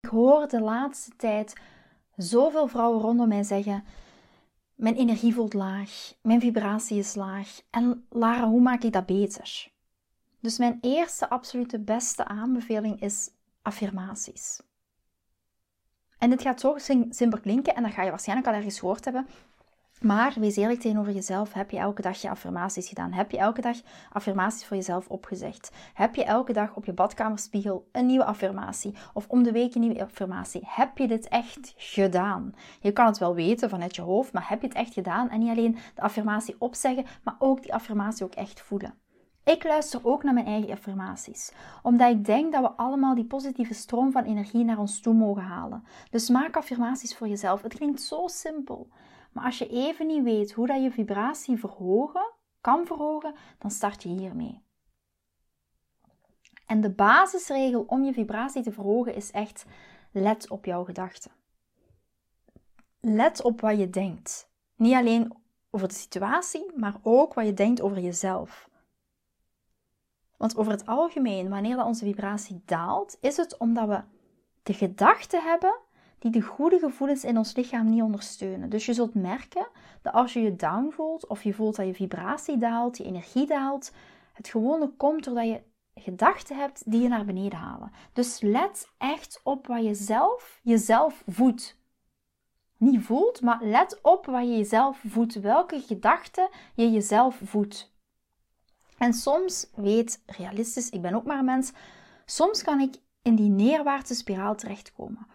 Ik 0.00 0.08
hoor 0.08 0.48
de 0.48 0.60
laatste 0.60 1.16
tijd 1.16 1.60
zoveel 2.16 2.66
vrouwen 2.66 3.00
rondom 3.00 3.28
mij 3.28 3.42
zeggen: 3.42 3.84
Mijn 4.74 4.94
energie 4.94 5.34
voelt 5.34 5.54
laag, 5.54 6.14
mijn 6.22 6.40
vibratie 6.40 6.98
is 6.98 7.14
laag. 7.14 7.60
En 7.70 8.06
Lara, 8.08 8.48
hoe 8.48 8.60
maak 8.60 8.82
ik 8.82 8.92
dat 8.92 9.06
beter? 9.06 9.72
Dus 10.40 10.58
mijn 10.58 10.78
eerste 10.80 11.28
absolute 11.28 11.80
beste 11.80 12.24
aanbeveling 12.24 13.00
is 13.00 13.30
affirmaties. 13.62 14.62
En 16.18 16.30
dit 16.30 16.42
gaat 16.42 16.60
zo 16.60 16.74
simpel 17.10 17.40
klinken 17.40 17.74
en 17.74 17.82
dat 17.82 17.92
ga 17.92 18.02
je 18.02 18.10
waarschijnlijk 18.10 18.48
al 18.48 18.54
ergens 18.54 18.78
gehoord 18.78 19.04
hebben. 19.04 19.26
Maar 20.00 20.34
wees 20.38 20.56
eerlijk 20.56 20.80
tegenover 20.80 21.12
jezelf. 21.12 21.52
Heb 21.52 21.70
je 21.70 21.78
elke 21.78 22.02
dag 22.02 22.20
je 22.20 22.30
affirmaties 22.30 22.88
gedaan? 22.88 23.12
Heb 23.12 23.30
je 23.30 23.38
elke 23.38 23.60
dag 23.60 23.76
affirmaties 24.12 24.66
voor 24.66 24.76
jezelf 24.76 25.08
opgezegd? 25.08 25.70
Heb 25.94 26.14
je 26.14 26.24
elke 26.24 26.52
dag 26.52 26.74
op 26.74 26.84
je 26.84 26.92
badkamerspiegel 26.92 27.88
een 27.92 28.06
nieuwe 28.06 28.24
affirmatie? 28.24 28.94
Of 29.12 29.28
om 29.28 29.42
de 29.42 29.52
week 29.52 29.74
een 29.74 29.80
nieuwe 29.80 30.02
affirmatie? 30.02 30.60
Heb 30.64 30.98
je 30.98 31.08
dit 31.08 31.28
echt 31.28 31.74
gedaan? 31.76 32.54
Je 32.80 32.92
kan 32.92 33.06
het 33.06 33.18
wel 33.18 33.34
weten 33.34 33.68
vanuit 33.68 33.96
je 33.96 34.02
hoofd, 34.02 34.32
maar 34.32 34.48
heb 34.48 34.60
je 34.60 34.66
het 34.66 34.76
echt 34.76 34.92
gedaan? 34.92 35.30
En 35.30 35.38
niet 35.38 35.50
alleen 35.50 35.78
de 35.94 36.02
affirmatie 36.02 36.56
opzeggen, 36.58 37.06
maar 37.22 37.36
ook 37.38 37.62
die 37.62 37.74
affirmatie 37.74 38.24
ook 38.24 38.34
echt 38.34 38.60
voelen. 38.60 38.94
Ik 39.44 39.64
luister 39.64 40.00
ook 40.02 40.22
naar 40.22 40.34
mijn 40.34 40.46
eigen 40.46 40.70
affirmaties, 40.70 41.52
omdat 41.82 42.10
ik 42.10 42.24
denk 42.24 42.52
dat 42.52 42.62
we 42.62 42.70
allemaal 42.70 43.14
die 43.14 43.24
positieve 43.24 43.74
stroom 43.74 44.12
van 44.12 44.24
energie 44.24 44.64
naar 44.64 44.78
ons 44.78 45.00
toe 45.00 45.14
mogen 45.14 45.42
halen. 45.42 45.84
Dus 46.10 46.28
maak 46.28 46.56
affirmaties 46.56 47.16
voor 47.16 47.28
jezelf. 47.28 47.62
Het 47.62 47.74
klinkt 47.74 48.02
zo 48.02 48.26
simpel, 48.26 48.88
maar 49.32 49.44
als 49.44 49.58
je 49.58 49.68
even 49.68 50.06
niet 50.06 50.22
weet 50.22 50.52
hoe 50.52 50.66
dat 50.66 50.82
je 50.82 50.90
vibratie 50.90 51.58
verhogen, 51.58 52.32
kan 52.60 52.86
verhogen, 52.86 53.34
dan 53.58 53.70
start 53.70 54.02
je 54.02 54.08
hiermee. 54.08 54.62
En 56.66 56.80
de 56.80 56.90
basisregel 56.90 57.84
om 57.86 58.04
je 58.04 58.12
vibratie 58.12 58.62
te 58.62 58.72
verhogen 58.72 59.14
is 59.14 59.30
echt 59.30 59.64
let 60.12 60.50
op 60.50 60.64
jouw 60.64 60.84
gedachten. 60.84 61.30
Let 63.00 63.42
op 63.42 63.60
wat 63.60 63.78
je 63.78 63.90
denkt. 63.90 64.50
Niet 64.76 64.94
alleen 64.94 65.32
over 65.70 65.88
de 65.88 65.94
situatie, 65.94 66.72
maar 66.76 66.96
ook 67.02 67.34
wat 67.34 67.46
je 67.46 67.54
denkt 67.54 67.80
over 67.80 67.98
jezelf. 67.98 68.68
Want 70.36 70.56
over 70.56 70.72
het 70.72 70.86
algemeen, 70.86 71.48
wanneer 71.48 71.76
dat 71.76 71.86
onze 71.86 72.04
vibratie 72.04 72.62
daalt, 72.64 73.18
is 73.20 73.36
het 73.36 73.56
omdat 73.56 73.88
we 73.88 74.02
de 74.62 74.72
gedachten 74.72 75.42
hebben 75.42 75.78
die 76.20 76.30
de 76.30 76.40
goede 76.40 76.78
gevoelens 76.78 77.24
in 77.24 77.36
ons 77.36 77.56
lichaam 77.56 77.90
niet 77.90 78.02
ondersteunen. 78.02 78.70
Dus 78.70 78.86
je 78.86 78.92
zult 78.92 79.14
merken 79.14 79.66
dat 80.02 80.12
als 80.12 80.32
je 80.32 80.40
je 80.40 80.56
down 80.56 80.90
voelt 80.90 81.26
of 81.26 81.42
je 81.42 81.54
voelt 81.54 81.76
dat 81.76 81.86
je 81.86 81.94
vibratie 81.94 82.58
daalt, 82.58 82.96
je 82.96 83.04
energie 83.04 83.46
daalt, 83.46 83.92
het 84.32 84.48
gewone 84.48 84.88
komt 84.96 85.24
doordat 85.24 85.46
je 85.46 85.62
gedachten 85.94 86.56
hebt 86.56 86.90
die 86.90 87.02
je 87.02 87.08
naar 87.08 87.24
beneden 87.24 87.58
halen. 87.58 87.92
Dus 88.12 88.40
let 88.40 88.88
echt 88.98 89.40
op 89.44 89.66
wat 89.66 89.84
je 89.84 89.94
zelf 89.94 90.60
jezelf 90.62 91.22
voedt. 91.26 91.78
Niet 92.76 93.04
voelt, 93.04 93.40
maar 93.40 93.58
let 93.62 93.98
op 94.02 94.26
wat 94.26 94.42
je 94.42 94.56
jezelf 94.56 95.02
voedt. 95.06 95.34
Welke 95.34 95.80
gedachten 95.80 96.48
je 96.74 96.90
jezelf 96.90 97.40
voedt. 97.44 97.92
En 98.98 99.12
soms, 99.12 99.70
weet, 99.74 100.22
realistisch, 100.26 100.90
ik 100.90 101.02
ben 101.02 101.14
ook 101.14 101.24
maar 101.24 101.38
een 101.38 101.44
mens, 101.44 101.72
soms 102.24 102.62
kan 102.62 102.80
ik 102.80 102.94
in 103.22 103.34
die 103.34 103.50
neerwaartse 103.50 104.14
spiraal 104.14 104.54
terechtkomen. 104.54 105.26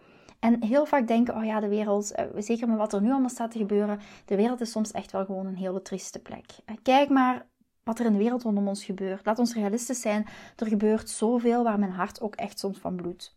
En 0.46 0.62
heel 0.62 0.86
vaak 0.86 1.06
denken, 1.06 1.36
oh 1.36 1.44
ja, 1.44 1.60
de 1.60 1.68
wereld, 1.68 2.10
eh, 2.10 2.26
zeker 2.36 2.68
met 2.68 2.76
wat 2.78 2.92
er 2.92 3.00
nu 3.00 3.10
allemaal 3.10 3.28
staat 3.28 3.50
te 3.50 3.58
gebeuren, 3.58 4.00
de 4.24 4.36
wereld 4.36 4.60
is 4.60 4.70
soms 4.70 4.90
echt 4.90 5.12
wel 5.12 5.24
gewoon 5.24 5.46
een 5.46 5.56
hele 5.56 5.82
trieste 5.82 6.18
plek. 6.18 6.44
Eh, 6.64 6.76
kijk 6.82 7.08
maar 7.08 7.46
wat 7.82 7.98
er 7.98 8.06
in 8.06 8.12
de 8.12 8.18
wereld 8.18 8.42
rondom 8.42 8.68
ons 8.68 8.84
gebeurt. 8.84 9.26
Laat 9.26 9.38
ons 9.38 9.54
realistisch 9.54 10.00
zijn, 10.00 10.26
er 10.56 10.66
gebeurt 10.66 11.10
zoveel 11.10 11.62
waar 11.62 11.78
mijn 11.78 11.92
hart 11.92 12.20
ook 12.20 12.34
echt 12.34 12.58
soms 12.58 12.78
van 12.78 12.96
bloedt. 12.96 13.36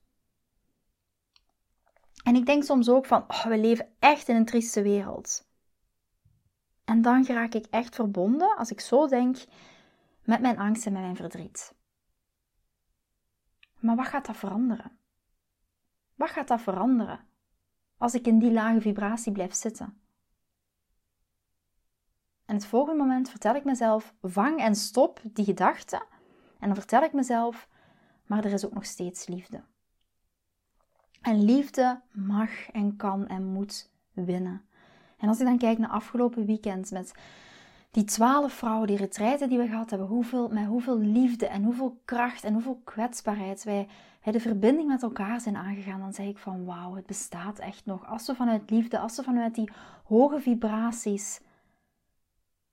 En 2.23 2.35
ik 2.35 2.45
denk 2.45 2.63
soms 2.63 2.89
ook 2.89 3.05
van, 3.05 3.25
oh, 3.27 3.45
we 3.45 3.57
leven 3.57 3.87
echt 3.99 4.27
in 4.27 4.35
een 4.35 4.45
trieste 4.45 4.81
wereld. 4.81 5.47
En 6.85 7.01
dan 7.01 7.25
raak 7.25 7.53
ik 7.53 7.65
echt 7.69 7.95
verbonden, 7.95 8.57
als 8.57 8.71
ik 8.71 8.79
zo 8.79 9.07
denk, 9.07 9.37
met 10.23 10.41
mijn 10.41 10.57
angst 10.57 10.85
en 10.85 10.93
met 10.93 11.01
mijn 11.01 11.15
verdriet. 11.15 11.73
Maar 13.79 13.95
wat 13.95 14.07
gaat 14.07 14.25
dat 14.25 14.37
veranderen? 14.37 14.98
Wat 16.19 16.29
gaat 16.29 16.47
dat 16.47 16.61
veranderen 16.61 17.19
als 17.97 18.13
ik 18.13 18.27
in 18.27 18.39
die 18.39 18.51
lage 18.51 18.81
vibratie 18.81 19.31
blijf 19.31 19.53
zitten? 19.53 20.01
En 22.45 22.55
het 22.55 22.65
volgende 22.65 23.03
moment 23.03 23.29
vertel 23.29 23.55
ik 23.55 23.63
mezelf: 23.63 24.13
vang 24.21 24.59
en 24.59 24.75
stop 24.75 25.21
die 25.23 25.45
gedachte. 25.45 26.05
En 26.59 26.67
dan 26.67 26.75
vertel 26.75 27.03
ik 27.03 27.13
mezelf: 27.13 27.67
maar 28.25 28.45
er 28.45 28.51
is 28.51 28.65
ook 28.65 28.73
nog 28.73 28.85
steeds 28.85 29.27
liefde. 29.27 29.63
En 31.21 31.43
liefde 31.43 32.01
mag 32.11 32.69
en 32.71 32.95
kan 32.95 33.27
en 33.27 33.45
moet 33.45 33.91
winnen. 34.11 34.65
En 35.17 35.27
als 35.27 35.39
ik 35.39 35.45
dan 35.45 35.57
kijk 35.57 35.77
naar 35.77 35.89
afgelopen 35.89 36.45
weekend 36.45 36.91
met 36.91 37.13
die 37.91 38.03
twaalf 38.03 38.53
vrouwen, 38.53 38.87
die 38.87 38.97
retreiten 38.97 39.49
die 39.49 39.57
we 39.57 39.67
gehad 39.67 39.89
hebben, 39.89 40.07
hoeveel, 40.07 40.49
met 40.49 40.65
hoeveel 40.65 40.97
liefde 40.99 41.47
en 41.47 41.63
hoeveel 41.63 42.01
kracht 42.05 42.43
en 42.43 42.53
hoeveel 42.53 42.81
kwetsbaarheid 42.83 43.63
wij, 43.63 43.87
wij 44.23 44.33
de 44.33 44.39
verbinding 44.39 44.87
met 44.87 45.03
elkaar 45.03 45.41
zijn 45.41 45.55
aangegaan, 45.55 45.99
dan 45.99 46.13
zeg 46.13 46.25
ik 46.25 46.37
van 46.37 46.65
wauw, 46.65 46.95
het 46.95 47.05
bestaat 47.05 47.59
echt 47.59 47.85
nog. 47.85 48.07
Als 48.07 48.27
we 48.27 48.35
vanuit 48.35 48.69
liefde, 48.69 48.99
als 48.99 49.15
we 49.15 49.23
vanuit 49.23 49.55
die 49.55 49.69
hoge 50.03 50.39
vibraties 50.39 51.41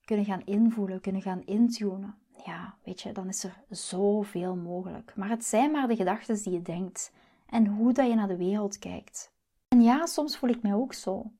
kunnen 0.05 0.25
gaan 0.25 0.45
invoelen, 0.45 1.01
kunnen 1.01 1.23
gaan 1.23 1.45
intunen, 1.45 2.15
ja, 2.45 2.75
weet 2.85 3.01
je, 3.01 3.13
dan 3.13 3.29
is 3.29 3.45
er 3.45 3.63
zoveel 3.69 4.57
mogelijk. 4.57 5.13
Maar 5.17 5.29
het 5.29 5.45
zijn 5.45 5.71
maar 5.71 5.89
de 5.89 5.97
gedachten 5.97 6.43
die 6.43 6.53
je 6.53 6.63
denkt 6.63 7.13
en 7.47 7.67
hoe 7.67 7.93
dat 7.93 8.09
je 8.09 8.15
naar 8.15 8.29
de 8.29 8.37
wereld 8.37 8.79
kijkt. 8.79 9.33
En 9.69 9.83
ja, 9.83 10.07
soms 10.07 10.37
voel 10.37 10.51
ik 10.51 10.63
mij 10.63 10.75
ook 10.75 10.93
zo. 10.93 11.31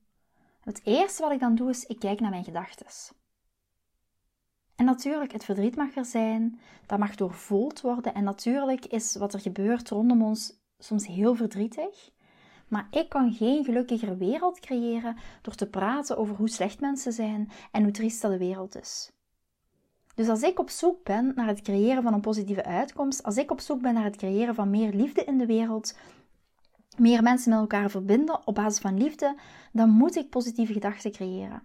Het 0.59 0.81
eerste 0.83 1.21
wat 1.21 1.31
ik 1.31 1.39
dan 1.39 1.55
doe 1.55 1.69
is, 1.69 1.85
ik 1.85 1.99
kijk 1.99 2.19
naar 2.19 2.29
mijn 2.29 2.43
gedachten. 2.43 3.15
En 4.77 4.85
natuurlijk, 4.85 5.31
het 5.31 5.43
verdriet 5.43 5.75
mag 5.75 5.95
er 5.95 6.05
zijn, 6.05 6.59
dat 6.85 6.99
mag 6.99 7.15
doorvoeld 7.15 7.81
worden. 7.81 8.13
En 8.13 8.23
natuurlijk 8.23 8.85
is 8.85 9.15
wat 9.15 9.33
er 9.33 9.39
gebeurt 9.39 9.89
rondom 9.89 10.23
ons 10.23 10.53
soms 10.79 11.07
heel 11.07 11.35
verdrietig. 11.35 12.11
Maar 12.67 12.87
ik 12.91 13.09
kan 13.09 13.33
geen 13.33 13.63
gelukkiger 13.63 14.17
wereld 14.17 14.59
creëren 14.59 15.17
door 15.41 15.55
te 15.55 15.69
praten 15.69 16.17
over 16.17 16.35
hoe 16.35 16.49
slecht 16.49 16.79
mensen 16.79 17.13
zijn 17.13 17.51
en 17.71 17.83
hoe 17.83 17.91
triest 17.91 18.21
de 18.21 18.37
wereld 18.37 18.79
is. 18.79 19.11
Dus 20.15 20.29
als 20.29 20.41
ik 20.41 20.59
op 20.59 20.69
zoek 20.69 21.03
ben 21.03 21.31
naar 21.35 21.47
het 21.47 21.61
creëren 21.61 22.03
van 22.03 22.13
een 22.13 22.21
positieve 22.21 22.63
uitkomst, 22.63 23.23
als 23.23 23.37
ik 23.37 23.51
op 23.51 23.59
zoek 23.59 23.81
ben 23.81 23.93
naar 23.93 24.03
het 24.03 24.15
creëren 24.15 24.55
van 24.55 24.69
meer 24.69 24.93
liefde 24.93 25.23
in 25.23 25.37
de 25.37 25.45
wereld, 25.45 25.97
meer 26.97 27.23
mensen 27.23 27.49
met 27.49 27.59
elkaar 27.59 27.89
verbinden 27.89 28.47
op 28.47 28.55
basis 28.55 28.79
van 28.81 28.97
liefde, 28.97 29.35
dan 29.71 29.89
moet 29.89 30.15
ik 30.15 30.29
positieve 30.29 30.73
gedachten 30.73 31.11
creëren. 31.11 31.61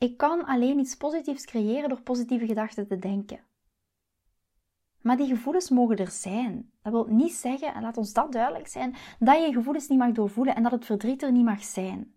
Ik 0.00 0.16
kan 0.16 0.44
alleen 0.44 0.78
iets 0.78 0.96
positiefs 0.96 1.44
creëren 1.44 1.88
door 1.88 2.00
positieve 2.00 2.46
gedachten 2.46 2.86
te 2.86 2.98
denken. 2.98 3.40
Maar 5.00 5.16
die 5.16 5.26
gevoelens 5.26 5.70
mogen 5.70 5.96
er 5.96 6.10
zijn. 6.10 6.70
Dat 6.82 6.92
wil 6.92 7.06
niet 7.06 7.32
zeggen, 7.32 7.74
en 7.74 7.82
laat 7.82 7.96
ons 7.96 8.12
dat 8.12 8.32
duidelijk 8.32 8.66
zijn, 8.66 8.96
dat 9.18 9.44
je 9.44 9.52
gevoelens 9.52 9.88
niet 9.88 9.98
mag 9.98 10.12
doorvoelen 10.12 10.54
en 10.54 10.62
dat 10.62 10.72
het 10.72 10.84
verdriet 10.84 11.22
er 11.22 11.32
niet 11.32 11.44
mag 11.44 11.64
zijn. 11.64 12.14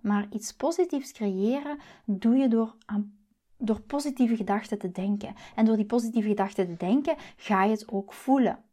Maar 0.00 0.26
iets 0.30 0.52
positiefs 0.52 1.12
creëren 1.12 1.78
doe 2.06 2.36
je 2.36 2.48
door, 2.48 2.76
door 3.56 3.80
positieve 3.80 4.36
gedachten 4.36 4.78
te 4.78 4.90
denken. 4.90 5.34
En 5.54 5.64
door 5.64 5.76
die 5.76 5.86
positieve 5.86 6.28
gedachten 6.28 6.66
te 6.66 6.76
denken, 6.76 7.16
ga 7.36 7.64
je 7.64 7.70
het 7.70 7.92
ook 7.92 8.12
voelen. 8.12 8.64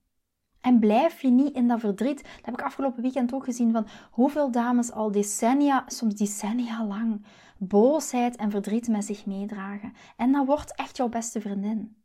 En 0.61 0.79
blijf 0.79 1.21
je 1.21 1.29
niet 1.29 1.55
in 1.55 1.67
dat 1.67 1.79
verdriet. 1.79 2.23
Dat 2.23 2.45
heb 2.45 2.53
ik 2.53 2.61
afgelopen 2.61 3.01
weekend 3.01 3.33
ook 3.33 3.43
gezien 3.43 3.71
van 3.71 3.87
hoeveel 4.11 4.51
dames 4.51 4.91
al 4.91 5.11
decennia, 5.11 5.83
soms 5.87 6.15
decennia 6.15 6.85
lang, 6.85 7.25
boosheid 7.57 8.35
en 8.35 8.51
verdriet 8.51 8.87
met 8.87 9.05
zich 9.05 9.25
meedragen. 9.25 9.93
En 10.17 10.31
dat 10.31 10.45
wordt 10.45 10.75
echt 10.75 10.97
jouw 10.97 11.09
beste 11.09 11.41
vriendin. 11.41 11.97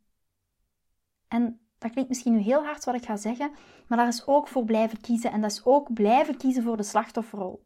En 1.27 1.59
dat 1.77 1.91
klinkt 1.91 2.09
misschien 2.09 2.33
nu 2.33 2.39
heel 2.39 2.63
hard 2.63 2.85
wat 2.85 2.95
ik 2.95 3.05
ga 3.05 3.15
zeggen, 3.15 3.51
maar 3.87 3.97
daar 3.97 4.07
is 4.07 4.27
ook 4.27 4.47
voor 4.47 4.65
blijven 4.65 5.01
kiezen. 5.01 5.31
En 5.31 5.41
dat 5.41 5.51
is 5.51 5.65
ook 5.65 5.93
blijven 5.93 6.37
kiezen 6.37 6.63
voor 6.63 6.77
de 6.77 6.83
slachtofferrol. 6.83 7.64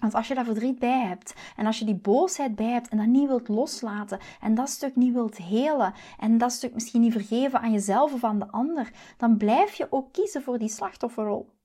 Want 0.00 0.14
als 0.14 0.28
je 0.28 0.34
daar 0.34 0.44
verdriet 0.44 0.78
bij 0.78 1.00
hebt 1.00 1.34
en 1.56 1.66
als 1.66 1.78
je 1.78 1.84
die 1.84 1.94
boosheid 1.94 2.54
bij 2.54 2.70
hebt 2.70 2.88
en 2.88 2.96
dat 2.96 3.06
niet 3.06 3.28
wilt 3.28 3.48
loslaten 3.48 4.18
en 4.40 4.54
dat 4.54 4.68
stuk 4.68 4.96
niet 4.96 5.12
wilt 5.12 5.36
helen 5.36 5.94
en 6.18 6.38
dat 6.38 6.52
stuk 6.52 6.74
misschien 6.74 7.00
niet 7.00 7.12
vergeven 7.12 7.60
aan 7.60 7.72
jezelf 7.72 8.12
of 8.12 8.24
aan 8.24 8.38
de 8.38 8.50
ander, 8.50 8.92
dan 9.16 9.36
blijf 9.36 9.74
je 9.74 9.86
ook 9.90 10.12
kiezen 10.12 10.42
voor 10.42 10.58
die 10.58 10.68
slachtofferrol. 10.68 11.56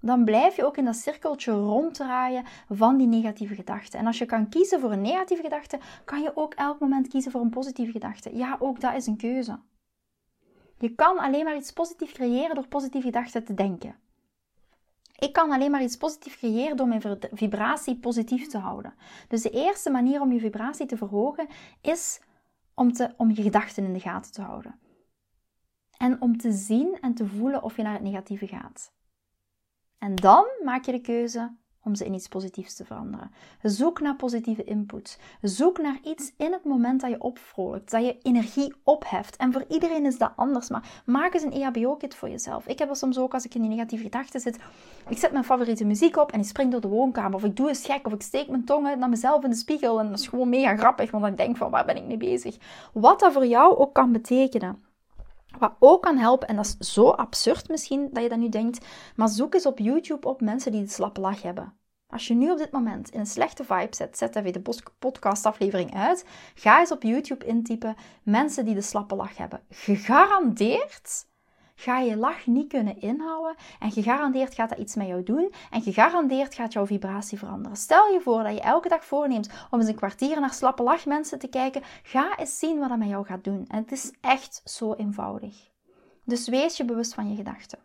Dan 0.00 0.24
blijf 0.24 0.56
je 0.56 0.64
ook 0.64 0.76
in 0.76 0.84
dat 0.84 0.96
cirkeltje 0.96 1.52
ronddraaien 1.52 2.44
van 2.68 2.96
die 2.96 3.06
negatieve 3.06 3.54
gedachten. 3.54 3.98
En 3.98 4.06
als 4.06 4.18
je 4.18 4.26
kan 4.26 4.48
kiezen 4.48 4.80
voor 4.80 4.92
een 4.92 5.00
negatieve 5.00 5.42
gedachte, 5.42 5.78
kan 6.04 6.22
je 6.22 6.36
ook 6.36 6.54
elk 6.54 6.80
moment 6.80 7.08
kiezen 7.08 7.32
voor 7.32 7.40
een 7.40 7.50
positieve 7.50 7.92
gedachte. 7.92 8.36
Ja, 8.36 8.56
ook 8.58 8.80
dat 8.80 8.94
is 8.94 9.06
een 9.06 9.16
keuze. 9.16 9.58
Je 10.78 10.94
kan 10.94 11.18
alleen 11.18 11.44
maar 11.44 11.56
iets 11.56 11.72
positiefs 11.72 12.12
creëren 12.12 12.54
door 12.54 12.68
positieve 12.68 13.06
gedachten 13.06 13.44
te 13.44 13.54
denken. 13.54 13.96
Ik 15.18 15.32
kan 15.32 15.50
alleen 15.50 15.70
maar 15.70 15.82
iets 15.82 15.96
positiefs 15.96 16.36
creëren 16.36 16.76
door 16.76 16.88
mijn 16.88 17.18
vibratie 17.32 17.96
positief 17.96 18.46
te 18.46 18.58
houden. 18.58 18.94
Dus 19.28 19.42
de 19.42 19.50
eerste 19.50 19.90
manier 19.90 20.20
om 20.20 20.32
je 20.32 20.40
vibratie 20.40 20.86
te 20.86 20.96
verhogen 20.96 21.48
is 21.80 22.20
om, 22.74 22.92
te, 22.92 23.14
om 23.16 23.30
je 23.30 23.42
gedachten 23.42 23.84
in 23.84 23.92
de 23.92 24.00
gaten 24.00 24.32
te 24.32 24.42
houden. 24.42 24.78
En 25.96 26.20
om 26.20 26.36
te 26.36 26.52
zien 26.52 26.98
en 27.00 27.14
te 27.14 27.26
voelen 27.26 27.62
of 27.62 27.76
je 27.76 27.82
naar 27.82 27.92
het 27.92 28.02
negatieve 28.02 28.46
gaat. 28.46 28.92
En 29.98 30.14
dan 30.14 30.46
maak 30.64 30.84
je 30.84 30.92
de 30.92 31.00
keuze 31.00 31.56
om 31.84 31.94
ze 31.94 32.04
in 32.04 32.14
iets 32.14 32.28
positiefs 32.28 32.74
te 32.74 32.84
veranderen. 32.84 33.30
Zoek 33.62 34.00
naar 34.00 34.16
positieve 34.16 34.64
input. 34.64 35.18
Zoek 35.42 35.78
naar 35.78 35.98
iets 36.04 36.32
in 36.36 36.52
het 36.52 36.64
moment 36.64 37.00
dat 37.00 37.10
je 37.10 37.20
opvrolijkt, 37.20 37.90
dat 37.90 38.04
je 38.04 38.18
energie 38.22 38.74
opheft. 38.82 39.36
En 39.36 39.52
voor 39.52 39.64
iedereen 39.68 40.06
is 40.06 40.18
dat 40.18 40.32
anders, 40.36 40.68
maar 40.68 41.02
maak 41.06 41.34
eens 41.34 41.42
een 41.42 41.52
EHBO-kit 41.52 42.14
voor 42.14 42.28
jezelf. 42.28 42.66
Ik 42.66 42.78
heb 42.78 42.94
soms 42.94 43.18
ook 43.18 43.34
als 43.34 43.44
ik 43.44 43.54
in 43.54 43.60
die 43.60 43.70
negatieve 43.70 44.04
gedachten 44.04 44.40
zit, 44.40 44.58
ik 45.08 45.18
zet 45.18 45.32
mijn 45.32 45.44
favoriete 45.44 45.84
muziek 45.84 46.16
op 46.16 46.32
en 46.32 46.40
ik 46.40 46.46
spring 46.46 46.70
door 46.70 46.80
de 46.80 46.88
woonkamer. 46.88 47.34
Of 47.34 47.44
ik 47.44 47.56
doe 47.56 47.68
eens 47.68 47.86
gek, 47.86 48.06
of 48.06 48.12
ik 48.12 48.22
steek 48.22 48.48
mijn 48.48 48.64
tong 48.64 48.96
naar 48.96 49.08
mezelf 49.08 49.44
in 49.44 49.50
de 49.50 49.56
spiegel. 49.56 50.00
En 50.00 50.08
dat 50.08 50.18
is 50.18 50.28
gewoon 50.28 50.48
mega 50.48 50.76
grappig, 50.76 51.10
want 51.10 51.26
ik 51.26 51.36
denk 51.36 51.56
van 51.56 51.70
waar 51.70 51.84
ben 51.84 51.96
ik 51.96 52.06
mee 52.06 52.16
bezig? 52.16 52.56
Wat 52.92 53.20
dat 53.20 53.32
voor 53.32 53.46
jou 53.46 53.76
ook 53.76 53.92
kan 53.92 54.12
betekenen. 54.12 54.83
Wat 55.58 55.76
ook 55.78 56.02
kan 56.02 56.16
helpen, 56.16 56.48
en 56.48 56.56
dat 56.56 56.76
is 56.78 56.92
zo 56.92 57.10
absurd 57.10 57.68
misschien 57.68 58.08
dat 58.12 58.22
je 58.22 58.28
dat 58.28 58.38
nu 58.38 58.48
denkt, 58.48 58.86
maar 59.16 59.28
zoek 59.28 59.54
eens 59.54 59.66
op 59.66 59.78
YouTube 59.78 60.28
op 60.28 60.40
mensen 60.40 60.72
die 60.72 60.82
de 60.82 60.88
slappe 60.88 61.20
lach 61.20 61.42
hebben. 61.42 61.78
Als 62.06 62.26
je 62.26 62.34
nu 62.34 62.50
op 62.50 62.58
dit 62.58 62.70
moment 62.70 63.10
in 63.10 63.20
een 63.20 63.26
slechte 63.26 63.64
vibe 63.64 63.94
zit, 63.96 64.18
zet 64.18 64.36
even 64.36 64.52
de 64.52 64.62
podcastaflevering 64.98 65.94
uit. 65.94 66.26
Ga 66.54 66.80
eens 66.80 66.92
op 66.92 67.02
YouTube 67.02 67.46
intypen 67.46 67.94
mensen 68.22 68.64
die 68.64 68.74
de 68.74 68.80
slappe 68.80 69.14
lach 69.14 69.36
hebben. 69.36 69.60
Gegarandeerd 69.68 71.26
ga 71.74 71.98
je 71.98 72.16
lach 72.16 72.46
niet 72.46 72.68
kunnen 72.68 73.00
inhouden 73.00 73.56
en 73.78 73.92
gegarandeerd 73.92 74.54
gaat 74.54 74.68
dat 74.68 74.78
iets 74.78 74.94
met 74.94 75.06
jou 75.06 75.22
doen 75.22 75.52
en 75.70 75.82
gegarandeerd 75.82 76.54
gaat 76.54 76.72
jouw 76.72 76.86
vibratie 76.86 77.38
veranderen. 77.38 77.76
Stel 77.76 78.12
je 78.12 78.20
voor 78.20 78.42
dat 78.42 78.54
je 78.54 78.60
elke 78.60 78.88
dag 78.88 79.04
voorneemt 79.04 79.48
om 79.70 79.80
eens 79.80 79.88
een 79.88 79.94
kwartier 79.94 80.40
naar 80.40 80.52
slappe 80.52 80.82
lach 80.82 81.06
mensen 81.06 81.38
te 81.38 81.48
kijken. 81.48 81.82
Ga 82.02 82.38
eens 82.38 82.58
zien 82.58 82.78
wat 82.78 82.88
dat 82.88 82.98
met 82.98 83.08
jou 83.08 83.26
gaat 83.26 83.44
doen. 83.44 83.64
En 83.68 83.78
het 83.78 83.92
is 83.92 84.12
echt 84.20 84.60
zo 84.64 84.94
eenvoudig. 84.94 85.70
Dus 86.24 86.48
wees 86.48 86.76
je 86.76 86.84
bewust 86.84 87.14
van 87.14 87.30
je 87.30 87.36
gedachten. 87.36 87.78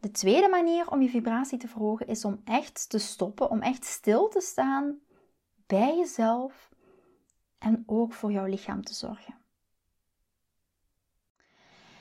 De 0.00 0.10
tweede 0.10 0.48
manier 0.48 0.90
om 0.90 1.02
je 1.02 1.08
vibratie 1.08 1.58
te 1.58 1.68
verhogen 1.68 2.06
is 2.06 2.24
om 2.24 2.40
echt 2.44 2.88
te 2.88 2.98
stoppen, 2.98 3.50
om 3.50 3.62
echt 3.62 3.84
stil 3.84 4.28
te 4.28 4.40
staan 4.40 4.98
bij 5.66 5.96
jezelf 5.96 6.70
en 7.58 7.82
ook 7.86 8.12
voor 8.12 8.32
jouw 8.32 8.46
lichaam 8.46 8.84
te 8.84 8.94
zorgen. 8.94 9.43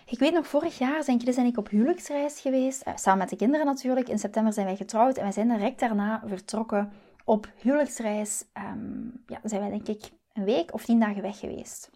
Ik 0.05 0.19
weet 0.19 0.33
nog, 0.33 0.47
vorig 0.47 0.77
jaar 0.77 1.03
zijn 1.03 1.19
Chris 1.19 1.37
en 1.37 1.45
ik 1.45 1.57
op 1.57 1.69
huwelijksreis 1.69 2.39
geweest, 2.39 2.81
eh, 2.81 2.93
samen 2.95 3.19
met 3.19 3.29
de 3.29 3.35
kinderen 3.35 3.65
natuurlijk. 3.65 4.09
In 4.09 4.19
september 4.19 4.53
zijn 4.53 4.65
wij 4.65 4.75
getrouwd 4.75 5.17
en 5.17 5.23
wij 5.23 5.31
zijn 5.31 5.47
direct 5.47 5.79
daarna 5.79 6.23
vertrokken 6.25 6.91
op 7.23 7.47
huwelijksreis. 7.55 8.45
Um, 8.57 9.23
ja, 9.27 9.39
zijn 9.43 9.61
wij 9.61 9.69
denk 9.69 9.87
ik 9.87 10.11
een 10.33 10.43
week 10.43 10.73
of 10.73 10.85
tien 10.85 10.99
dagen 10.99 11.21
weg 11.21 11.39
geweest. 11.39 11.89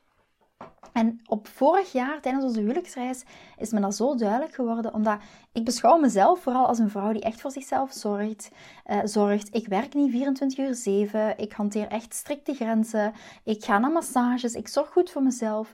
En 0.93 1.21
op 1.25 1.47
vorig 1.47 1.91
jaar, 1.91 2.21
tijdens 2.21 2.43
onze 2.43 2.59
huwelijksreis, 2.59 3.23
is 3.57 3.71
me 3.71 3.79
dat 3.79 3.95
zo 3.95 4.15
duidelijk 4.15 4.53
geworden, 4.53 4.93
omdat 4.93 5.19
ik 5.51 5.65
beschouw 5.65 5.99
mezelf 5.99 6.39
vooral 6.39 6.67
als 6.67 6.79
een 6.79 6.89
vrouw 6.89 7.11
die 7.11 7.21
echt 7.21 7.41
voor 7.41 7.51
zichzelf 7.51 7.91
zorgt. 7.93 8.49
Uh, 8.85 8.99
zorgt. 9.03 9.55
Ik 9.55 9.67
werk 9.67 9.93
niet 9.93 10.11
24 10.11 10.57
uur 10.57 10.75
7, 10.75 11.37
ik 11.37 11.51
hanteer 11.51 11.87
echt 11.87 12.13
strikte 12.13 12.53
grenzen, 12.53 13.13
ik 13.43 13.65
ga 13.65 13.79
naar 13.79 13.91
massages, 13.91 14.53
ik 14.53 14.67
zorg 14.67 14.89
goed 14.89 15.09
voor 15.09 15.23
mezelf. 15.23 15.73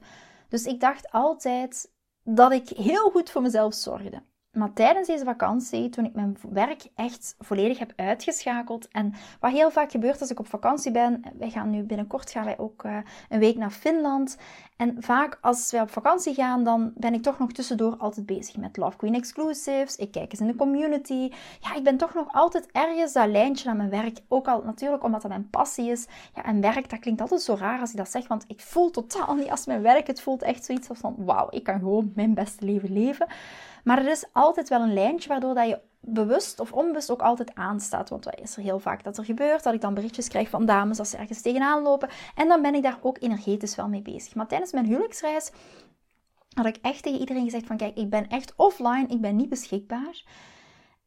Dus 0.50 0.65
ik 0.65 0.80
dacht 0.80 1.12
altijd 1.12 1.89
dat 2.24 2.52
ik 2.52 2.70
heel 2.70 3.10
goed 3.10 3.30
voor 3.30 3.42
mezelf 3.42 3.74
zorgde. 3.74 4.24
Maar 4.54 4.74
tijdens 4.74 5.08
deze 5.08 5.24
vakantie, 5.24 5.89
toen 5.89 6.06
ik 6.06 6.13
mijn 6.13 6.38
werk 6.50 6.88
echt 6.96 7.36
volledig 7.39 7.80
heb 7.80 7.94
uitgeschakeld 7.96 8.88
en 8.88 9.13
wat 9.39 9.52
heel 9.52 9.72
vaak 9.72 9.92
gebeurt 9.92 10.22
als 10.22 10.30
ik 10.30 10.39
op 10.39 10.48
vakantie 10.48 10.92
ben, 10.92 11.22
wij 11.38 11.50
gaan 11.50 11.70
nu 11.70 11.84
binnenkort 11.84 12.32
gaan 12.32 12.46
wij 12.46 12.58
ook 12.58 12.84
uh, 12.84 12.98
een 13.30 13.39
week 13.39 13.58
naar 13.58 13.72
Finland. 13.72 14.38
En 14.78 14.96
vaak 15.00 15.38
als 15.42 15.72
wij 15.72 15.82
op 15.82 15.89
vakantie 15.89 16.34
gaan, 16.34 16.63
dan 16.63 16.92
ben 16.96 17.13
ik 17.13 17.22
toch 17.22 17.39
nog 17.39 17.52
tussendoor 17.52 17.96
altijd 17.98 18.26
bezig 18.26 18.58
met 18.58 18.78
Love 18.78 18.98
Queen 18.98 19.16
Exclusives. 19.16 19.96
Ik 19.96 20.12
kijk 20.12 20.32
eens 20.32 20.42
in 20.42 20.48
de 20.48 20.56
community. 20.56 21.32
Ja, 21.60 21.76
ik 21.76 21.84
ben 21.84 21.98
toch 21.98 22.13
nog 22.13 22.28
altijd 22.32 22.72
ergens 22.72 23.13
dat 23.13 23.28
lijntje 23.28 23.66
naar 23.66 23.76
mijn 23.76 23.89
werk. 23.89 24.20
Ook 24.28 24.48
al 24.48 24.62
natuurlijk 24.66 25.04
omdat 25.04 25.22
dat 25.22 25.32
mijn 25.32 25.50
passie 25.50 25.92
is. 25.92 26.08
Ja, 26.36 26.44
en 26.44 26.62
werk, 26.62 26.89
dat 26.89 27.00
klinkt 27.00 27.22
altijd 27.22 27.42
zo 27.42 27.56
raar 27.60 27.80
als 27.80 27.92
ik 27.92 27.98
dat 27.98 28.12
zeg, 28.12 28.28
want 28.28 28.44
ik 28.48 28.62
voel 28.62 28.89
totaal 28.89 29.36
niet 29.36 29.50
als 29.50 29.66
mijn 29.66 29.82
werk. 29.82 30.08
Het 30.08 30.22
voelt 30.22 30.42
echt 30.42 30.66
zoiets 30.66 30.88
van, 30.92 31.16
wauw, 31.18 31.48
ik 31.50 31.63
kan 31.63 31.80
gewoon 31.80 32.12
mijn 32.16 32.34
beste 32.34 32.66
leven 32.66 32.94
leven. 32.94 33.28
Maar 33.84 33.98
er 33.98 34.12
is 34.12 34.26
altijd 34.32 34.69
wel 34.69 34.82
een 34.82 34.93
lijntje 34.93 35.30
waardoor 35.30 35.54
dat 35.54 35.67
je 35.67 35.80
bewust 36.00 36.60
of 36.60 36.72
onbewust 36.72 37.12
ook 37.12 37.22
altijd 37.22 37.56
aanstaat. 37.56 38.10
Want 38.10 38.26
wat 38.26 38.39
is 38.39 38.56
er 38.56 38.63
heel 38.63 38.80
vaak 38.80 39.04
dat 39.04 39.17
er 39.17 39.26
gebeurt? 39.26 39.63
Dat 39.63 39.74
ik 39.74 39.82
dan 39.82 39.93
berichtjes 39.93 40.28
krijg 40.28 40.50
van 40.50 40.65
dames 40.65 41.00
als 41.00 41.10
ze 41.10 41.17
ergens 41.17 41.41
tegenaan 41.41 41.82
lopen. 41.82 42.10
En 42.36 42.48
dan 42.48 42.62
ben 42.62 42.76
ik 42.76 42.84
daar 42.84 43.00
ook 43.02 43.17
energetisch 43.22 43.76
wel 43.76 43.88
mee 43.88 44.02
bezig. 44.02 44.36
Maar 44.36 44.48
tijdens 44.48 44.72
mijn 44.72 44.86
huwelijksreis 44.86 45.52
had 46.54 46.65
ik 46.65 46.78
echt 46.82 47.04
tegen 47.04 47.19
iedereen 47.19 47.43
gezegd 47.43 47.65
van 47.65 47.78
kijk, 47.78 47.98
ik 47.98 48.10
ben 48.10 48.28
echt 48.28 48.54
offline, 48.56 49.06
ik 49.08 49.22
ben 49.22 49.36
niet 49.36 49.50
beschikbaar. 49.50 50.24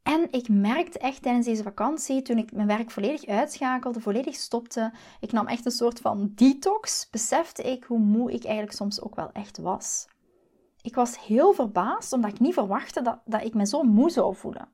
En 0.03 0.29
ik 0.31 0.49
merkte 0.49 0.99
echt 0.99 1.23
tijdens 1.23 1.47
deze 1.47 1.63
vakantie, 1.63 2.23
toen 2.23 2.39
ik 2.39 2.53
mijn 2.53 2.67
werk 2.67 2.91
volledig 2.91 3.27
uitschakelde, 3.27 4.01
volledig 4.01 4.35
stopte, 4.35 4.93
ik 5.21 5.33
nam 5.33 5.47
echt 5.47 5.65
een 5.65 5.71
soort 5.71 6.01
van 6.01 6.33
detox, 6.35 7.09
besefte 7.11 7.63
ik 7.63 7.85
hoe 7.85 7.99
moe 7.99 8.33
ik 8.33 8.45
eigenlijk 8.45 8.77
soms 8.77 9.01
ook 9.01 9.15
wel 9.15 9.31
echt 9.33 9.59
was. 9.59 10.07
Ik 10.87 10.95
was 10.95 11.27
heel 11.27 11.53
verbaasd, 11.53 12.13
omdat 12.13 12.31
ik 12.31 12.41
niet 12.41 12.55
verwachtte 12.55 13.03
dat, 13.03 13.19
dat 13.25 13.43
ik 13.43 13.55
me 13.55 13.67
zo 13.67 13.83
moe 13.83 14.11
zou 14.11 14.35
voelen. 14.35 14.69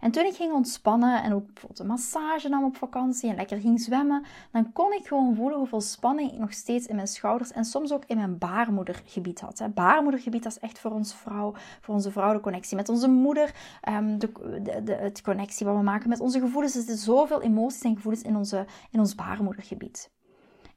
En 0.00 0.10
toen 0.10 0.24
ik 0.24 0.34
ging 0.34 0.52
ontspannen 0.52 1.22
en 1.22 1.32
ook 1.32 1.46
bijvoorbeeld 1.46 1.78
een 1.78 1.86
massage 1.86 2.48
nam 2.48 2.64
op 2.64 2.76
vakantie 2.76 3.30
en 3.30 3.36
lekker 3.36 3.60
ging 3.60 3.80
zwemmen, 3.80 4.24
dan 4.52 4.72
kon 4.72 4.92
ik 4.92 5.06
gewoon 5.06 5.34
voelen 5.34 5.58
hoeveel 5.58 5.80
spanning 5.80 6.32
ik 6.32 6.38
nog 6.38 6.52
steeds 6.52 6.86
in 6.86 6.94
mijn 6.94 7.06
schouders 7.06 7.52
en 7.52 7.64
soms 7.64 7.92
ook 7.92 8.04
in 8.06 8.16
mijn 8.16 8.38
baarmoedergebied 8.38 9.40
had. 9.40 9.62
Baarmoedergebied 9.74 10.46
is 10.46 10.58
echt 10.58 10.78
voor 10.78 10.90
ons 10.90 11.14
vrouw, 11.14 11.52
voor 11.80 11.94
onze 11.94 12.10
vrouw 12.10 12.32
de 12.32 12.40
connectie 12.40 12.76
met 12.76 12.88
onze 12.88 13.08
moeder, 13.08 13.54
um, 13.88 14.18
de, 14.18 14.32
de, 14.62 14.82
de, 14.82 14.94
het 14.94 15.22
connectie 15.22 15.66
wat 15.66 15.76
we 15.76 15.82
maken 15.82 16.08
met 16.08 16.20
onze 16.20 16.40
gevoelens. 16.40 16.74
Er 16.74 16.80
zitten 16.80 16.98
zoveel 16.98 17.42
emoties 17.42 17.82
en 17.82 17.94
gevoelens 17.94 18.22
in, 18.22 18.36
onze, 18.36 18.66
in 18.90 18.98
ons 18.98 19.14
baarmoedergebied. 19.14 20.10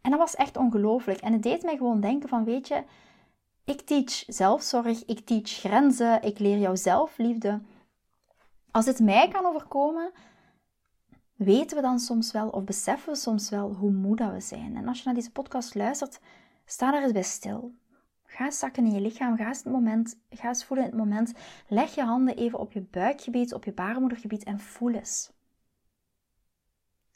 En 0.02 0.12
dat 0.12 0.20
was 0.20 0.36
echt 0.36 0.58
ongelooflijk. 0.58 1.20
En 1.20 1.34
het 1.34 1.44
deed 1.44 1.64
mij 1.64 1.78
gewoon 1.78 2.00
denken 2.00 2.30
van, 2.30 2.44
weet 2.44 2.68
je, 2.68 2.84
Ik 3.66 3.82
teach 3.82 4.24
zelfzorg, 4.28 5.06
ik 5.06 5.20
teach 5.20 5.50
grenzen, 5.50 6.22
ik 6.22 6.40
leer 6.40 6.58
jou 6.58 6.78
zelfliefde. 6.78 7.62
Als 8.72 8.86
het 8.86 9.00
mij 9.00 9.28
kan 9.28 9.46
overkomen, 9.46 10.12
weten 11.36 11.76
we 11.76 11.82
dan 11.82 12.00
soms 12.00 12.32
wel 12.32 12.50
of 12.50 12.64
beseffen 12.64 13.14
we 13.14 13.20
soms 13.20 13.50
wel 13.50 13.74
hoe 13.74 13.92
moe 13.92 14.16
dat 14.16 14.32
we 14.32 14.40
zijn. 14.40 14.76
En 14.76 14.88
als 14.88 14.98
je 14.98 15.04
naar 15.06 15.14
deze 15.14 15.32
podcast 15.32 15.76
luistert, 15.76 16.20
sta 16.66 16.92
daar 16.92 17.04
eens 17.04 17.12
bij 17.12 17.24
stil. 17.24 17.76
Ga 18.26 18.52
zakken 18.52 18.86
in 18.86 18.94
je 18.94 19.02
lichaam, 19.02 19.38
ga 19.38 19.48
eens, 19.48 19.64
het 19.64 19.74
moment, 19.74 20.20
ga 20.30 20.48
eens 20.48 20.66
voelen 20.66 20.86
in 20.86 20.92
het 20.92 21.00
moment. 21.00 21.34
Leg 21.68 21.96
je 21.96 22.04
handen 22.04 22.36
even 22.36 22.60
op 22.60 22.72
je 22.72 22.82
buikgebied, 22.82 23.54
op 23.54 23.64
je 23.64 23.74
baarmoedergebied 23.74 24.44
en 24.44 24.60
voel 24.60 24.94
eens. 24.94 25.32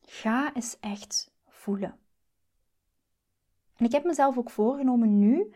Ga 0.02 0.54
eens 0.54 0.80
echt 0.80 1.32
voelen. 1.48 1.98
En 3.76 3.86
ik 3.86 3.92
heb 3.92 4.04
mezelf 4.04 4.38
ook 4.38 4.50
voorgenomen 4.50 5.20
nu, 5.20 5.54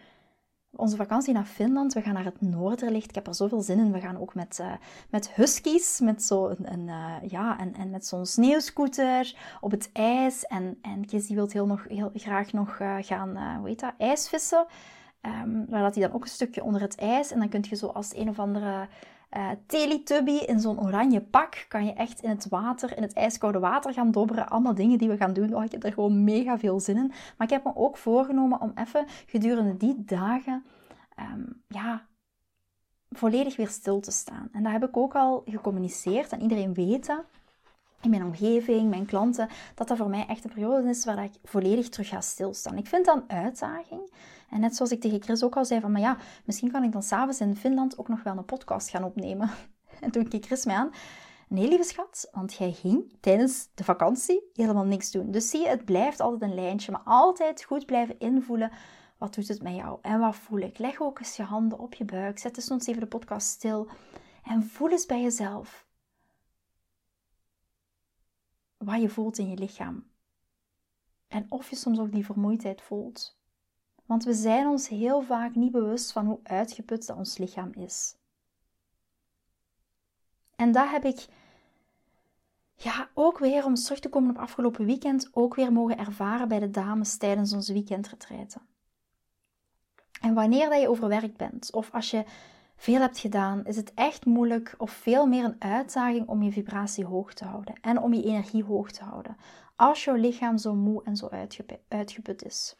onze 0.75 0.95
vakantie 0.95 1.33
naar 1.33 1.45
Finland, 1.45 1.93
we 1.93 2.01
gaan 2.01 2.13
naar 2.13 2.25
het 2.25 2.41
noorderlicht. 2.41 3.09
Ik 3.09 3.15
heb 3.15 3.27
er 3.27 3.36
zoveel 3.36 3.62
zin 3.62 3.79
in. 3.79 3.91
We 3.91 3.99
gaan 3.99 4.19
ook 4.19 4.36
met, 4.36 4.57
uh, 4.62 4.71
met 5.09 5.31
huskies, 5.31 5.99
met 5.99 6.23
zo 6.23 6.55
een, 6.63 6.88
uh, 6.88 7.15
ja, 7.27 7.59
en, 7.59 7.73
en 7.73 7.89
met 7.89 8.05
zo'n 8.05 8.25
sneeuwscooter 8.25 9.36
op 9.62 9.71
het 9.71 9.89
ijs. 9.93 10.45
En, 10.45 10.77
en 10.81 11.01
die 11.01 11.36
wil 11.36 11.47
heel, 11.49 11.65
nog, 11.65 11.86
heel 11.88 12.12
graag 12.13 12.53
nog 12.53 12.79
uh, 12.79 12.95
gaan, 12.99 13.57
hoe 13.57 13.67
heet 13.67 13.79
dat, 13.79 13.93
ijsvissen. 13.97 14.65
Um, 15.25 15.65
waar 15.69 15.81
dat 15.81 15.95
hij 15.95 16.03
dan 16.03 16.15
ook 16.15 16.23
een 16.23 16.29
stukje 16.29 16.63
onder 16.63 16.81
het 16.81 16.95
ijs. 16.95 17.31
En 17.31 17.39
dan 17.39 17.49
kun 17.49 17.65
je 17.69 17.75
zo 17.75 17.88
als 17.88 18.15
een 18.15 18.29
of 18.29 18.39
andere 18.39 18.88
uh, 19.38 19.50
Teletubby 19.65 20.32
in 20.32 20.60
zo'n 20.60 20.82
oranje 20.82 21.22
pak 21.22 21.65
kan 21.67 21.86
je 21.86 21.93
echt 21.93 22.22
in 22.22 22.30
het 22.30 22.48
water, 22.50 22.98
in 22.98 23.04
het 23.04 23.13
ijskoude 23.13 23.60
water 23.60 23.93
gaan 23.93 24.12
dobberen. 24.12 24.50
Allemaal 24.50 24.76
dingen 24.76 24.98
die 24.98 25.10
we 25.10 25.17
gaan 25.17 25.34
doen. 25.34 25.56
Oh, 25.56 25.63
ik 25.63 25.72
heb 25.72 25.84
er 25.84 25.93
gewoon 25.93 26.24
mega 26.24 26.60
veel 26.60 26.80
zin 26.80 26.98
in. 26.98 27.08
Maar 27.08 27.48
ik 27.48 27.54
heb 27.54 27.63
me 27.63 27.76
ook 27.76 27.98
voorgenomen 27.98 28.62
om 28.62 28.72
even 28.76 29.06
gedurende 29.26 29.78
die 29.78 30.04
dagen, 30.06 30.63
um, 31.19 31.62
ja, 31.67 32.06
volledig 33.10 33.56
weer 33.56 33.67
stil 33.67 34.00
te 34.00 34.12
staan. 34.12 34.50
En 34.52 34.63
dat 34.63 34.72
heb 34.72 34.84
ik 34.84 34.98
ook 34.98 35.15
al 35.15 35.43
gecommuniceerd 35.46 36.32
en 36.32 36.41
iedereen 36.41 36.74
weet 36.74 37.06
dat. 37.06 37.24
In 38.03 38.09
mijn 38.09 38.23
omgeving, 38.23 38.89
mijn 38.89 39.05
klanten, 39.05 39.49
dat 39.75 39.87
dat 39.87 39.97
voor 39.97 40.09
mij 40.09 40.25
echt 40.27 40.43
een 40.43 40.53
periode 40.53 40.89
is 40.89 41.05
waar 41.05 41.23
ik 41.23 41.31
volledig 41.43 41.89
terug 41.89 42.07
ga 42.07 42.21
stilstaan. 42.21 42.77
Ik 42.77 42.87
vind 42.87 43.05
dat 43.05 43.15
een 43.15 43.37
uitdaging. 43.37 44.11
En 44.49 44.59
net 44.59 44.75
zoals 44.75 44.91
ik 44.91 45.01
tegen 45.01 45.21
Chris 45.21 45.43
ook 45.43 45.55
al 45.55 45.65
zei, 45.65 45.81
van 45.81 45.91
maar 45.91 46.01
ja, 46.01 46.17
misschien 46.45 46.71
kan 46.71 46.83
ik 46.83 46.91
dan 46.91 47.03
s'avonds 47.03 47.39
in 47.39 47.55
Finland 47.55 47.97
ook 47.97 48.07
nog 48.07 48.23
wel 48.23 48.37
een 48.37 48.45
podcast 48.45 48.89
gaan 48.89 49.03
opnemen. 49.03 49.49
En 49.99 50.11
toen 50.11 50.27
keek 50.27 50.45
Chris 50.45 50.65
mij 50.65 50.75
aan. 50.75 50.91
Nee, 51.47 51.67
lieve 51.67 51.83
schat, 51.83 52.29
want 52.31 52.53
jij 52.53 52.71
ging 52.71 53.13
tijdens 53.19 53.67
de 53.73 53.83
vakantie 53.83 54.49
helemaal 54.53 54.85
niks 54.85 55.11
doen. 55.11 55.31
Dus 55.31 55.49
zie 55.49 55.61
je, 55.61 55.67
het 55.67 55.85
blijft 55.85 56.19
altijd 56.19 56.41
een 56.41 56.55
lijntje, 56.55 56.91
maar 56.91 57.01
altijd 57.03 57.63
goed 57.63 57.85
blijven 57.85 58.19
invoelen. 58.19 58.71
Wat 59.17 59.35
doet 59.35 59.47
het 59.47 59.61
met 59.61 59.75
jou 59.75 59.97
en 60.01 60.19
wat 60.19 60.35
voel 60.35 60.59
ik? 60.59 60.77
Leg 60.77 61.01
ook 61.01 61.19
eens 61.19 61.35
je 61.35 61.43
handen 61.43 61.79
op 61.79 61.93
je 61.93 62.05
buik. 62.05 62.39
Zet 62.39 62.57
eens 62.57 62.87
even 62.87 63.01
de 63.01 63.07
podcast 63.07 63.47
stil. 63.47 63.87
En 64.43 64.63
voel 64.63 64.89
eens 64.89 65.05
bij 65.05 65.21
jezelf 65.21 65.83
wat 68.84 69.02
je 69.02 69.10
voelt 69.10 69.38
in 69.38 69.50
je 69.50 69.58
lichaam. 69.58 70.06
En 71.28 71.46
of 71.50 71.69
je 71.69 71.76
soms 71.76 72.00
ook 72.00 72.12
die 72.12 72.26
vermoeidheid 72.26 72.82
voelt. 72.82 73.38
Want 74.06 74.24
we 74.24 74.34
zijn 74.34 74.67
ons 74.67 74.88
heel 74.88 75.22
vaak 75.22 75.56
niet 75.56 75.72
bewust 75.72 76.12
van 76.12 76.26
hoe 76.26 76.39
uitgeput 76.43 77.06
dat 77.08 77.17
ons 77.17 77.38
lichaam 77.38 77.72
is. 77.74 78.15
En 80.56 80.72
dat 80.72 80.89
heb 80.89 81.06
ik 81.06 81.28
ja, 82.76 83.10
ook 83.13 83.38
weer, 83.38 83.65
om 83.65 83.76
terug 83.76 84.00
te 84.00 84.10
komen 84.10 84.30
op 84.30 84.38
afgelopen 84.38 84.86
weekend, 84.86 85.30
ook 85.32 85.56
weer 85.56 85.72
mogen 85.72 85.98
ervaren 85.98 86.48
bij 86.48 86.60
de 86.60 86.69
dames 86.69 87.17
tijdens 87.17 87.54
onze 87.54 87.74
weekendretreiten. 87.74 88.62
En 90.22 90.34
wanneer 90.34 90.69
dat 90.69 90.82
je 90.82 90.89
overwerkt 90.89 91.38
bent, 91.38 91.72
of 91.72 91.91
als 91.91 92.12
je 92.12 92.26
veel 92.75 92.99
hebt 92.99 93.19
gedaan, 93.19 93.65
is 93.65 93.75
het 93.75 93.93
echt 93.93 94.25
moeilijk 94.25 94.75
of 94.77 94.91
veel 94.91 95.25
meer 95.25 95.43
een 95.43 95.62
uitdaging 95.62 96.27
om 96.27 96.43
je 96.43 96.51
vibratie 96.51 97.05
hoog 97.05 97.33
te 97.33 97.45
houden 97.45 97.73
en 97.81 98.01
om 98.01 98.13
je 98.13 98.23
energie 98.23 98.63
hoog 98.63 98.91
te 98.91 99.03
houden. 99.03 99.38
Als 99.75 100.03
jouw 100.03 100.15
lichaam 100.15 100.57
zo 100.57 100.75
moe 100.75 101.03
en 101.03 101.15
zo 101.15 101.29
uitgeput 101.88 102.45
is. 102.45 102.75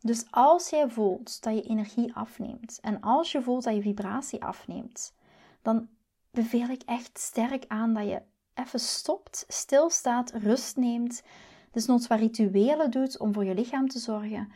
Dus 0.00 0.24
als 0.30 0.70
jij 0.70 0.88
voelt 0.88 1.42
dat 1.42 1.54
je 1.54 1.62
energie 1.62 2.14
afneemt 2.14 2.78
en 2.80 3.00
als 3.00 3.32
je 3.32 3.42
voelt 3.42 3.64
dat 3.64 3.74
je 3.74 3.82
vibratie 3.82 4.44
afneemt, 4.44 5.14
dan 5.62 5.88
beveel 6.30 6.68
ik 6.68 6.82
echt 6.82 7.18
sterk 7.18 7.64
aan 7.68 7.94
dat 7.94 8.08
je 8.08 8.22
even 8.54 8.80
stopt, 8.80 9.44
stilstaat, 9.48 10.32
rust 10.32 10.76
neemt. 10.76 11.22
Dus 11.70 11.86
noods 11.86 12.06
wat 12.06 12.18
rituelen 12.18 12.90
doet 12.90 13.18
om 13.18 13.32
voor 13.32 13.44
je 13.44 13.54
lichaam 13.54 13.88
te 13.88 13.98
zorgen. 13.98 14.52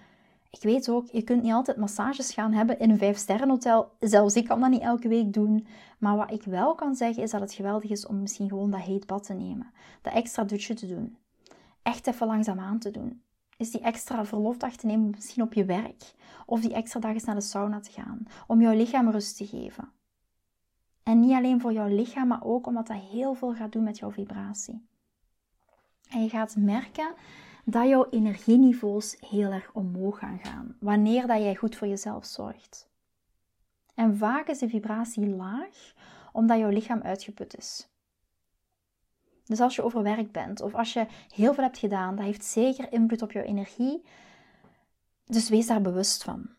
Ik 0.50 0.62
weet 0.62 0.88
ook, 0.88 1.06
je 1.06 1.22
kunt 1.22 1.42
niet 1.42 1.52
altijd 1.52 1.76
massages 1.76 2.34
gaan 2.34 2.52
hebben 2.52 2.78
in 2.78 2.90
een 2.90 3.14
5-sterren 3.14 3.48
hotel. 3.48 3.92
Zelfs 4.00 4.34
ik 4.34 4.44
kan 4.44 4.61
dat 4.61 4.70
niet 4.70 4.82
elke 4.82 5.08
week 5.08 5.32
doen. 5.32 5.66
Maar 5.98 6.16
wat 6.16 6.30
ik 6.30 6.42
wel 6.42 6.74
kan 6.74 6.94
zeggen 6.94 7.22
is 7.22 7.30
dat 7.30 7.40
het 7.40 7.52
geweldig 7.52 7.90
is 7.90 8.06
om 8.06 8.20
misschien 8.20 8.48
gewoon 8.48 8.70
dat 8.70 8.80
heet 8.80 9.06
bad 9.06 9.24
te 9.24 9.34
nemen. 9.34 9.72
Dat 10.02 10.12
extra 10.12 10.44
dutje 10.44 10.74
te 10.74 10.87
doen. 10.87 11.16
Echt 11.82 12.06
even 12.06 12.26
langzaam 12.26 12.58
aan 12.58 12.78
te 12.78 12.90
doen 12.90 13.22
is 13.58 13.70
die 13.70 13.80
extra 13.80 14.24
verlofdag 14.24 14.76
te 14.76 14.87
nemen, 14.87 15.11
misschien 15.11 15.42
op 15.42 15.52
je 15.52 15.64
werk. 15.64 16.14
Of 16.46 16.61
die 16.61 16.72
extra 16.72 17.00
dag 17.00 17.12
eens 17.12 17.24
naar 17.24 17.34
de 17.34 17.40
sauna 17.40 17.80
te 17.80 17.90
gaan. 17.90 18.26
Om 18.46 18.61
jouw 18.61 18.74
lichaam 18.74 19.11
rust 19.11 19.37
te 19.37 19.46
geven. 19.46 19.88
En 21.02 21.20
niet 21.20 21.32
alleen 21.32 21.61
voor 21.61 21.72
jouw 21.72 21.88
lichaam, 21.88 22.28
maar 22.28 22.44
ook 22.44 22.66
omdat 22.66 22.87
dat 22.87 22.96
heel 22.96 23.34
veel 23.34 23.54
gaat 23.54 23.72
doen 23.72 23.82
met 23.82 23.98
jouw 23.98 24.11
vibratie. 24.11 24.87
En 26.08 26.22
je 26.22 26.28
gaat 26.28 26.56
merken 26.56 27.14
dat 27.70 27.88
jouw 27.88 28.07
energieniveaus 28.11 29.16
heel 29.20 29.52
erg 29.52 29.70
omhoog 29.72 30.18
gaan 30.18 30.38
gaan. 30.42 30.76
Wanneer 30.81 31.26
dat 31.26 31.38
jij 31.38 31.54
goed 31.54 31.76
voor 31.76 31.87
jezelf 31.87 32.24
zorgt. 32.24 32.88
En 33.94 34.16
vaak 34.16 34.48
is 34.48 34.59
de 34.59 34.68
vibratie 34.68 35.26
laag, 35.26 35.94
omdat 36.33 36.59
jouw 36.59 36.68
lichaam 36.68 37.00
uitgeput 37.02 37.57
is. 37.57 37.88
Dus 39.44 39.61
als 39.61 39.76
je 39.76 39.83
overwerkt 39.83 40.33
bent 40.33 40.61
of 40.61 40.74
als 40.74 40.92
je 40.92 41.07
heel 41.35 41.54
veel 41.54 41.64
hebt 41.64 41.78
gedaan, 41.78 42.16
dat 42.16 42.24
heeft 42.24 42.44
zeker 42.44 42.92
invloed 42.92 43.22
op 43.22 43.33
jouw 43.33 43.42
energie. 43.42 44.02
Dus 45.24 45.48
wees 45.48 45.66
daar 45.66 45.83
bewust 45.83 46.22
van. 46.22 46.50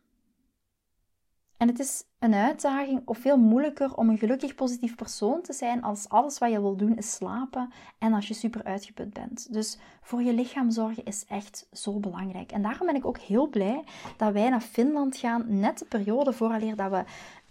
En 1.59 1.67
het 1.67 1.79
is 1.79 2.03
een 2.19 2.33
uitdaging 2.33 3.01
of 3.05 3.17
veel 3.17 3.37
moeilijker 3.37 3.95
om 3.95 4.09
een 4.09 4.17
gelukkig 4.17 4.55
positief 4.55 4.95
persoon 4.95 5.41
te 5.41 5.53
zijn 5.53 5.83
als 5.83 6.09
alles 6.09 6.37
wat 6.37 6.51
je 6.51 6.61
wil 6.61 6.75
doen 6.75 6.97
is 6.97 7.13
slapen 7.13 7.69
en 7.97 8.13
als 8.13 8.27
je 8.27 8.33
super 8.33 8.63
uitgeput 8.63 9.13
bent. 9.13 9.53
Dus 9.53 9.77
voor 10.01 10.21
je 10.21 10.33
lichaam 10.33 10.71
zorgen 10.71 11.05
is 11.05 11.25
echt 11.27 11.67
zo 11.71 11.99
belangrijk. 11.99 12.51
En 12.51 12.61
daarom 12.61 12.87
ben 12.87 12.95
ik 12.95 13.05
ook 13.05 13.17
heel 13.17 13.47
blij 13.47 13.83
dat 14.17 14.33
wij 14.33 14.49
naar 14.49 14.61
Finland 14.61 15.17
gaan, 15.17 15.59
net 15.59 15.79
de 15.79 15.85
periode 15.85 16.33
vooraleer 16.33 16.75
dat 16.75 16.91
we 16.91 17.03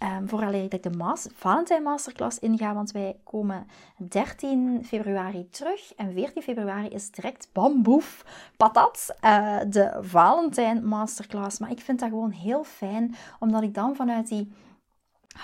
Um, 0.03 0.29
vooraleer 0.29 0.73
ik 0.73 0.83
de 0.83 0.89
mas 0.89 1.27
Valentijn 1.33 1.83
Masterclass 1.83 2.39
inga, 2.39 2.73
want 2.73 2.91
wij 2.91 3.15
komen 3.23 3.67
13 3.97 4.81
februari 4.85 5.49
terug. 5.49 5.93
En 5.95 6.13
14 6.13 6.41
februari 6.41 6.87
is 6.87 7.11
direct 7.11 7.49
bamboef, 7.53 8.25
patat, 8.57 9.15
uh, 9.25 9.57
de 9.67 9.97
Valentijn 10.01 10.85
Masterclass. 10.85 11.59
Maar 11.59 11.71
ik 11.71 11.79
vind 11.79 11.99
dat 11.99 12.09
gewoon 12.09 12.31
heel 12.31 12.63
fijn, 12.63 13.15
omdat 13.39 13.63
ik 13.63 13.73
dan 13.73 13.95
vanuit 13.95 14.27
die 14.27 14.51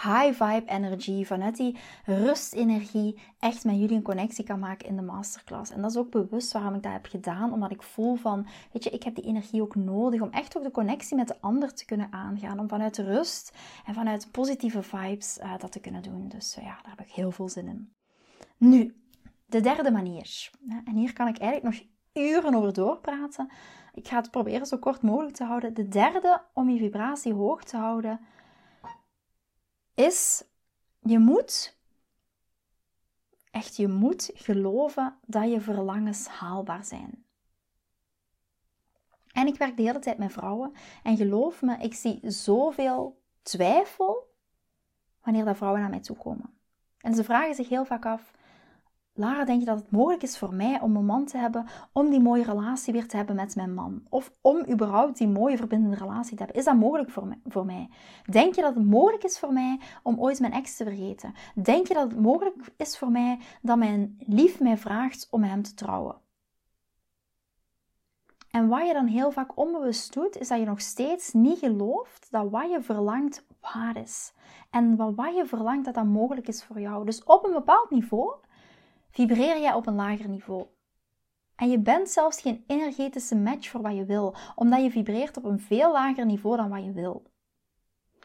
high 0.04 0.44
vibe 0.44 0.66
energy, 0.66 1.26
vanuit 1.26 1.58
die 1.58 1.78
rustenergie, 2.06 3.22
echt 3.40 3.64
met 3.64 3.76
jullie 3.76 3.96
een 3.96 4.02
connectie 4.02 4.44
kan 4.44 4.60
maken 4.60 4.88
in 4.88 4.96
de 4.96 5.02
masterclass. 5.02 5.72
En 5.72 5.82
dat 5.82 5.92
is 5.92 5.98
ook 5.98 6.12
bewust 6.12 6.52
waarom 6.52 6.74
ik 6.74 6.84
dat 6.84 6.92
heb 6.92 7.06
gedaan, 7.06 7.54
omdat 7.54 7.72
ik 7.72 7.84
voel 7.84 8.16
van, 8.16 8.48
weet 8.72 8.84
je, 8.84 8.90
ik 8.90 9.04
heb 9.04 9.16
die 9.16 9.24
energie 9.24 9.62
ook 9.62 9.76
nodig 9.76 10.22
om 10.22 10.30
echt 10.30 10.58
ook 10.58 10.64
de 10.64 10.72
connectie 10.72 11.16
met 11.16 11.28
de 11.28 11.42
ander 11.42 11.74
te 11.74 11.86
kunnen 11.86 12.08
aangaan, 12.12 12.60
om 12.60 12.68
vanuit 12.68 12.98
rust 12.98 13.58
en 13.86 13.94
vanuit 13.94 14.32
positieve 14.32 14.84
vibes 14.84 15.40
uh, 15.44 15.58
dat 15.58 15.72
te 15.72 15.80
kunnen 15.80 16.02
doen. 16.02 16.28
Dus 16.28 16.58
uh, 16.58 16.64
ja, 16.64 16.80
daar 16.82 16.96
heb 16.98 17.06
ik 17.06 17.14
heel 17.14 17.32
veel 17.32 17.50
zin 17.50 17.68
in. 17.68 17.94
Nu, 18.58 18.96
de 19.46 19.62
derde 19.62 19.92
manier. 19.92 20.50
En 20.86 20.96
hier 20.96 21.14
kan 21.14 21.28
ik 21.28 21.38
eigenlijk 21.38 21.76
nog 21.76 21.88
uren 22.24 22.56
over 22.56 22.74
doorpraten. 22.74 23.52
Ik 23.94 24.08
ga 24.08 24.18
het 24.18 24.32
proberen 24.32 24.66
zo 24.66 24.78
kort 24.78 25.02
mogelijk 25.02 25.36
te 25.36 25.44
houden. 25.44 25.74
De 25.74 25.88
derde, 25.88 26.42
om 26.54 26.70
je 26.70 26.78
vibratie 26.78 27.34
hoog 27.34 27.64
te 27.64 27.78
houden, 27.78 28.20
is 29.96 30.44
je 31.00 31.20
moet, 31.20 31.78
echt 33.52 33.76
je 33.76 33.88
moet 33.88 34.32
geloven 34.34 35.18
dat 35.26 35.52
je 35.52 35.62
verlangens 35.62 36.28
haalbaar 36.28 36.86
zijn. 36.86 37.26
En 39.32 39.48
ik 39.48 39.58
werk 39.58 39.78
de 39.78 39.84
hele 39.84 40.00
tijd 40.00 40.18
met 40.18 40.32
vrouwen 40.32 40.74
en 41.04 41.18
geloof 41.18 41.62
me, 41.62 41.78
ik 41.78 41.94
zie 41.94 42.20
zoveel 42.32 43.22
twijfel 43.42 44.36
wanneer 45.24 45.46
dat 45.46 45.58
vrouwen 45.58 45.82
naar 45.82 45.90
mij 45.90 46.00
toe 46.00 46.18
komen. 46.18 46.58
En 46.98 47.14
ze 47.14 47.24
vragen 47.24 47.56
zich 47.56 47.70
heel 47.70 47.86
vaak 47.86 48.06
af: 48.06 48.32
Lara, 49.18 49.46
denk 49.46 49.60
je 49.60 49.66
dat 49.66 49.78
het 49.78 49.92
mogelijk 49.92 50.24
is 50.24 50.38
voor 50.38 50.54
mij 50.54 50.82
om 50.82 50.96
een 50.96 51.06
man 51.06 51.26
te 51.26 51.38
hebben, 51.38 51.66
om 51.92 52.10
die 52.10 52.20
mooie 52.20 52.44
relatie 52.44 52.94
weer 52.94 53.08
te 53.08 53.16
hebben 53.18 53.36
met 53.36 53.56
mijn 53.56 53.74
man? 53.74 54.04
Of 54.10 54.34
om 54.42 54.66
überhaupt 54.70 55.18
die 55.18 55.28
mooie 55.28 55.58
verbindende 55.58 55.96
relatie 55.96 56.38
te 56.38 56.44
hebben? 56.44 56.60
Is 56.60 56.66
dat 56.66 56.76
mogelijk 56.76 57.12
voor 57.46 57.66
mij? 57.66 57.90
Denk 58.32 58.56
je 58.56 58.62
dat 58.62 58.76
het 58.76 58.86
mogelijk 58.86 59.24
is 59.24 59.40
voor 59.40 59.54
mij 59.54 59.80
om 60.04 60.20
ooit 60.20 60.40
mijn 60.40 60.54
ex 60.54 60.76
te 60.76 60.84
vergeten? 60.84 61.34
Denk 61.54 61.88
je 61.88 61.94
dat 61.94 62.12
het 62.12 62.20
mogelijk 62.20 62.56
is 62.78 62.98
voor 62.98 63.12
mij 63.12 63.40
dat 63.62 63.78
mijn 63.78 64.18
lief 64.20 64.60
mij 64.60 64.78
vraagt 64.78 65.28
om 65.30 65.44
hem 65.44 65.62
te 65.64 65.74
trouwen? 65.74 66.16
En 68.52 68.68
wat 68.68 68.88
je 68.88 68.94
dan 68.94 69.08
heel 69.08 69.32
vaak 69.32 69.58
onbewust 69.58 70.14
doet, 70.14 70.38
is 70.38 70.48
dat 70.48 70.60
je 70.60 70.66
nog 70.66 70.82
steeds 70.82 71.34
niet 71.34 71.60
gelooft 71.60 72.28
dat 72.32 72.50
wat 72.50 72.72
je 72.72 72.82
verlangt 72.82 73.46
waar 73.62 73.98
is. 73.98 74.34
En 74.70 74.96
wat, 74.96 75.16
wat 75.16 75.36
je 75.36 75.46
verlangt 75.46 75.86
dat 75.86 75.94
dat 75.94 76.06
mogelijk 76.06 76.48
is 76.48 76.64
voor 76.64 76.80
jou. 76.80 77.06
Dus 77.06 77.24
op 77.24 77.46
een 77.46 77.54
bepaald 77.54 77.90
niveau 77.90 78.44
vibreer 79.16 79.60
jij 79.60 79.74
op 79.74 79.88
een 79.88 79.96
lager 79.96 80.30
niveau. 80.30 80.66
En 81.56 81.70
je 81.70 81.80
bent 81.80 82.10
zelfs 82.10 82.42
geen 82.42 82.64
energetische 82.68 83.36
match 83.36 83.70
voor 83.70 83.82
wat 83.82 83.96
je 83.96 84.06
wil, 84.06 84.36
omdat 84.56 84.82
je 84.82 84.92
vibreert 84.92 85.38
op 85.38 85.44
een 85.44 85.60
veel 85.60 85.92
lager 85.92 86.26
niveau 86.26 86.58
dan 86.58 86.70
wat 86.70 86.84
je 86.84 86.92
wil. 86.92 87.24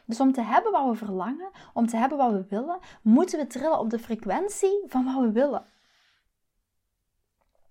Dus 0.05 0.19
om 0.19 0.31
te 0.31 0.41
hebben 0.41 0.71
wat 0.71 0.87
we 0.87 1.05
verlangen, 1.05 1.49
om 1.73 1.87
te 1.87 1.97
hebben 1.97 2.17
wat 2.17 2.31
we 2.31 2.45
willen, 2.49 2.79
moeten 3.01 3.39
we 3.39 3.47
trillen 3.47 3.79
op 3.79 3.89
de 3.89 3.99
frequentie 3.99 4.83
van 4.87 5.05
wat 5.05 5.23
we 5.23 5.31
willen. 5.31 5.65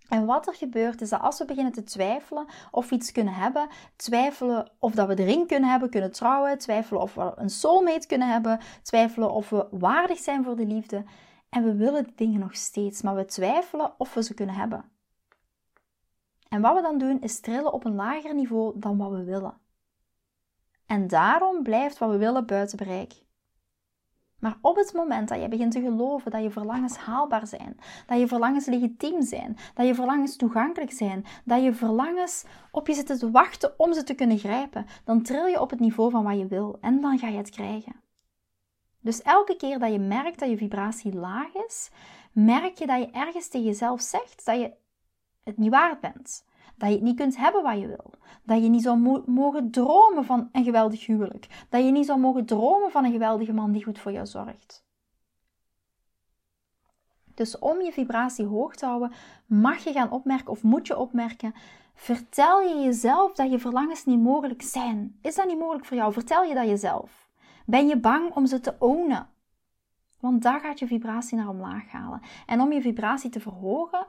En 0.09 0.27
wat 0.27 0.47
er 0.47 0.55
gebeurt 0.55 1.01
is 1.01 1.09
dat 1.09 1.21
als 1.21 1.39
we 1.39 1.45
beginnen 1.45 1.73
te 1.73 1.83
twijfelen 1.83 2.47
of 2.71 2.89
we 2.89 2.95
iets 2.95 3.13
kunnen 3.13 3.35
hebben, 3.35 3.69
twijfelen 3.97 4.71
of 4.79 4.95
dat 4.95 5.07
we 5.07 5.15
de 5.15 5.25
ring 5.25 5.47
kunnen 5.47 5.71
hebben, 5.71 5.91
kunnen 5.91 6.13
trouwen, 6.13 6.59
twijfelen 6.59 7.03
of 7.03 7.15
we 7.15 7.33
een 7.37 7.51
soulmate 7.51 8.07
kunnen 8.07 8.29
hebben, 8.29 8.61
twijfelen 8.83 9.33
of 9.33 9.51
we 9.51 9.67
waardig 9.71 10.19
zijn 10.19 10.45
voor 10.45 10.57
de 10.57 10.67
liefde. 10.67 11.05
En 11.51 11.65
we 11.65 11.75
willen 11.75 12.05
die 12.05 12.15
dingen 12.15 12.41
nog 12.41 12.55
steeds, 12.55 13.03
maar 13.03 13.15
we 13.15 13.25
twijfelen 13.25 13.93
of 13.99 14.15
we 14.15 14.23
ze 14.23 14.35
kunnen 14.35 14.55
hebben. 14.55 14.85
En 16.49 16.61
wat 16.61 16.75
we 16.75 16.83
dan 16.83 16.99
doen 16.99 17.21
is 17.21 17.41
trillen 17.41 17.73
op 17.73 17.85
een 17.85 17.95
lager 17.95 18.35
niveau 18.35 18.79
dan 18.79 18.97
wat 18.97 19.11
we 19.11 19.25
willen. 19.25 19.59
En 20.87 21.07
daarom 21.07 21.63
blijft 21.63 21.99
wat 21.99 22.11
we 22.11 22.17
willen 22.17 22.47
buiten 22.47 22.77
bereik. 22.77 23.13
Maar 24.39 24.59
op 24.61 24.77
het 24.77 24.93
moment 24.93 25.29
dat 25.29 25.41
je 25.41 25.49
begint 25.49 25.73
te 25.73 25.81
geloven 25.81 26.31
dat 26.31 26.43
je 26.43 26.51
verlangens 26.51 26.97
haalbaar 26.97 27.47
zijn, 27.47 27.77
dat 28.07 28.19
je 28.19 28.29
verlangens 28.29 28.67
legitiem 28.67 29.23
zijn, 29.23 29.57
dat 29.75 29.87
je 29.87 29.95
verlangens 29.95 30.37
toegankelijk 30.37 30.93
zijn, 30.93 31.25
dat 31.45 31.63
je 31.63 31.75
verlangens 31.75 32.45
op 32.71 32.87
je 32.87 32.95
zitten 32.95 33.19
te 33.19 33.31
wachten 33.31 33.79
om 33.79 33.93
ze 33.93 34.03
te 34.03 34.15
kunnen 34.15 34.39
grijpen, 34.39 34.87
dan 35.05 35.23
tril 35.23 35.47
je 35.47 35.61
op 35.61 35.71
het 35.71 35.81
niveau 35.81 36.11
van 36.11 36.25
wat 36.25 36.39
je 36.39 36.47
wil 36.47 36.79
en 36.81 37.01
dan 37.01 37.19
ga 37.19 37.29
je 37.29 37.37
het 37.37 37.51
krijgen. 37.51 38.10
Dus 39.01 39.23
elke 39.23 39.57
keer 39.57 39.79
dat 39.79 39.93
je 39.93 39.99
merkt 39.99 40.39
dat 40.39 40.49
je 40.49 40.57
vibratie 40.57 41.15
laag 41.15 41.55
is, 41.55 41.91
merk 42.33 42.79
je 42.79 42.87
dat 42.87 42.99
je 42.99 43.11
ergens 43.11 43.49
tegen 43.49 43.67
jezelf 43.67 44.01
zegt 44.01 44.45
dat 44.45 44.61
je 44.61 44.73
het 45.45 45.57
niet 45.57 45.71
waard 45.71 46.01
bent. 46.01 46.49
Dat 46.77 46.89
je 46.89 46.95
het 46.95 47.05
niet 47.05 47.17
kunt 47.17 47.37
hebben 47.37 47.63
wat 47.63 47.79
je 47.79 47.87
wil. 47.87 48.15
Dat 48.43 48.63
je 48.63 48.69
niet 48.69 48.83
zou 48.83 49.23
mogen 49.27 49.71
dromen 49.71 50.25
van 50.25 50.49
een 50.53 50.65
geweldig 50.65 51.07
huwelijk. 51.07 51.67
Dat 51.69 51.85
je 51.85 51.91
niet 51.91 52.07
zou 52.07 52.21
mogen 52.21 52.47
dromen 52.47 52.91
van 52.91 53.05
een 53.05 53.13
geweldige 53.13 53.53
man 53.53 53.73
die 53.73 53.85
goed 53.85 53.99
voor 53.99 54.13
jou 54.13 54.27
zorgt. 54.27 54.85
Dus 57.35 57.59
om 57.59 57.81
je 57.81 57.93
vibratie 57.93 58.45
hoog 58.45 58.75
te 58.75 58.87
houden, 58.87 59.13
mag 59.47 59.85
je 59.85 59.93
gaan 59.93 60.11
opmerken 60.11 60.49
of 60.49 60.63
moet 60.63 60.87
je 60.87 60.99
opmerken. 60.99 61.55
Vertel 61.95 62.61
je 62.61 62.85
jezelf 62.85 63.33
dat 63.35 63.51
je 63.51 63.59
verlangens 63.59 64.05
niet 64.05 64.21
mogelijk 64.21 64.63
zijn. 64.63 65.19
Is 65.23 65.35
dat 65.35 65.47
niet 65.47 65.59
mogelijk 65.59 65.85
voor 65.85 65.97
jou? 65.97 66.13
Vertel 66.13 66.43
je 66.43 66.55
dat 66.55 66.67
jezelf. 66.67 67.30
Ben 67.67 67.87
je 67.89 67.97
bang 67.97 68.35
om 68.35 68.47
ze 68.47 68.61
te 68.61 68.77
ownen? 68.79 69.29
Want 70.21 70.43
daar 70.43 70.61
gaat 70.61 70.79
je 70.79 70.87
vibratie 70.87 71.37
naar 71.37 71.49
omlaag 71.49 71.91
halen. 71.91 72.21
En 72.47 72.61
om 72.61 72.73
je 72.73 72.81
vibratie 72.81 73.31
te 73.31 73.41
verhogen, 73.41 74.07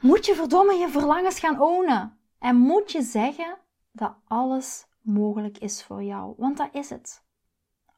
moet 0.00 0.26
je 0.26 0.34
verdomme 0.34 0.74
je 0.74 0.88
verlangens 0.88 1.38
gaan 1.38 1.60
ownen. 1.60 2.18
En 2.38 2.56
moet 2.56 2.92
je 2.92 3.02
zeggen 3.02 3.56
dat 3.92 4.14
alles 4.26 4.86
mogelijk 5.00 5.58
is 5.58 5.84
voor 5.84 6.02
jou. 6.02 6.34
Want 6.36 6.56
dat 6.56 6.68
is 6.72 6.90
het. 6.90 7.24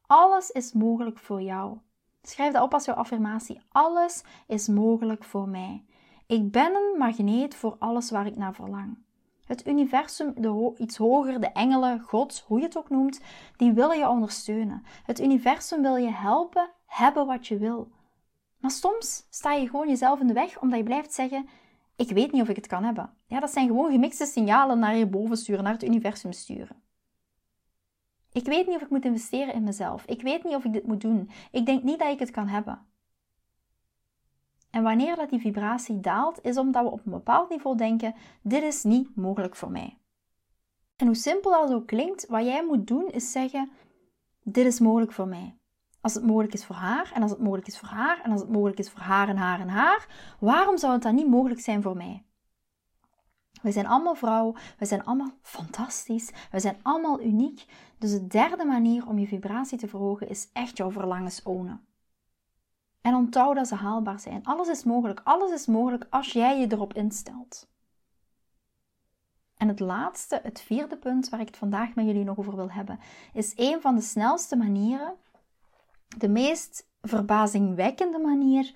Alles 0.06 0.50
is 0.50 0.72
mogelijk 0.72 1.18
voor 1.18 1.42
jou. 1.42 1.78
Schrijf 2.22 2.52
dat 2.52 2.62
op 2.62 2.74
als 2.74 2.84
jouw 2.84 2.94
affirmatie. 2.94 3.60
Alles 3.68 4.24
is 4.46 4.68
mogelijk 4.68 5.24
voor 5.24 5.48
mij. 5.48 5.84
Ik 6.26 6.52
ben 6.52 6.74
een 6.74 6.98
magneet 6.98 7.54
voor 7.54 7.76
alles 7.78 8.10
waar 8.10 8.26
ik 8.26 8.36
naar 8.36 8.54
verlang. 8.54 8.98
Het 9.46 9.66
universum, 9.66 10.32
de 10.36 10.74
iets 10.76 10.96
hoger, 10.96 11.40
de 11.40 11.52
engelen, 11.52 12.00
God, 12.00 12.44
hoe 12.46 12.58
je 12.58 12.64
het 12.64 12.78
ook 12.78 12.90
noemt, 12.90 13.20
die 13.56 13.72
willen 13.72 13.98
je 13.98 14.08
ondersteunen. 14.08 14.82
Het 15.04 15.20
universum 15.20 15.82
wil 15.82 15.96
je 15.96 16.12
helpen 16.12 16.70
hebben 16.86 17.26
wat 17.26 17.46
je 17.46 17.58
wil. 17.58 17.90
Maar 18.58 18.70
soms 18.70 19.26
sta 19.30 19.52
je 19.52 19.68
gewoon 19.68 19.88
jezelf 19.88 20.20
in 20.20 20.26
de 20.26 20.32
weg 20.32 20.60
omdat 20.60 20.78
je 20.78 20.84
blijft 20.84 21.12
zeggen: 21.12 21.48
ik 21.96 22.10
weet 22.10 22.32
niet 22.32 22.42
of 22.42 22.48
ik 22.48 22.56
het 22.56 22.66
kan 22.66 22.84
hebben. 22.84 23.10
Ja, 23.26 23.40
dat 23.40 23.50
zijn 23.50 23.66
gewoon 23.66 23.90
gemixte 23.90 24.26
signalen 24.26 24.78
naar 24.78 24.96
je 24.96 25.06
boven 25.06 25.36
sturen, 25.36 25.64
naar 25.64 25.72
het 25.72 25.84
universum 25.84 26.32
sturen. 26.32 26.82
Ik 28.32 28.44
weet 28.44 28.66
niet 28.66 28.76
of 28.76 28.82
ik 28.82 28.90
moet 28.90 29.04
investeren 29.04 29.54
in 29.54 29.62
mezelf. 29.62 30.04
Ik 30.04 30.22
weet 30.22 30.44
niet 30.44 30.54
of 30.54 30.64
ik 30.64 30.72
dit 30.72 30.86
moet 30.86 31.00
doen. 31.00 31.30
Ik 31.50 31.66
denk 31.66 31.82
niet 31.82 31.98
dat 31.98 32.12
ik 32.12 32.18
het 32.18 32.30
kan 32.30 32.48
hebben. 32.48 32.86
En 34.76 34.82
wanneer 34.82 35.16
dat 35.16 35.30
die 35.30 35.40
vibratie 35.40 36.00
daalt, 36.00 36.38
is 36.42 36.56
omdat 36.56 36.82
we 36.82 36.90
op 36.90 37.00
een 37.04 37.12
bepaald 37.12 37.48
niveau 37.48 37.76
denken: 37.76 38.14
dit 38.42 38.62
is 38.62 38.82
niet 38.82 39.16
mogelijk 39.16 39.56
voor 39.56 39.70
mij. 39.70 39.98
En 40.96 41.06
hoe 41.06 41.14
simpel 41.14 41.50
dat 41.50 41.72
ook 41.72 41.86
klinkt, 41.86 42.26
wat 42.26 42.44
jij 42.44 42.64
moet 42.64 42.86
doen 42.86 43.08
is 43.08 43.32
zeggen: 43.32 43.70
dit 44.42 44.66
is 44.66 44.80
mogelijk 44.80 45.12
voor 45.12 45.28
mij. 45.28 45.58
Als 46.00 46.14
het 46.14 46.26
mogelijk 46.26 46.54
is 46.54 46.64
voor 46.64 46.76
haar, 46.76 47.12
en 47.14 47.22
als 47.22 47.30
het 47.30 47.40
mogelijk 47.40 47.66
is 47.66 47.78
voor 47.78 47.88
haar, 47.88 48.20
en 48.22 48.30
als 48.30 48.40
het 48.40 48.50
mogelijk 48.50 48.78
is 48.78 48.90
voor 48.90 49.00
haar 49.00 49.28
en 49.28 49.36
haar 49.36 49.60
en 49.60 49.68
haar, 49.68 50.34
waarom 50.40 50.78
zou 50.78 50.92
het 50.92 51.02
dan 51.02 51.14
niet 51.14 51.28
mogelijk 51.28 51.60
zijn 51.60 51.82
voor 51.82 51.96
mij? 51.96 52.24
We 53.62 53.72
zijn 53.72 53.86
allemaal 53.86 54.14
vrouw, 54.14 54.54
we 54.78 54.86
zijn 54.86 55.04
allemaal 55.04 55.32
fantastisch, 55.42 56.32
we 56.50 56.60
zijn 56.60 56.76
allemaal 56.82 57.20
uniek. 57.20 57.64
Dus 57.98 58.10
de 58.10 58.26
derde 58.26 58.64
manier 58.64 59.06
om 59.06 59.18
je 59.18 59.26
vibratie 59.26 59.78
te 59.78 59.88
verhogen 59.88 60.28
is 60.28 60.50
echt 60.52 60.76
jouw 60.76 60.90
verlangens 60.90 61.42
ownen. 61.42 61.86
En 63.06 63.14
onthoud 63.14 63.54
dat 63.56 63.68
ze 63.68 63.74
haalbaar 63.74 64.20
zijn. 64.20 64.44
Alles 64.44 64.68
is 64.68 64.84
mogelijk, 64.84 65.20
alles 65.24 65.50
is 65.50 65.66
mogelijk 65.66 66.06
als 66.10 66.32
jij 66.32 66.60
je 66.60 66.72
erop 66.72 66.94
instelt. 66.94 67.68
En 69.56 69.68
het 69.68 69.80
laatste, 69.80 70.40
het 70.42 70.60
vierde 70.60 70.96
punt 70.96 71.28
waar 71.28 71.40
ik 71.40 71.46
het 71.46 71.56
vandaag 71.56 71.94
met 71.94 72.06
jullie 72.06 72.24
nog 72.24 72.38
over 72.38 72.56
wil 72.56 72.70
hebben, 72.70 72.98
is 73.32 73.52
een 73.56 73.80
van 73.80 73.94
de 73.94 74.00
snelste 74.00 74.56
manieren 74.56 75.14
de 76.18 76.28
meest 76.28 76.88
verbazingwekkende 77.02 78.18
manier 78.18 78.74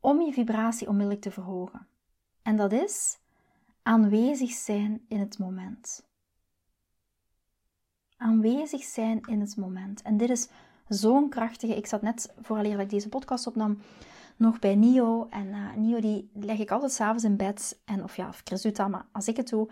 om 0.00 0.20
je 0.20 0.32
vibratie 0.32 0.88
onmiddellijk 0.88 1.22
te 1.22 1.30
verhogen. 1.30 1.86
En 2.42 2.56
dat 2.56 2.72
is 2.72 3.18
aanwezig 3.82 4.50
zijn 4.50 5.04
in 5.08 5.20
het 5.20 5.38
moment. 5.38 6.06
Aanwezig 8.16 8.82
zijn 8.82 9.20
in 9.20 9.40
het 9.40 9.56
moment. 9.56 10.02
En 10.02 10.16
dit 10.16 10.30
is 10.30 10.48
zo'n 10.90 11.28
krachtige. 11.28 11.76
Ik 11.76 11.86
zat 11.86 12.02
net 12.02 12.32
vooraleer 12.40 12.72
dat 12.72 12.80
ik 12.80 12.90
deze 12.90 13.08
podcast 13.08 13.46
opnam 13.46 13.78
nog 14.36 14.58
bij 14.58 14.74
Nio. 14.74 15.26
En 15.30 15.46
uh, 15.46 15.76
Nio 15.76 16.00
die 16.00 16.30
leg 16.34 16.58
ik 16.58 16.70
altijd 16.70 16.92
s'avonds 16.92 17.24
in 17.24 17.36
bed. 17.36 17.80
En, 17.84 18.02
of 18.02 18.16
ja, 18.16 18.28
of 18.28 18.40
Chris 18.44 18.62
doet 18.62 18.88
maar 18.88 19.06
als 19.12 19.28
ik 19.28 19.36
het 19.36 19.48
doe, 19.48 19.68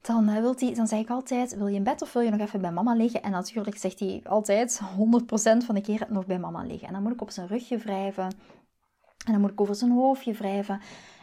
dan, 0.00 0.28
uh, 0.28 0.40
wilt 0.40 0.60
hij, 0.60 0.74
dan 0.74 0.86
zeg 0.86 0.98
ik 0.98 1.10
altijd, 1.10 1.56
wil 1.56 1.66
je 1.66 1.76
in 1.76 1.82
bed 1.82 2.02
of 2.02 2.12
wil 2.12 2.22
je 2.22 2.30
nog 2.30 2.40
even 2.40 2.60
bij 2.60 2.72
mama 2.72 2.94
liggen? 2.94 3.22
En 3.22 3.30
natuurlijk 3.30 3.76
zegt 3.76 4.00
hij 4.00 4.20
altijd, 4.24 4.80
100% 4.80 4.84
van 5.64 5.74
de 5.74 5.80
keer 5.80 6.06
nog 6.08 6.26
bij 6.26 6.38
mama 6.38 6.62
liggen. 6.62 6.88
En 6.88 6.94
dan 6.94 7.02
moet 7.02 7.12
ik 7.12 7.20
op 7.20 7.30
zijn 7.30 7.46
rugje 7.46 7.78
wrijven. 7.78 8.24
En 9.24 9.32
dan 9.32 9.40
moet 9.40 9.50
ik 9.50 9.60
over 9.60 9.74
zijn 9.74 9.90
hoofdje 9.90 10.32
wrijven. 10.32 10.80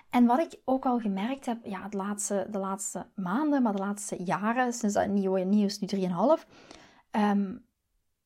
En 0.09 0.25
wat 0.25 0.39
ik 0.39 0.59
ook 0.65 0.85
al 0.85 0.99
gemerkt 0.99 1.45
heb, 1.45 1.57
ja, 1.63 1.89
de 1.89 1.97
laatste, 1.97 2.47
de 2.51 2.57
laatste 2.57 3.05
maanden, 3.15 3.61
maar 3.61 3.73
de 3.73 3.79
laatste 3.79 4.23
jaren, 4.23 4.73
sinds 4.73 4.95
dat 4.95 5.07
Nio 5.07 5.35
Nio 5.35 5.65
is 5.65 5.79
nu 5.79 5.87
3,5, 5.87 5.97
um, 6.01 6.39
ehm, 7.11 7.55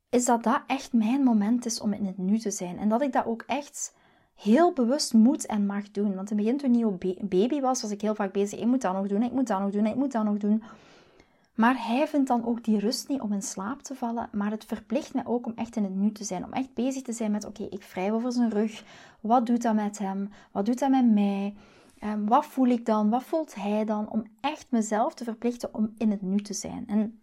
is 0.10 0.26
dat 0.26 0.44
dat 0.44 0.62
echt 0.68 0.94
mijn 0.94 1.24
moment 1.24 1.66
is 1.66 1.80
om 1.80 1.94
in 1.94 2.06
het 2.06 2.18
nu 2.18 2.38
te 2.38 2.52
zijn. 2.52 2.78
En 2.78 2.90
dat 2.90 3.02
ik 3.02 3.14
dat 3.14 3.26
ook 3.26 3.44
echt 3.48 3.96
heel 4.36 4.74
bewust 4.74 5.14
moet 5.14 5.46
en 5.46 5.66
mag 5.66 5.92
doen. 5.92 6.16
Want 6.16 6.32
in 6.32 6.38
het 6.38 6.46
begin 6.46 6.58
toen 6.58 6.72
Nio 6.72 6.98
baby 7.22 7.60
was, 7.60 7.82
was 7.82 7.92
ik 7.92 8.02
heel 8.02 8.16
vaak 8.16 8.32
bezig. 8.32 8.60
Ik 8.60 8.66
moet 8.66 8.82
dat 8.82 8.94
nog 8.94 9.08
doen, 9.08 9.24
ik 9.24 9.32
moet 9.32 9.48
dat 9.48 9.60
nog 9.60 9.72
doen, 9.72 9.86
ik 9.86 9.96
moet 9.96 10.12
dat 10.12 10.24
nog 10.24 10.38
doen. 10.38 10.64
Maar 11.56 11.88
hij 11.88 12.08
vindt 12.08 12.28
dan 12.28 12.46
ook 12.46 12.64
die 12.64 12.80
rust 12.80 13.08
niet 13.08 13.22
om 13.22 13.34
in 13.34 13.42
slaap 13.42 13.82
te 13.82 13.96
vallen. 13.96 14.30
Maar 14.32 14.52
het 14.52 14.66
verplicht 14.66 15.14
mij 15.14 15.26
ook 15.26 15.46
om 15.46 15.54
echt 15.56 15.76
in 15.76 15.84
het 15.84 15.96
nu 15.96 16.12
te 16.12 16.24
zijn. 16.24 16.46
Om 16.46 16.54
echt 16.54 16.74
bezig 16.74 17.02
te 17.02 17.14
zijn 17.14 17.32
met, 17.32 17.46
oké, 17.46 17.64
ik 17.64 17.84
wrijf 17.84 18.12
over 18.12 18.32
zijn 18.32 18.50
rug. 18.50 18.84
Wat 19.22 19.46
doet 19.46 19.62
dat 19.62 19.76
met 19.76 19.98
hem? 19.98 20.30
Wat 20.52 20.66
doet 20.66 20.80
dat 20.80 20.90
met 20.90 21.12
mij? 21.12 21.56
Um, 22.04 22.28
wat 22.28 22.46
voel 22.46 22.68
ik 22.68 22.86
dan? 22.86 23.10
Wat 23.10 23.24
voelt 23.24 23.56
hij 23.56 23.86
dan? 23.86 24.10
Om 24.10 24.24
echt 24.42 24.66
mezelf 24.70 25.14
te 25.14 25.24
verplichten 25.24 25.74
om 25.74 25.94
in 25.98 26.12
het 26.12 26.22
nu 26.22 26.38
te 26.38 26.54
zijn. 26.54 26.84
En 26.88 27.20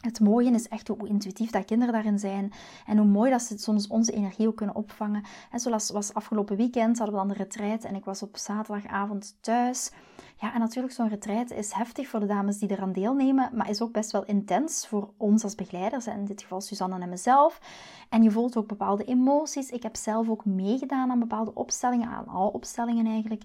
het 0.00 0.20
mooie 0.20 0.50
is 0.50 0.68
echt 0.68 0.88
hoe 0.88 1.08
intuïtief 1.08 1.50
dat 1.50 1.64
kinderen 1.64 1.92
daarin 1.92 2.18
zijn. 2.18 2.52
En 2.86 2.98
hoe 2.98 3.06
mooi 3.06 3.30
dat 3.30 3.42
ze 3.42 3.58
soms 3.58 3.86
onze 3.86 4.12
energie 4.12 4.46
ook 4.46 4.56
kunnen 4.56 4.74
opvangen. 4.74 5.24
En 5.50 5.60
zoals 5.60 5.90
was 5.90 6.14
afgelopen 6.14 6.56
weekend 6.56 6.98
hadden 6.98 7.16
we 7.16 7.20
dan 7.20 7.36
de 7.36 7.42
retraite. 7.42 7.88
En 7.88 7.94
ik 7.94 8.04
was 8.04 8.22
op 8.22 8.36
zaterdagavond 8.36 9.36
thuis. 9.40 9.90
Ja, 10.36 10.54
en 10.54 10.60
natuurlijk 10.60 10.94
zo'n 10.94 11.08
retraite 11.08 11.54
is 11.54 11.72
heftig 11.72 12.08
voor 12.08 12.20
de 12.20 12.26
dames 12.26 12.58
die 12.58 12.70
eraan 12.70 12.92
deelnemen. 12.92 13.50
Maar 13.54 13.68
is 13.68 13.82
ook 13.82 13.92
best 13.92 14.10
wel 14.10 14.24
intens 14.24 14.86
voor 14.86 15.10
ons 15.16 15.44
als 15.44 15.54
begeleiders. 15.54 16.06
In 16.06 16.24
dit 16.24 16.42
geval 16.42 16.60
Suzanne 16.60 17.00
en 17.00 17.08
mezelf. 17.08 17.60
En 18.08 18.22
je 18.22 18.30
voelt 18.30 18.56
ook 18.56 18.66
bepaalde 18.66 19.04
emoties. 19.04 19.70
Ik 19.70 19.82
heb 19.82 19.96
zelf 19.96 20.28
ook 20.28 20.44
meegedaan 20.44 21.10
aan 21.10 21.18
bepaalde 21.18 21.54
opstellingen. 21.54 22.08
Aan 22.08 22.28
alle 22.28 22.52
opstellingen 22.52 23.06
eigenlijk. 23.06 23.42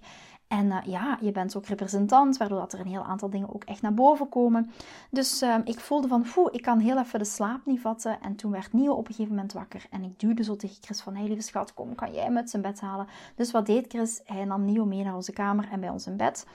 En 0.47 0.65
uh, 0.65 0.77
ja, 0.85 1.17
je 1.21 1.31
bent 1.31 1.55
ook 1.55 1.65
representant, 1.65 2.37
waardoor 2.37 2.59
dat 2.59 2.73
er 2.73 2.79
een 2.79 2.87
heel 2.87 3.03
aantal 3.03 3.29
dingen 3.29 3.53
ook 3.53 3.63
echt 3.63 3.81
naar 3.81 3.93
boven 3.93 4.29
komen. 4.29 4.71
Dus 5.11 5.41
uh, 5.41 5.55
ik 5.63 5.79
voelde 5.79 6.07
van, 6.07 6.49
ik 6.51 6.61
kan 6.61 6.79
heel 6.79 6.99
even 6.99 7.19
de 7.19 7.25
slaap 7.25 7.65
niet 7.65 7.79
vatten. 7.79 8.21
En 8.21 8.35
toen 8.35 8.51
werd 8.51 8.73
Nio 8.73 8.93
op 8.93 9.07
een 9.07 9.13
gegeven 9.13 9.35
moment 9.35 9.53
wakker. 9.53 9.85
En 9.89 10.03
ik 10.03 10.19
duwde 10.19 10.43
zo 10.43 10.55
tegen 10.55 10.77
Chris 10.81 11.01
van, 11.01 11.15
hey 11.15 11.27
lieve 11.27 11.41
schat, 11.41 11.73
kom, 11.73 11.95
kan 11.95 12.13
jij 12.13 12.29
met 12.29 12.49
zijn 12.49 12.61
bed 12.61 12.81
halen? 12.81 13.07
Dus 13.35 13.51
wat 13.51 13.65
deed 13.65 13.85
Chris? 13.87 14.21
Hij 14.25 14.45
nam 14.45 14.65
Nio 14.65 14.85
mee 14.85 15.03
naar 15.03 15.15
onze 15.15 15.33
kamer 15.33 15.69
en 15.71 15.79
bij 15.79 15.89
ons 15.89 16.07
in 16.07 16.17
bed. 16.17 16.47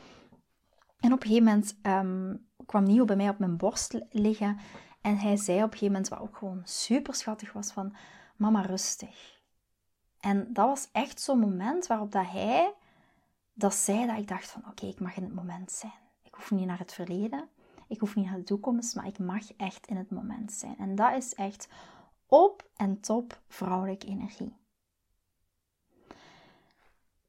En 1.01 1.12
op 1.12 1.22
een 1.22 1.28
gegeven 1.28 1.45
moment 1.45 1.78
ehm, 1.82 2.34
kwam 2.66 2.84
Nio 2.84 3.05
bij 3.05 3.16
mij 3.16 3.28
op 3.28 3.38
mijn 3.38 3.57
borst 3.57 4.01
liggen. 4.11 4.59
En 5.01 5.16
hij 5.16 5.36
zei 5.36 5.57
op 5.57 5.64
een 5.64 5.70
gegeven 5.70 5.93
moment, 5.93 6.09
wat 6.09 6.20
ook 6.20 6.36
gewoon 6.36 6.61
super 6.64 7.14
schattig 7.14 7.53
was, 7.53 7.72
van 7.72 7.95
mama 8.36 8.61
rustig. 8.61 9.38
En 10.20 10.53
dat 10.53 10.66
was 10.66 10.88
echt 10.93 11.20
zo'n 11.20 11.38
moment 11.38 11.86
waarop 11.86 12.12
dat 12.12 12.26
hij 12.26 12.72
dat 13.61 13.75
zei 13.75 14.07
dat 14.07 14.19
ik 14.19 14.29
dacht 14.29 14.51
van 14.51 14.63
oké, 14.69 14.87
ik 14.87 15.01
mag 15.01 15.17
in 15.17 15.23
het 15.23 15.35
moment 15.35 15.73
zijn. 15.73 15.93
Ik 16.23 16.35
hoef 16.35 16.51
niet 16.51 16.67
naar 16.67 16.79
het 16.79 16.93
verleden, 16.93 17.49
ik 17.89 18.01
hoef 18.01 18.15
niet 18.15 18.27
naar 18.27 18.37
de 18.37 18.43
toekomst, 18.43 18.95
maar 18.95 19.07
ik 19.07 19.19
mag 19.19 19.53
echt 19.57 19.87
in 19.87 19.97
het 19.97 20.11
moment 20.11 20.53
zijn. 20.53 20.79
En 20.79 20.95
dat 20.95 21.17
is 21.17 21.35
echt 21.35 21.69
op 22.27 22.71
en 22.77 23.01
top 23.01 23.41
vrouwelijke 23.49 24.07
energie. 24.07 24.57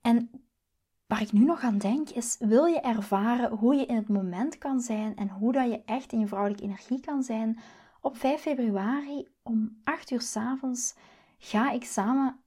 En 0.01 0.29
waar 1.05 1.21
ik 1.21 1.31
nu 1.31 1.45
nog 1.45 1.61
aan 1.61 1.77
denk 1.77 2.09
is, 2.09 2.35
wil 2.39 2.65
je 2.65 2.79
ervaren 2.79 3.51
hoe 3.51 3.75
je 3.75 3.85
in 3.85 3.95
het 3.95 4.09
moment 4.09 4.57
kan 4.57 4.79
zijn 4.79 5.15
en 5.15 5.29
hoe 5.29 5.51
dat 5.51 5.69
je 5.69 5.83
echt 5.85 6.11
in 6.11 6.19
je 6.19 6.27
vrouwelijke 6.27 6.63
energie 6.63 6.99
kan 6.99 7.23
zijn? 7.23 7.59
Op 8.01 8.17
5 8.17 8.41
februari 8.41 9.27
om 9.43 9.81
8 9.83 10.11
uur 10.11 10.21
s 10.21 10.35
avonds 10.35 10.95
ga 11.37 11.71
ik 11.71 11.83
samen 11.83 12.40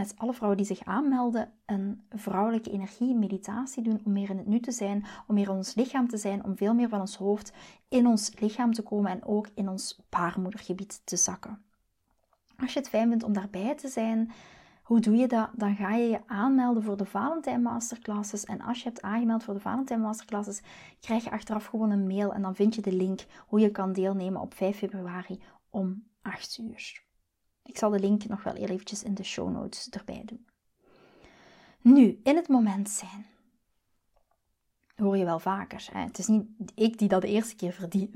met 0.00 0.14
alle 0.16 0.32
vrouwen 0.32 0.56
die 0.56 0.66
zich 0.66 0.84
aanmelden 0.84 1.52
een 1.66 2.02
vrouwelijke 2.08 2.70
energie 2.70 3.14
meditatie 3.14 3.82
doen 3.82 4.00
om 4.04 4.12
meer 4.12 4.30
in 4.30 4.36
het 4.36 4.46
nu 4.46 4.60
te 4.60 4.72
zijn, 4.72 5.04
om 5.26 5.34
meer 5.34 5.48
in 5.48 5.56
ons 5.56 5.74
lichaam 5.74 6.08
te 6.08 6.16
zijn, 6.16 6.44
om 6.44 6.56
veel 6.56 6.74
meer 6.74 6.88
van 6.88 7.00
ons 7.00 7.16
hoofd 7.16 7.52
in 7.88 8.06
ons 8.06 8.38
lichaam 8.38 8.72
te 8.72 8.82
komen 8.82 9.10
en 9.10 9.24
ook 9.24 9.48
in 9.54 9.68
ons 9.68 10.00
baarmoedergebied 10.08 11.00
te 11.04 11.16
zakken. 11.16 11.62
Als 12.56 12.72
je 12.72 12.78
het 12.78 12.88
fijn 12.88 13.08
vindt 13.08 13.24
om 13.24 13.32
daarbij 13.32 13.74
te 13.74 13.88
zijn, 13.88 14.32
hoe 14.82 15.00
doe 15.00 15.16
je 15.16 15.28
dat? 15.28 15.48
Dan 15.52 15.76
ga 15.76 15.94
je 15.94 16.08
je 16.08 16.20
aanmelden 16.26 16.82
voor 16.82 16.96
de 16.96 17.04
Valentijn 17.04 17.62
Masterclasses. 17.62 18.44
En 18.44 18.60
als 18.60 18.78
je 18.78 18.84
hebt 18.84 19.02
aangemeld 19.02 19.44
voor 19.44 19.54
de 19.54 19.60
Valentijn 19.60 20.00
Masterclasses, 20.00 20.62
krijg 21.00 21.24
je 21.24 21.30
achteraf 21.30 21.66
gewoon 21.66 21.90
een 21.90 22.06
mail 22.06 22.32
en 22.32 22.42
dan 22.42 22.54
vind 22.54 22.74
je 22.74 22.82
de 22.82 22.92
link 22.92 23.26
hoe 23.46 23.60
je 23.60 23.70
kan 23.70 23.92
deelnemen 23.92 24.40
op 24.40 24.54
5 24.54 24.76
februari 24.76 25.40
om 25.70 26.02
8 26.22 26.58
uur. 26.58 27.08
Ik 27.70 27.78
zal 27.78 27.90
de 27.90 28.00
link 28.00 28.26
nog 28.26 28.42
wel 28.42 28.54
eventjes 28.54 29.02
in 29.02 29.14
de 29.14 29.22
show 29.22 29.50
notes 29.50 29.88
erbij 29.90 30.22
doen. 30.24 30.46
Nu, 31.80 32.20
in 32.22 32.36
het 32.36 32.48
moment 32.48 32.90
zijn. 32.90 33.26
Hoor 34.96 35.16
je 35.16 35.24
wel 35.24 35.38
vaker. 35.38 35.88
Hè? 35.92 36.00
Het 36.00 36.18
is 36.18 36.26
niet 36.26 36.46
ik 36.74 36.98
die 36.98 37.08
dat 37.08 37.22
de 37.22 37.28
eerste 37.28 37.56
keer 37.56 37.72
verdien, 37.72 38.10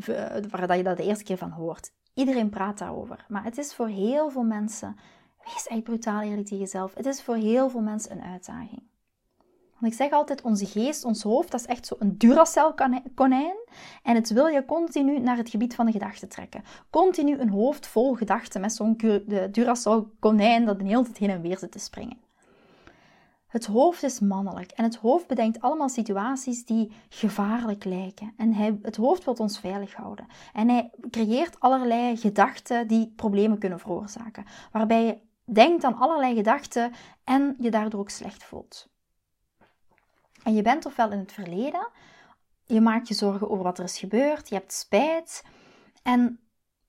waar 0.51 0.77
je 0.77 0.83
dat 0.83 0.97
de 0.97 1.03
eerste 1.05 1.25
keer 1.25 1.37
van 1.39 1.51
hoort. 1.51 1.93
Iedereen 2.15 2.49
praat 2.51 2.79
daarover. 2.79 3.25
Maar 3.29 3.45
het 3.45 3.59
is 3.59 3.75
voor 3.75 3.89
heel 3.89 4.31
veel 4.31 4.43
mensen, 4.43 4.97
wees 5.45 5.67
echt 5.67 5.83
brutaal 5.83 6.21
eerlijk 6.21 6.47
tegen 6.47 6.59
jezelf. 6.59 6.95
Het 6.95 7.07
is 7.07 7.23
voor 7.23 7.37
heel 7.37 7.69
veel 7.71 7.81
mensen 7.81 8.13
een 8.13 8.23
uitdaging. 8.23 8.83
Want 9.85 9.97
ik 9.97 10.03
zeg 10.03 10.13
altijd, 10.13 10.43
onze 10.43 10.67
geest, 10.67 11.05
ons 11.05 11.23
hoofd, 11.23 11.51
dat 11.51 11.61
is 11.61 11.67
echt 11.67 11.87
zo'n 11.87 12.15
Duracell-konijn. 12.19 13.57
En 14.03 14.15
het 14.15 14.31
wil 14.31 14.47
je 14.47 14.65
continu 14.65 15.19
naar 15.19 15.37
het 15.37 15.51
gebied 15.51 15.75
van 15.75 15.87
de 15.87 15.93
gedachten 15.93 16.29
trekken. 16.29 16.65
Continu 16.91 17.39
een 17.39 17.49
hoofd 17.49 17.87
vol 17.87 18.15
gedachten 18.15 18.61
met 18.61 18.73
zo'n 18.73 18.97
Duracell-konijn 19.51 20.65
dat 20.65 20.79
de 20.79 20.85
hele 20.85 21.03
tijd 21.03 21.19
heen 21.19 21.31
en 21.31 21.41
weer 21.41 21.59
zit 21.59 21.73
te 21.73 21.79
springen. 21.79 22.17
Het 23.47 23.67
hoofd 23.67 24.03
is 24.03 24.21
mannelijk 24.21 24.71
en 24.71 24.85
het 24.85 24.97
hoofd 24.97 25.27
bedenkt 25.27 25.61
allemaal 25.61 25.89
situaties 25.89 26.65
die 26.65 26.93
gevaarlijk 27.09 27.85
lijken. 27.85 28.33
En 28.37 28.53
hij, 28.53 28.79
het 28.83 28.97
hoofd 28.97 29.25
wil 29.25 29.35
ons 29.35 29.59
veilig 29.59 29.95
houden. 29.95 30.27
En 30.53 30.69
hij 30.69 30.91
creëert 31.11 31.61
allerlei 31.61 32.17
gedachten 32.17 32.89
die 32.89 33.13
problemen 33.17 33.59
kunnen 33.59 33.79
veroorzaken. 33.79 34.45
Waarbij 34.73 35.05
je 35.05 35.19
denkt 35.53 35.85
aan 35.85 35.99
allerlei 35.99 36.35
gedachten 36.35 36.93
en 37.25 37.57
je 37.59 37.71
daardoor 37.71 38.01
ook 38.01 38.11
slecht 38.11 38.45
voelt. 38.45 38.93
En 40.45 40.55
je 40.55 40.63
bent 40.63 40.87
ofwel 40.87 41.11
in 41.11 41.19
het 41.19 41.33
verleden, 41.33 41.89
je 42.65 42.81
maakt 42.81 43.09
je 43.09 43.15
zorgen 43.15 43.51
over 43.51 43.65
wat 43.65 43.79
er 43.79 43.85
is 43.85 43.99
gebeurd, 43.99 44.49
je 44.49 44.55
hebt 44.55 44.73
spijt 44.73 45.45
en 46.03 46.41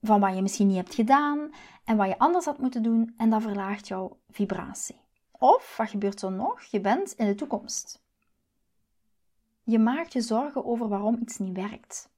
van 0.02 0.20
wat 0.20 0.36
je 0.36 0.42
misschien 0.42 0.68
niet 0.68 0.76
hebt 0.76 0.94
gedaan 0.94 1.52
en 1.84 1.98
wat 1.98 2.08
je 2.08 2.18
anders 2.18 2.46
had 2.46 2.60
moeten 2.60 2.84
doen 2.84 3.14
en 3.18 3.30
dat 3.30 3.42
verlaagt 3.42 3.88
jouw 3.88 4.18
vibratie. 4.30 5.00
Of, 5.32 5.78
wat 5.78 5.90
gebeurt 5.90 6.22
er 6.22 6.32
nog? 6.32 6.62
Je 6.62 6.82
bent 6.82 7.12
in 7.12 7.26
de 7.26 7.36
toekomst. 7.36 8.04
Je 9.64 9.80
maakt 9.80 10.14
je 10.14 10.22
zorgen 10.22 10.66
over 10.66 10.88
waarom 10.88 11.18
iets 11.22 11.38
niet 11.38 11.56
werkt. 11.56 12.10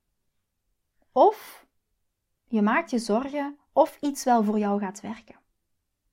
Of 1.12 1.66
je 2.48 2.62
maakt 2.62 2.90
je 2.90 3.00
zorgen 3.00 3.58
of 3.74 3.98
iets 4.02 4.24
wel 4.24 4.44
voor 4.44 4.60
jou 4.60 4.80
gaat 4.80 5.02
werken. 5.02 5.36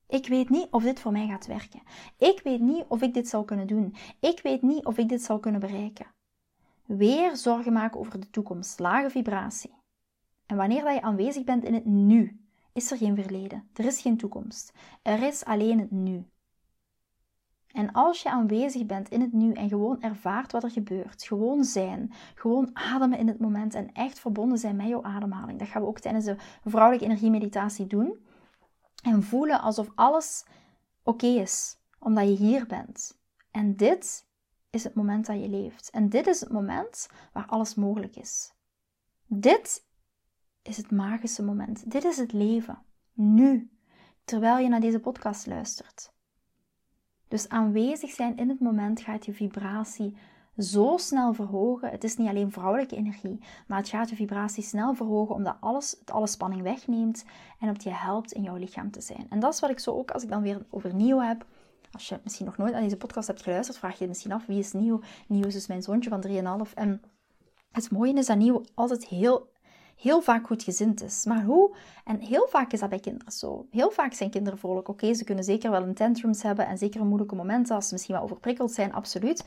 Ik 0.09 0.27
weet 0.27 0.49
niet 0.49 0.67
of 0.71 0.83
dit 0.83 1.01
voor 1.01 1.13
mij 1.13 1.27
gaat 1.27 1.47
werken. 1.47 1.83
Ik 2.19 2.41
weet 2.45 2.61
niet 2.61 2.85
of 2.89 3.03
ik 3.03 3.15
dit 3.15 3.29
zal 3.29 3.45
kunnen 3.45 3.67
doen. 3.67 3.95
Ik 4.21 4.41
weet 4.43 4.63
niet 4.63 4.85
of 4.85 4.99
ik 4.99 5.09
dit 5.09 5.23
zal 5.23 5.39
kunnen 5.39 5.61
bereiken. 5.61 6.07
Weer 6.87 7.37
zorgen 7.37 7.73
maken 7.73 8.01
over 8.01 8.21
de 8.21 8.31
toekomst, 8.31 8.79
lage 8.79 9.11
vibratie. 9.11 9.75
En 10.47 10.57
wanneer 10.57 10.85
dat 10.85 10.95
je 10.95 11.03
aanwezig 11.03 11.45
bent 11.45 11.65
in 11.65 11.75
het 11.75 11.85
nu, 11.85 12.41
is 12.73 12.91
er 12.91 12.97
geen 12.97 13.15
verleden. 13.15 13.69
Er 13.75 13.85
is 13.85 14.01
geen 14.01 14.17
toekomst. 14.17 14.73
Er 15.03 15.23
is 15.23 15.45
alleen 15.45 15.79
het 15.79 15.91
nu. 15.91 16.27
En 17.75 17.93
als 17.93 18.23
je 18.23 18.31
aanwezig 18.31 18.87
bent 18.87 19.09
in 19.09 19.21
het 19.21 19.33
nu 19.33 19.53
en 19.53 19.69
gewoon 19.69 20.03
ervaart 20.03 20.53
wat 20.53 20.63
er 20.63 20.71
gebeurt, 20.71 21.25
gewoon 21.25 21.65
zijn, 21.65 22.13
gewoon 22.35 22.71
ademen 22.73 23.19
in 23.19 23.29
het 23.29 23.39
moment 23.39 23.75
en 23.75 23.93
echt 23.93 24.19
verbonden 24.19 24.59
zijn 24.59 24.77
met 24.77 24.89
jouw 24.89 25.03
ademhaling. 25.03 25.59
Dat 25.59 25.69
gaan 25.69 25.83
we 25.83 25.89
ook 25.89 26.01
tijdens 26.01 26.25
de 26.25 26.37
vrouwelijke 26.65 27.07
energiemeditatie 27.07 27.87
doen. 27.87 28.27
En 29.05 29.23
voelen 29.23 29.61
alsof 29.61 29.91
alles 29.95 30.45
oké 31.03 31.27
is, 31.27 31.79
omdat 31.99 32.29
je 32.29 32.37
hier 32.37 32.67
bent. 32.67 33.19
En 33.51 33.77
dit 33.77 34.27
is 34.71 34.85
het 34.85 34.95
moment 34.95 35.27
dat 35.27 35.41
je 35.41 35.49
leeft. 35.49 35.91
En 35.91 36.09
dit 36.09 36.27
is 36.27 36.41
het 36.41 36.53
moment 36.53 37.09
waar 37.33 37.47
alles 37.47 37.75
mogelijk 37.75 38.17
is. 38.17 38.55
Dit 39.27 39.87
is 40.63 40.77
het 40.77 40.91
magische 40.91 41.43
moment. 41.43 41.91
Dit 41.91 42.05
is 42.05 42.17
het 42.17 42.33
leven. 42.33 42.83
Nu, 43.13 43.71
terwijl 44.25 44.59
je 44.59 44.69
naar 44.69 44.81
deze 44.81 45.01
podcast 45.01 45.47
luistert. 45.47 46.13
Dus 47.29 47.49
aanwezig 47.49 48.11
zijn 48.11 48.37
in 48.37 48.49
het 48.49 48.61
moment 48.61 49.01
gaat 49.01 49.25
je 49.27 49.33
vibratie 49.33 50.17
zo 50.59 50.97
snel 50.97 51.33
verhogen. 51.33 51.91
Het 51.91 52.05
is 52.05 52.17
niet 52.17 52.29
alleen 52.29 52.53
vrouwelijke 52.53 52.97
energie, 52.97 53.41
maar 53.67 53.79
het 53.79 53.89
gaat 53.89 54.11
je 54.11 54.17
vibratie 54.17 54.63
snel 54.63 54.95
verhogen 54.95 55.35
omdat 55.35 55.57
alles, 55.61 55.97
het 56.01 56.11
alle 56.11 56.27
spanning 56.27 56.63
wegneemt 56.63 57.25
en 57.61 57.69
het 57.69 57.83
je 57.83 57.91
helpt 57.91 58.33
in 58.33 58.43
jouw 58.43 58.57
lichaam 58.57 58.91
te 58.91 59.01
zijn. 59.01 59.27
En 59.31 59.41
dat 59.41 59.55
is 59.55 59.61
wat 59.61 59.71
ik 59.71 59.79
zo 59.79 59.91
ook, 59.91 60.11
als 60.11 60.23
ik 60.23 60.29
dan 60.29 60.43
weer 60.43 60.67
over 60.71 60.95
Nieuw 60.95 61.19
heb, 61.21 61.47
als 61.93 62.09
je 62.09 62.21
misschien 62.23 62.47
nog 62.47 62.57
nooit 62.57 62.75
aan 62.75 62.83
deze 62.83 62.97
podcast 62.97 63.27
hebt 63.27 63.43
geluisterd, 63.43 63.79
vraag 63.79 63.93
je 63.93 64.03
je 64.03 64.09
misschien 64.09 64.33
af 64.33 64.47
wie 64.47 64.59
is 64.59 64.73
Nieuw. 64.73 65.01
Nieuw 65.27 65.47
is 65.47 65.55
dus 65.55 65.67
mijn 65.67 65.83
zoontje 65.83 66.11
van 66.11 66.67
3,5 66.67 66.75
en 66.75 67.03
het 67.73 67.91
mooie 67.91 68.15
is 68.15 68.27
dat 68.27 68.37
Nieuw 68.37 68.63
altijd 68.75 69.07
heel 69.07 69.53
heel 69.97 70.23
vaak 70.23 70.47
goed 70.47 70.63
gezind 70.63 71.03
is. 71.03 71.25
Maar 71.25 71.45
hoe? 71.45 71.77
En 72.05 72.21
heel 72.21 72.47
vaak 72.51 72.73
is 72.73 72.81
dat 72.81 72.89
bij 72.89 72.99
kinderen 73.01 73.33
zo. 73.33 73.67
Heel 73.71 73.91
vaak 73.91 74.13
zijn 74.13 74.31
kinderen 74.31 74.59
vrolijk. 74.59 74.89
Oké, 74.89 75.15
ze 75.15 75.25
kunnen 75.25 75.45
zeker 75.45 75.71
wel 75.71 75.83
een 75.83 75.95
tantrums 75.95 76.43
hebben 76.43 76.67
en 76.67 76.79
zeker 76.79 77.05
moeilijke 77.05 77.35
momenten 77.35 77.75
als 77.75 77.87
ze 77.87 77.93
misschien 77.93 78.15
wel 78.15 78.25
overprikkeld 78.25 78.73
zijn, 78.73 78.93
absoluut. 78.93 79.45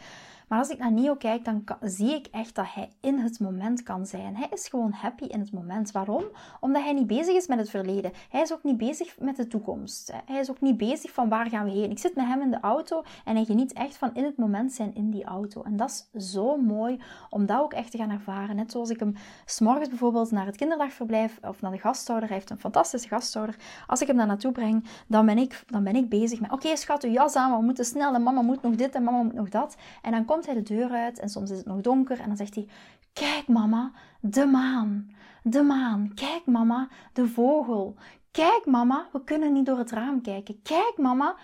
Maar 0.47 0.59
als 0.59 0.69
ik 0.69 0.77
naar 0.77 0.91
Neo 0.91 1.15
kijk, 1.15 1.45
dan 1.45 1.63
zie 1.81 2.13
ik 2.13 2.27
echt 2.31 2.55
dat 2.55 2.65
hij 2.73 2.89
in 3.01 3.19
het 3.19 3.39
moment 3.39 3.83
kan 3.83 4.05
zijn. 4.05 4.35
Hij 4.35 4.47
is 4.51 4.67
gewoon 4.67 4.91
happy 4.91 5.23
in 5.23 5.39
het 5.39 5.51
moment. 5.51 5.91
Waarom? 5.91 6.23
Omdat 6.59 6.83
hij 6.83 6.93
niet 6.93 7.07
bezig 7.07 7.35
is 7.35 7.47
met 7.47 7.57
het 7.57 7.69
verleden. 7.69 8.11
Hij 8.29 8.41
is 8.41 8.53
ook 8.53 8.63
niet 8.63 8.77
bezig 8.77 9.19
met 9.19 9.35
de 9.35 9.47
toekomst. 9.47 10.13
Hij 10.25 10.39
is 10.39 10.49
ook 10.49 10.61
niet 10.61 10.77
bezig 10.77 11.11
van 11.11 11.29
waar 11.29 11.49
gaan 11.49 11.65
we 11.65 11.71
heen. 11.71 11.91
Ik 11.91 11.99
zit 11.99 12.15
met 12.15 12.25
hem 12.25 12.41
in 12.41 12.51
de 12.51 12.59
auto 12.59 13.03
en 13.25 13.35
hij 13.35 13.45
geniet 13.45 13.73
echt 13.73 13.97
van 13.97 14.13
in 14.13 14.23
het 14.23 14.37
moment 14.37 14.73
zijn 14.73 14.95
in 14.95 15.09
die 15.09 15.23
auto. 15.23 15.63
En 15.63 15.77
dat 15.77 16.09
is 16.13 16.31
zo 16.31 16.57
mooi 16.57 17.01
om 17.29 17.45
dat 17.45 17.59
ook 17.59 17.73
echt 17.73 17.91
te 17.91 17.97
gaan 17.97 18.09
ervaren. 18.09 18.55
Net 18.55 18.71
zoals 18.71 18.89
ik 18.89 18.99
hem 18.99 19.15
s'morgens 19.45 19.89
bijvoorbeeld 19.89 20.31
naar 20.31 20.45
het 20.45 20.55
kinderdagverblijf 20.55 21.39
of 21.41 21.61
naar 21.61 21.71
de 21.71 21.79
gasthouder. 21.79 22.27
Hij 22.27 22.37
heeft 22.37 22.49
een 22.49 22.59
fantastische 22.59 23.07
gasthouder. 23.07 23.55
Als 23.87 24.01
ik 24.01 24.07
hem 24.07 24.17
daar 24.17 24.27
naartoe 24.27 24.51
breng, 24.51 24.85
dan 25.07 25.25
ben 25.25 25.37
ik, 25.37 25.63
dan 25.67 25.83
ben 25.83 25.95
ik 25.95 26.09
bezig 26.09 26.39
met: 26.39 26.51
oké, 26.51 26.75
schat, 26.75 27.03
uw 27.03 27.11
jas 27.11 27.35
aan, 27.35 27.57
we 27.57 27.63
moeten 27.63 27.85
snel 27.85 28.13
en 28.13 28.23
mama 28.23 28.41
moet 28.41 28.61
nog 28.61 28.75
dit 28.75 28.95
en 28.95 29.03
mama 29.03 29.21
moet 29.21 29.33
nog 29.33 29.49
dat. 29.49 29.75
En 30.01 30.11
dan 30.11 30.25
komt 30.25 30.36
komt 30.37 30.55
hij 30.55 30.63
de 30.63 30.75
deur 30.75 30.89
uit 30.89 31.19
en 31.19 31.29
soms 31.29 31.51
is 31.51 31.57
het 31.57 31.65
nog 31.65 31.81
donker 31.81 32.19
en 32.19 32.27
dan 32.27 32.37
zegt 32.37 32.55
hij: 32.55 32.67
Kijk 33.13 33.47
mama, 33.47 33.91
de 34.21 34.45
maan. 34.45 35.11
De 35.43 35.61
maan. 35.61 36.11
Kijk 36.13 36.45
mama, 36.45 36.87
de 37.13 37.27
vogel. 37.27 37.95
Kijk 38.31 38.65
mama, 38.65 39.07
we 39.11 39.23
kunnen 39.23 39.53
niet 39.53 39.65
door 39.65 39.77
het 39.77 39.91
raam 39.91 40.21
kijken. 40.21 40.61
Kijk 40.61 40.93
mama. 40.97 41.35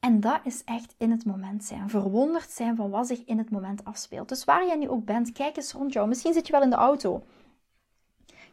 En 0.00 0.20
dat 0.20 0.40
is 0.44 0.64
echt 0.64 0.94
in 0.98 1.10
het 1.10 1.24
moment 1.24 1.64
zijn. 1.64 1.90
Verwonderd 1.90 2.50
zijn 2.50 2.76
van 2.76 2.90
wat 2.90 3.06
zich 3.06 3.24
in 3.24 3.38
het 3.38 3.50
moment 3.50 3.84
afspeelt. 3.84 4.28
Dus 4.28 4.44
waar 4.44 4.66
jij 4.66 4.76
nu 4.76 4.88
ook 4.88 5.04
bent, 5.04 5.32
kijk 5.32 5.56
eens 5.56 5.72
rond 5.72 5.92
jou. 5.92 6.08
Misschien 6.08 6.32
zit 6.32 6.46
je 6.46 6.52
wel 6.52 6.62
in 6.62 6.70
de 6.70 6.76
auto. 6.76 7.24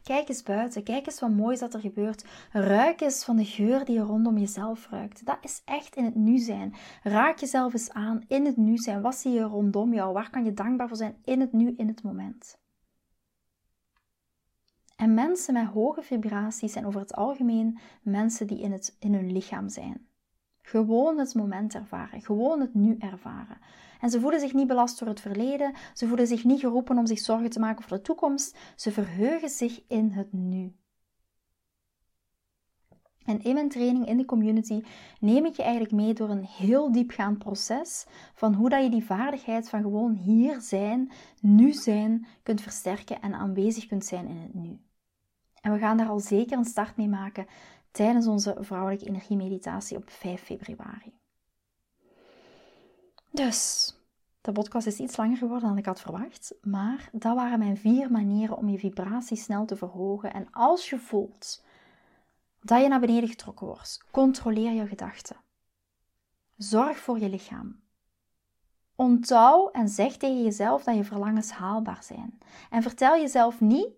Kijk 0.03 0.29
eens 0.29 0.43
buiten. 0.43 0.83
Kijk 0.83 1.05
eens 1.05 1.19
wat 1.19 1.29
moois 1.29 1.59
dat 1.59 1.73
er 1.73 1.79
gebeurt. 1.79 2.25
Ruik 2.51 3.01
eens 3.01 3.23
van 3.23 3.35
de 3.35 3.45
geur 3.45 3.85
die 3.85 3.95
je 3.95 4.01
rondom 4.01 4.37
jezelf 4.37 4.89
ruikt. 4.89 5.25
Dat 5.25 5.37
is 5.41 5.61
echt 5.65 5.95
in 5.95 6.05
het 6.05 6.15
nu 6.15 6.37
zijn. 6.37 6.75
Raak 7.03 7.39
jezelf 7.39 7.73
eens 7.73 7.91
aan 7.91 8.23
in 8.27 8.45
het 8.45 8.57
nu 8.57 8.77
zijn. 8.77 9.01
Wat 9.01 9.15
zie 9.15 9.31
je 9.31 9.41
rondom 9.41 9.93
jou? 9.93 10.13
Waar 10.13 10.29
kan 10.29 10.43
je 10.43 10.53
dankbaar 10.53 10.87
voor 10.87 10.97
zijn 10.97 11.17
in 11.23 11.39
het 11.39 11.53
nu, 11.53 11.73
in 11.77 11.87
het 11.87 12.03
moment? 12.03 12.57
En 14.95 15.13
mensen 15.13 15.53
met 15.53 15.65
hoge 15.65 16.01
vibraties 16.01 16.71
zijn 16.71 16.85
over 16.85 16.99
het 16.99 17.15
algemeen 17.15 17.79
mensen 18.01 18.47
die 18.47 18.59
in, 18.59 18.71
het, 18.71 18.95
in 18.99 19.13
hun 19.13 19.31
lichaam 19.31 19.69
zijn. 19.69 20.07
Gewoon 20.61 21.17
het 21.17 21.33
moment 21.33 21.75
ervaren, 21.75 22.21
gewoon 22.21 22.59
het 22.59 22.73
nu 22.73 22.95
ervaren. 22.99 23.57
En 24.03 24.09
ze 24.09 24.19
voelen 24.19 24.39
zich 24.39 24.53
niet 24.53 24.67
belast 24.67 24.99
door 24.99 25.07
het 25.07 25.19
verleden, 25.19 25.73
ze 25.93 26.07
voelen 26.07 26.27
zich 26.27 26.43
niet 26.43 26.59
geroepen 26.59 26.97
om 26.97 27.05
zich 27.05 27.19
zorgen 27.19 27.49
te 27.49 27.59
maken 27.59 27.83
voor 27.83 27.97
de 27.97 28.03
toekomst, 28.03 28.57
ze 28.75 28.91
verheugen 28.91 29.49
zich 29.49 29.83
in 29.87 30.11
het 30.11 30.33
nu. 30.33 30.75
En 33.25 33.43
in 33.43 33.53
mijn 33.53 33.69
training 33.69 34.07
in 34.07 34.17
de 34.17 34.25
community 34.25 34.83
neem 35.19 35.45
ik 35.45 35.55
je 35.55 35.61
eigenlijk 35.61 35.93
mee 35.93 36.13
door 36.13 36.29
een 36.29 36.45
heel 36.45 36.91
diepgaand 36.91 37.37
proces 37.37 38.05
van 38.33 38.53
hoe 38.53 38.69
dat 38.69 38.83
je 38.83 38.89
die 38.89 39.05
vaardigheid 39.05 39.69
van 39.69 39.81
gewoon 39.81 40.13
hier 40.13 40.61
zijn, 40.61 41.11
nu 41.41 41.73
zijn, 41.73 42.27
kunt 42.43 42.61
versterken 42.61 43.21
en 43.21 43.33
aanwezig 43.33 43.85
kunt 43.85 44.05
zijn 44.05 44.27
in 44.27 44.37
het 44.37 44.53
nu. 44.53 44.79
En 45.61 45.71
we 45.71 45.79
gaan 45.79 45.97
daar 45.97 46.09
al 46.09 46.19
zeker 46.19 46.57
een 46.57 46.65
start 46.65 46.97
mee 46.97 47.09
maken 47.09 47.45
tijdens 47.91 48.27
onze 48.27 48.57
vrouwelijke 48.59 49.05
energiemeditatie 49.05 49.97
op 49.97 50.09
5 50.09 50.41
februari. 50.41 51.21
Dus, 53.35 53.93
de 54.41 54.51
podcast 54.51 54.87
is 54.87 54.99
iets 54.99 55.17
langer 55.17 55.37
geworden 55.37 55.67
dan 55.67 55.77
ik 55.77 55.85
had 55.85 56.01
verwacht, 56.01 56.53
maar 56.61 57.09
dat 57.11 57.35
waren 57.35 57.59
mijn 57.59 57.77
vier 57.77 58.11
manieren 58.11 58.57
om 58.57 58.69
je 58.69 58.77
vibratie 58.77 59.37
snel 59.37 59.65
te 59.65 59.75
verhogen. 59.75 60.33
En 60.33 60.47
als 60.51 60.89
je 60.89 60.99
voelt 60.99 61.63
dat 62.61 62.81
je 62.81 62.87
naar 62.87 62.99
beneden 62.99 63.29
getrokken 63.29 63.67
wordt, 63.67 64.05
controleer 64.11 64.71
je 64.71 64.87
gedachten. 64.87 65.35
Zorg 66.57 66.97
voor 66.97 67.19
je 67.19 67.29
lichaam. 67.29 67.81
Onthoud 68.95 69.73
en 69.73 69.89
zeg 69.89 70.17
tegen 70.17 70.43
jezelf 70.43 70.83
dat 70.83 70.95
je 70.95 71.03
verlangens 71.03 71.51
haalbaar 71.51 72.03
zijn. 72.03 72.39
En 72.69 72.81
vertel 72.81 73.17
jezelf 73.17 73.61
niet 73.61 73.89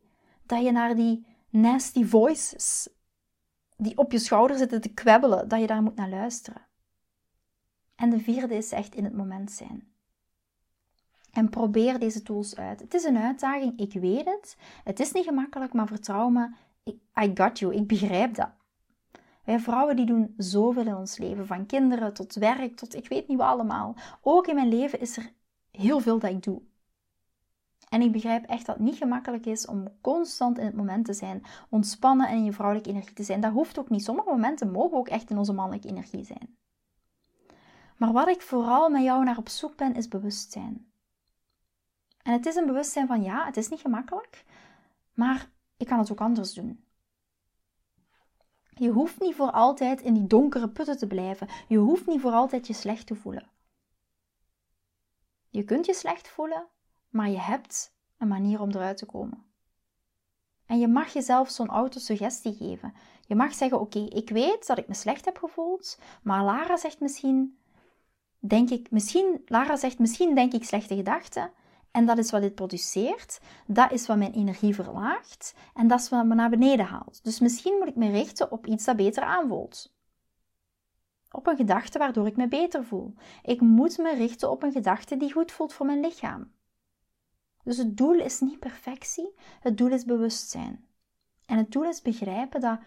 dat 0.45 0.63
je 0.63 0.71
naar 0.71 0.95
die 0.95 1.25
nasty 1.49 2.05
voices 2.05 2.89
die 3.77 3.97
op 3.97 4.11
je 4.11 4.19
schouder 4.19 4.57
zitten 4.57 4.81
te 4.81 4.93
kwebbelen, 4.93 5.47
dat 5.47 5.59
je 5.59 5.67
daar 5.67 5.83
moet 5.83 5.95
naar 5.95 6.09
luisteren. 6.09 6.64
En 7.95 8.09
de 8.09 8.19
vierde 8.19 8.55
is 8.55 8.71
echt 8.71 8.95
in 8.95 9.03
het 9.03 9.15
moment 9.15 9.51
zijn. 9.51 9.93
En 11.31 11.49
probeer 11.49 11.99
deze 11.99 12.21
tools 12.21 12.55
uit. 12.55 12.79
Het 12.79 12.93
is 12.93 13.03
een 13.03 13.17
uitdaging, 13.17 13.79
ik 13.79 13.93
weet 13.93 14.25
het. 14.25 14.57
Het 14.83 14.99
is 14.99 15.11
niet 15.11 15.25
gemakkelijk, 15.25 15.73
maar 15.73 15.87
vertrouw 15.87 16.29
me, 16.29 16.49
I 17.21 17.31
got 17.33 17.59
you, 17.59 17.75
ik 17.75 17.87
begrijp 17.87 18.35
dat. 18.35 18.49
Wij 19.43 19.59
vrouwen 19.59 19.95
die 19.95 20.05
doen 20.05 20.33
zoveel 20.37 20.85
in 20.85 20.95
ons 20.95 21.17
leven, 21.17 21.47
van 21.47 21.65
kinderen 21.65 22.13
tot 22.13 22.33
werk 22.33 22.75
tot 22.75 22.95
ik 22.95 23.07
weet 23.07 23.27
niet 23.27 23.37
wat 23.37 23.47
allemaal. 23.47 23.95
Ook 24.21 24.47
in 24.47 24.55
mijn 24.55 24.67
leven 24.67 24.99
is 24.99 25.17
er 25.17 25.31
heel 25.71 25.99
veel 25.99 26.19
dat 26.19 26.31
ik 26.31 26.43
doe. 26.43 26.61
En 27.89 28.01
ik 28.01 28.11
begrijp 28.11 28.45
echt 28.45 28.65
dat 28.65 28.75
het 28.75 28.85
niet 28.85 28.95
gemakkelijk 28.95 29.45
is 29.45 29.65
om 29.65 29.87
constant 30.01 30.57
in 30.57 30.65
het 30.65 30.75
moment 30.75 31.05
te 31.05 31.13
zijn, 31.13 31.43
ontspannen 31.69 32.27
en 32.27 32.37
in 32.37 32.43
je 32.43 32.53
vrouwelijke 32.53 32.89
energie 32.89 33.13
te 33.13 33.23
zijn. 33.23 33.41
Dat 33.41 33.51
hoeft 33.51 33.79
ook 33.79 33.89
niet. 33.89 34.03
Sommige 34.03 34.29
momenten 34.29 34.71
mogen 34.71 34.97
ook 34.97 35.07
echt 35.07 35.29
in 35.29 35.37
onze 35.37 35.53
mannelijke 35.53 35.87
energie 35.87 36.23
zijn. 36.23 36.57
Maar 37.97 38.11
wat 38.11 38.27
ik 38.27 38.41
vooral 38.41 38.89
met 38.89 39.03
jou 39.03 39.23
naar 39.23 39.37
op 39.37 39.49
zoek 39.49 39.75
ben, 39.75 39.95
is 39.95 40.07
bewustzijn. 40.07 40.91
En 42.21 42.33
het 42.33 42.45
is 42.45 42.55
een 42.55 42.65
bewustzijn 42.65 43.07
van 43.07 43.23
ja, 43.23 43.45
het 43.45 43.57
is 43.57 43.69
niet 43.69 43.79
gemakkelijk, 43.79 44.45
maar 45.13 45.49
ik 45.77 45.87
kan 45.87 45.99
het 45.99 46.11
ook 46.11 46.21
anders 46.21 46.53
doen. 46.53 46.83
Je 48.69 48.89
hoeft 48.89 49.19
niet 49.19 49.35
voor 49.35 49.51
altijd 49.51 50.01
in 50.01 50.13
die 50.13 50.27
donkere 50.27 50.69
putten 50.69 50.97
te 50.97 51.07
blijven. 51.07 51.47
Je 51.67 51.77
hoeft 51.77 52.05
niet 52.05 52.21
voor 52.21 52.31
altijd 52.31 52.67
je 52.67 52.73
slecht 52.73 53.07
te 53.07 53.15
voelen. 53.15 53.49
Je 55.49 55.63
kunt 55.63 55.85
je 55.85 55.93
slecht 55.93 56.27
voelen, 56.27 56.67
maar 57.09 57.29
je 57.29 57.39
hebt 57.39 57.95
een 58.17 58.27
manier 58.27 58.61
om 58.61 58.69
eruit 58.69 58.97
te 58.97 59.05
komen. 59.05 59.45
En 60.65 60.79
je 60.79 60.87
mag 60.87 61.13
jezelf 61.13 61.49
zo'n 61.49 61.69
autosuggestie 61.69 62.53
geven. 62.53 62.93
Je 63.27 63.35
mag 63.35 63.53
zeggen: 63.53 63.79
Oké, 63.79 63.99
ik 63.99 64.29
weet 64.29 64.67
dat 64.67 64.77
ik 64.77 64.87
me 64.87 64.93
slecht 64.93 65.25
heb 65.25 65.37
gevoeld, 65.37 65.99
maar 66.23 66.43
Lara 66.43 66.77
zegt 66.77 66.99
misschien, 66.99 67.57
denk 68.49 68.69
ik, 68.69 68.91
misschien, 68.91 69.41
Lara 69.45 69.75
zegt 69.75 69.99
misschien 69.99 70.35
denk 70.35 70.53
ik 70.53 70.63
slechte 70.63 70.95
gedachten. 70.95 71.51
En 71.91 72.05
dat 72.05 72.17
is 72.17 72.31
wat 72.31 72.41
dit 72.41 72.55
produceert. 72.55 73.39
Dat 73.67 73.91
is 73.91 74.07
wat 74.07 74.17
mijn 74.17 74.33
energie 74.33 74.75
verlaagt. 74.75 75.53
En 75.73 75.87
dat 75.87 75.99
is 75.99 76.09
wat 76.09 76.25
me 76.25 76.35
naar 76.35 76.49
beneden 76.49 76.85
haalt. 76.85 77.23
Dus 77.23 77.39
misschien 77.39 77.77
moet 77.77 77.87
ik 77.87 77.95
me 77.95 78.09
richten 78.09 78.51
op 78.51 78.67
iets 78.67 78.85
dat 78.85 78.95
beter 78.95 79.23
aanvoelt. 79.23 79.93
Op 81.31 81.47
een 81.47 81.55
gedachte 81.55 81.97
waardoor 81.97 82.27
ik 82.27 82.35
me 82.35 82.47
beter 82.47 82.85
voel. 82.85 83.13
Ik 83.43 83.61
moet 83.61 83.97
me 83.97 84.15
richten 84.15 84.51
op 84.51 84.63
een 84.63 84.71
gedachte 84.71 85.17
die 85.17 85.31
goed 85.31 85.51
voelt 85.51 85.73
voor 85.73 85.85
mijn 85.85 85.99
lichaam. 85.99 86.51
Dus 87.63 87.77
het 87.77 87.97
doel 87.97 88.19
is 88.19 88.39
niet 88.39 88.59
perfectie, 88.59 89.33
het 89.59 89.77
doel 89.77 89.91
is 89.91 90.05
bewustzijn. 90.05 90.87
En 91.45 91.57
het 91.57 91.71
doel 91.71 91.83
is 91.83 92.01
begrijpen 92.01 92.61
dat, 92.61 92.79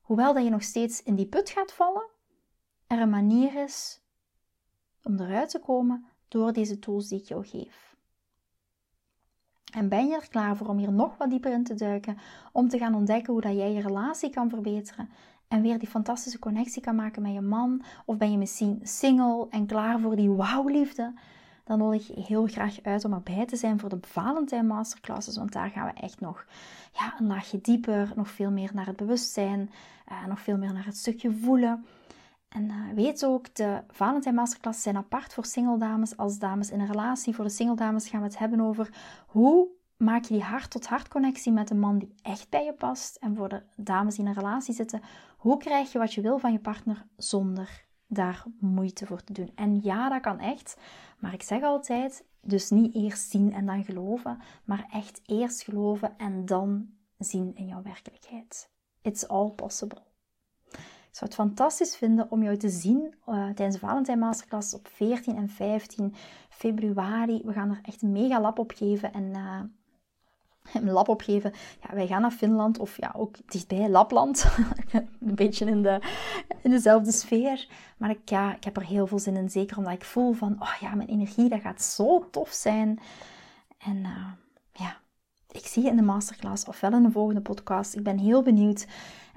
hoewel 0.00 0.34
dat 0.34 0.44
je 0.44 0.50
nog 0.50 0.62
steeds 0.62 1.02
in 1.02 1.14
die 1.14 1.26
put 1.26 1.50
gaat 1.50 1.72
vallen, 1.72 2.10
er 2.86 3.00
een 3.00 3.10
manier 3.10 3.62
is 3.62 4.03
om 5.04 5.20
eruit 5.20 5.50
te 5.50 5.58
komen 5.58 6.04
door 6.28 6.52
deze 6.52 6.78
tools 6.78 7.08
die 7.08 7.18
ik 7.18 7.24
jou 7.24 7.46
geef. 7.46 7.96
En 9.72 9.88
ben 9.88 10.06
je 10.06 10.14
er 10.14 10.28
klaar 10.28 10.56
voor 10.56 10.66
om 10.66 10.78
hier 10.78 10.92
nog 10.92 11.16
wat 11.16 11.30
dieper 11.30 11.52
in 11.52 11.64
te 11.64 11.74
duiken, 11.74 12.18
om 12.52 12.68
te 12.68 12.78
gaan 12.78 12.94
ontdekken 12.94 13.32
hoe 13.32 13.42
dat 13.42 13.56
jij 13.56 13.72
je 13.72 13.80
relatie 13.80 14.30
kan 14.30 14.48
verbeteren 14.48 15.08
en 15.48 15.62
weer 15.62 15.78
die 15.78 15.88
fantastische 15.88 16.38
connectie 16.38 16.82
kan 16.82 16.94
maken 16.94 17.22
met 17.22 17.32
je 17.32 17.40
man? 17.40 17.82
Of 18.04 18.16
ben 18.16 18.30
je 18.30 18.38
misschien 18.38 18.80
single 18.82 19.46
en 19.50 19.66
klaar 19.66 20.00
voor 20.00 20.16
die 20.16 20.30
wauwliefde? 20.30 21.12
Dan 21.64 21.78
nodig 21.78 22.08
ik 22.08 22.16
je 22.16 22.22
heel 22.22 22.46
graag 22.46 22.82
uit 22.82 23.04
om 23.04 23.12
erbij 23.12 23.46
te 23.46 23.56
zijn 23.56 23.80
voor 23.80 23.88
de 23.88 23.98
Valentijn 24.00 24.66
Masterclasses, 24.66 25.36
want 25.36 25.52
daar 25.52 25.70
gaan 25.70 25.86
we 25.86 26.00
echt 26.00 26.20
nog 26.20 26.46
ja, 26.92 27.14
een 27.18 27.26
laagje 27.26 27.60
dieper, 27.60 28.12
nog 28.16 28.28
veel 28.28 28.50
meer 28.50 28.70
naar 28.74 28.86
het 28.86 28.96
bewustzijn, 28.96 29.70
uh, 30.12 30.26
nog 30.26 30.40
veel 30.40 30.56
meer 30.56 30.72
naar 30.72 30.84
het 30.84 30.96
stukje 30.96 31.32
voelen. 31.32 31.84
En 32.54 32.64
uh, 32.64 32.94
weet 32.94 33.24
ook, 33.24 33.54
de 33.54 33.82
Valentijn 33.88 34.34
Masterclass 34.34 34.82
zijn 34.82 34.96
apart 34.96 35.34
voor 35.34 35.44
single 35.44 35.78
dames 35.78 36.16
als 36.16 36.38
dames 36.38 36.70
in 36.70 36.80
een 36.80 36.86
relatie. 36.86 37.34
Voor 37.34 37.44
de 37.44 37.50
single 37.50 37.76
dames 37.76 38.08
gaan 38.08 38.20
we 38.20 38.26
het 38.26 38.38
hebben 38.38 38.60
over 38.60 38.94
hoe 39.26 39.68
maak 39.96 40.24
je 40.24 40.34
die 40.34 40.42
hart-tot-hart 40.42 41.08
connectie 41.08 41.52
met 41.52 41.70
een 41.70 41.78
man 41.78 41.98
die 41.98 42.14
echt 42.22 42.48
bij 42.48 42.64
je 42.64 42.72
past. 42.72 43.16
En 43.16 43.36
voor 43.36 43.48
de 43.48 43.62
dames 43.76 44.14
die 44.14 44.24
in 44.24 44.30
een 44.30 44.36
relatie 44.36 44.74
zitten, 44.74 45.00
hoe 45.36 45.56
krijg 45.56 45.92
je 45.92 45.98
wat 45.98 46.14
je 46.14 46.20
wil 46.20 46.38
van 46.38 46.52
je 46.52 46.58
partner 46.58 47.06
zonder 47.16 47.84
daar 48.06 48.44
moeite 48.60 49.06
voor 49.06 49.24
te 49.24 49.32
doen. 49.32 49.50
En 49.54 49.80
ja, 49.82 50.08
dat 50.08 50.20
kan 50.20 50.38
echt. 50.38 50.76
Maar 51.18 51.32
ik 51.32 51.42
zeg 51.42 51.62
altijd, 51.62 52.24
dus 52.40 52.70
niet 52.70 52.94
eerst 52.94 53.30
zien 53.30 53.52
en 53.52 53.66
dan 53.66 53.84
geloven, 53.84 54.38
maar 54.64 54.86
echt 54.92 55.20
eerst 55.26 55.62
geloven 55.62 56.18
en 56.18 56.46
dan 56.46 56.88
zien 57.18 57.54
in 57.54 57.66
jouw 57.66 57.82
werkelijkheid. 57.82 58.70
It's 59.02 59.26
all 59.26 59.50
possible. 59.50 60.13
Zou 61.14 61.30
het 61.30 61.34
fantastisch 61.34 61.96
vinden 61.96 62.30
om 62.30 62.42
jou 62.42 62.56
te 62.56 62.68
zien 62.68 63.14
uh, 63.28 63.44
tijdens 63.44 63.80
de 63.80 63.86
Valentijn 63.86 64.18
Masterclass 64.18 64.74
op 64.74 64.88
14 64.92 65.36
en 65.36 65.48
15 65.48 66.14
februari. 66.48 67.40
We 67.44 67.52
gaan 67.52 67.70
er 67.70 67.78
echt 67.82 68.02
een 68.02 68.12
mega 68.12 68.40
lab 68.40 68.58
op 68.58 68.72
geven 68.74 69.12
en 69.12 69.24
uh, 69.24 69.60
een 70.82 70.90
lab 70.90 71.08
opgeven. 71.08 71.52
Ja, 71.82 71.94
wij 71.94 72.06
gaan 72.06 72.20
naar 72.20 72.30
Finland 72.30 72.78
of 72.78 72.96
ja, 72.96 73.14
ook 73.16 73.36
dichtbij 73.46 73.88
Lapland. 73.88 74.46
een 74.92 75.34
beetje 75.34 75.66
in, 75.66 75.82
de, 75.82 76.00
in 76.62 76.70
dezelfde 76.70 77.12
sfeer. 77.12 77.68
Maar 77.96 78.10
ik, 78.10 78.28
ja, 78.28 78.54
ik 78.54 78.64
heb 78.64 78.76
er 78.76 78.86
heel 78.86 79.06
veel 79.06 79.18
zin 79.18 79.36
in. 79.36 79.50
Zeker 79.50 79.76
omdat 79.76 79.92
ik 79.92 80.04
voel 80.04 80.32
van, 80.32 80.56
oh 80.58 80.74
ja, 80.80 80.94
mijn 80.94 81.08
energie, 81.08 81.48
dat 81.48 81.60
gaat 81.60 81.82
zo 81.82 82.30
tof 82.30 82.52
zijn. 82.52 83.00
En 83.78 83.96
uh, 83.96 84.32
ja, 84.72 84.96
ik 85.50 85.66
zie 85.66 85.82
je 85.82 85.90
in 85.90 85.96
de 85.96 86.02
masterclass 86.02 86.64
ofwel 86.64 86.92
in 86.92 87.02
de 87.02 87.10
volgende 87.10 87.40
podcast. 87.40 87.94
Ik 87.94 88.02
ben 88.02 88.18
heel 88.18 88.42
benieuwd 88.42 88.86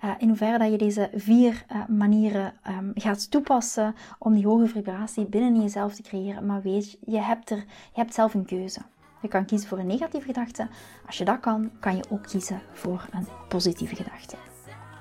uh, 0.04 0.12
in 0.18 0.28
hoeverre 0.28 0.58
dat 0.58 0.72
je 0.72 0.78
deze 0.78 1.10
vier 1.14 1.66
uh, 1.72 1.86
manieren 1.88 2.54
um, 2.68 2.92
gaat 2.96 3.32
toepassen 3.32 3.96
om 4.20 4.34
die 4.34 4.48
hoge 4.48 4.68
vibratie 4.68 5.26
binnen 5.26 5.62
jezelf 5.62 5.96
te 5.96 6.02
creëren. 6.02 6.46
Maar 6.46 6.62
weet, 6.62 6.98
je 7.06 7.20
hebt, 7.20 7.50
er, 7.50 7.58
je 7.94 8.00
hebt 8.00 8.14
zelf 8.14 8.34
een 8.34 8.46
keuze. 8.46 8.80
Je 9.22 9.28
kan 9.28 9.46
kiezen 9.46 9.70
voor 9.70 9.80
een 9.80 9.88
negatieve 9.88 10.26
gedachte. 10.26 10.68
Als 11.06 11.18
je 11.18 11.26
dat 11.26 11.40
kan, 11.40 11.72
kan 11.80 11.96
je 11.96 12.04
ook 12.10 12.24
kiezen 12.24 12.62
voor 12.74 13.08
een 13.12 13.28
positieve 13.48 13.96
gedachte. 13.96 14.36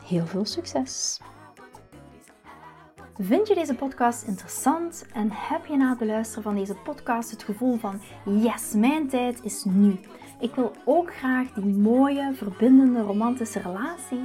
Heel 0.04 0.26
veel 0.26 0.44
succes! 0.44 1.20
Vind 3.18 3.48
je 3.48 3.54
deze 3.54 3.74
podcast 3.74 4.22
interessant 4.22 5.06
en 5.12 5.28
heb 5.32 5.66
je 5.66 5.76
na 5.76 5.88
het 5.88 5.98
beluisteren 5.98 6.42
van 6.42 6.54
deze 6.54 6.74
podcast 6.74 7.30
het 7.30 7.42
gevoel 7.42 7.76
van 7.76 8.00
yes, 8.24 8.72
mijn 8.72 9.08
tijd 9.08 9.42
is 9.42 9.64
nu. 9.64 10.00
Ik 10.40 10.54
wil 10.54 10.72
ook 10.84 11.14
graag 11.14 11.52
die 11.52 11.74
mooie, 11.74 12.34
verbindende, 12.34 13.00
romantische 13.00 13.60
relatie 13.60 14.24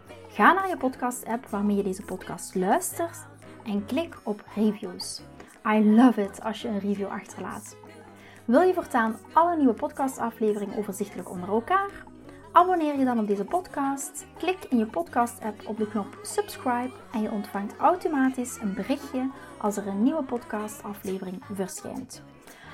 Ga 0.33 0.53
naar 0.53 0.67
je 0.69 0.77
podcast-app 0.77 1.45
waarmee 1.47 1.75
je 1.75 1.83
deze 1.83 2.01
podcast 2.03 2.55
luistert 2.55 3.17
en 3.63 3.85
klik 3.85 4.17
op 4.23 4.43
reviews. 4.55 5.21
I 5.67 5.95
love 5.95 6.21
it 6.21 6.43
als 6.43 6.61
je 6.61 6.67
een 6.67 6.79
review 6.79 7.07
achterlaat. 7.07 7.75
Wil 8.45 8.61
je 8.61 8.73
voortaan 8.73 9.17
alle 9.33 9.57
nieuwe 9.57 9.73
podcastafleveringen 9.73 10.77
overzichtelijk 10.77 11.29
onder 11.29 11.49
elkaar? 11.49 12.05
Abonneer 12.51 12.99
je 12.99 13.05
dan 13.05 13.19
op 13.19 13.27
deze 13.27 13.43
podcast, 13.45 14.25
klik 14.37 14.65
in 14.69 14.77
je 14.77 14.85
podcast-app 14.85 15.67
op 15.67 15.77
de 15.77 15.87
knop 15.87 16.19
subscribe 16.21 16.91
en 17.13 17.21
je 17.21 17.31
ontvangt 17.31 17.77
automatisch 17.77 18.57
een 18.61 18.73
berichtje 18.73 19.29
als 19.57 19.77
er 19.77 19.87
een 19.87 20.03
nieuwe 20.03 20.23
podcastaflevering 20.23 21.43
verschijnt. 21.53 22.23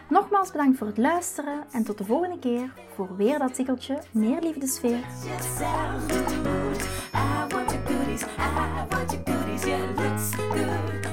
Nogmaals 0.10 0.52
bedankt 0.52 0.78
voor 0.78 0.88
het 0.88 0.98
luisteren 0.98 1.64
en 1.72 1.84
tot 1.84 1.98
de 1.98 2.06
volgende 2.06 2.40
keer 2.40 2.74
voor 2.96 3.16
weer 3.16 3.40
dat 3.40 3.54
tikkeltje 3.54 4.02
meer 4.12 4.42
liefdesfeer. 4.42 5.00
goodies. 8.18 8.38
I 8.38 8.88
want 8.92 9.12
your 9.12 9.22
goodies. 9.24 9.66
Yeah, 9.66 9.86
looks 9.96 10.36
good. 10.36 11.07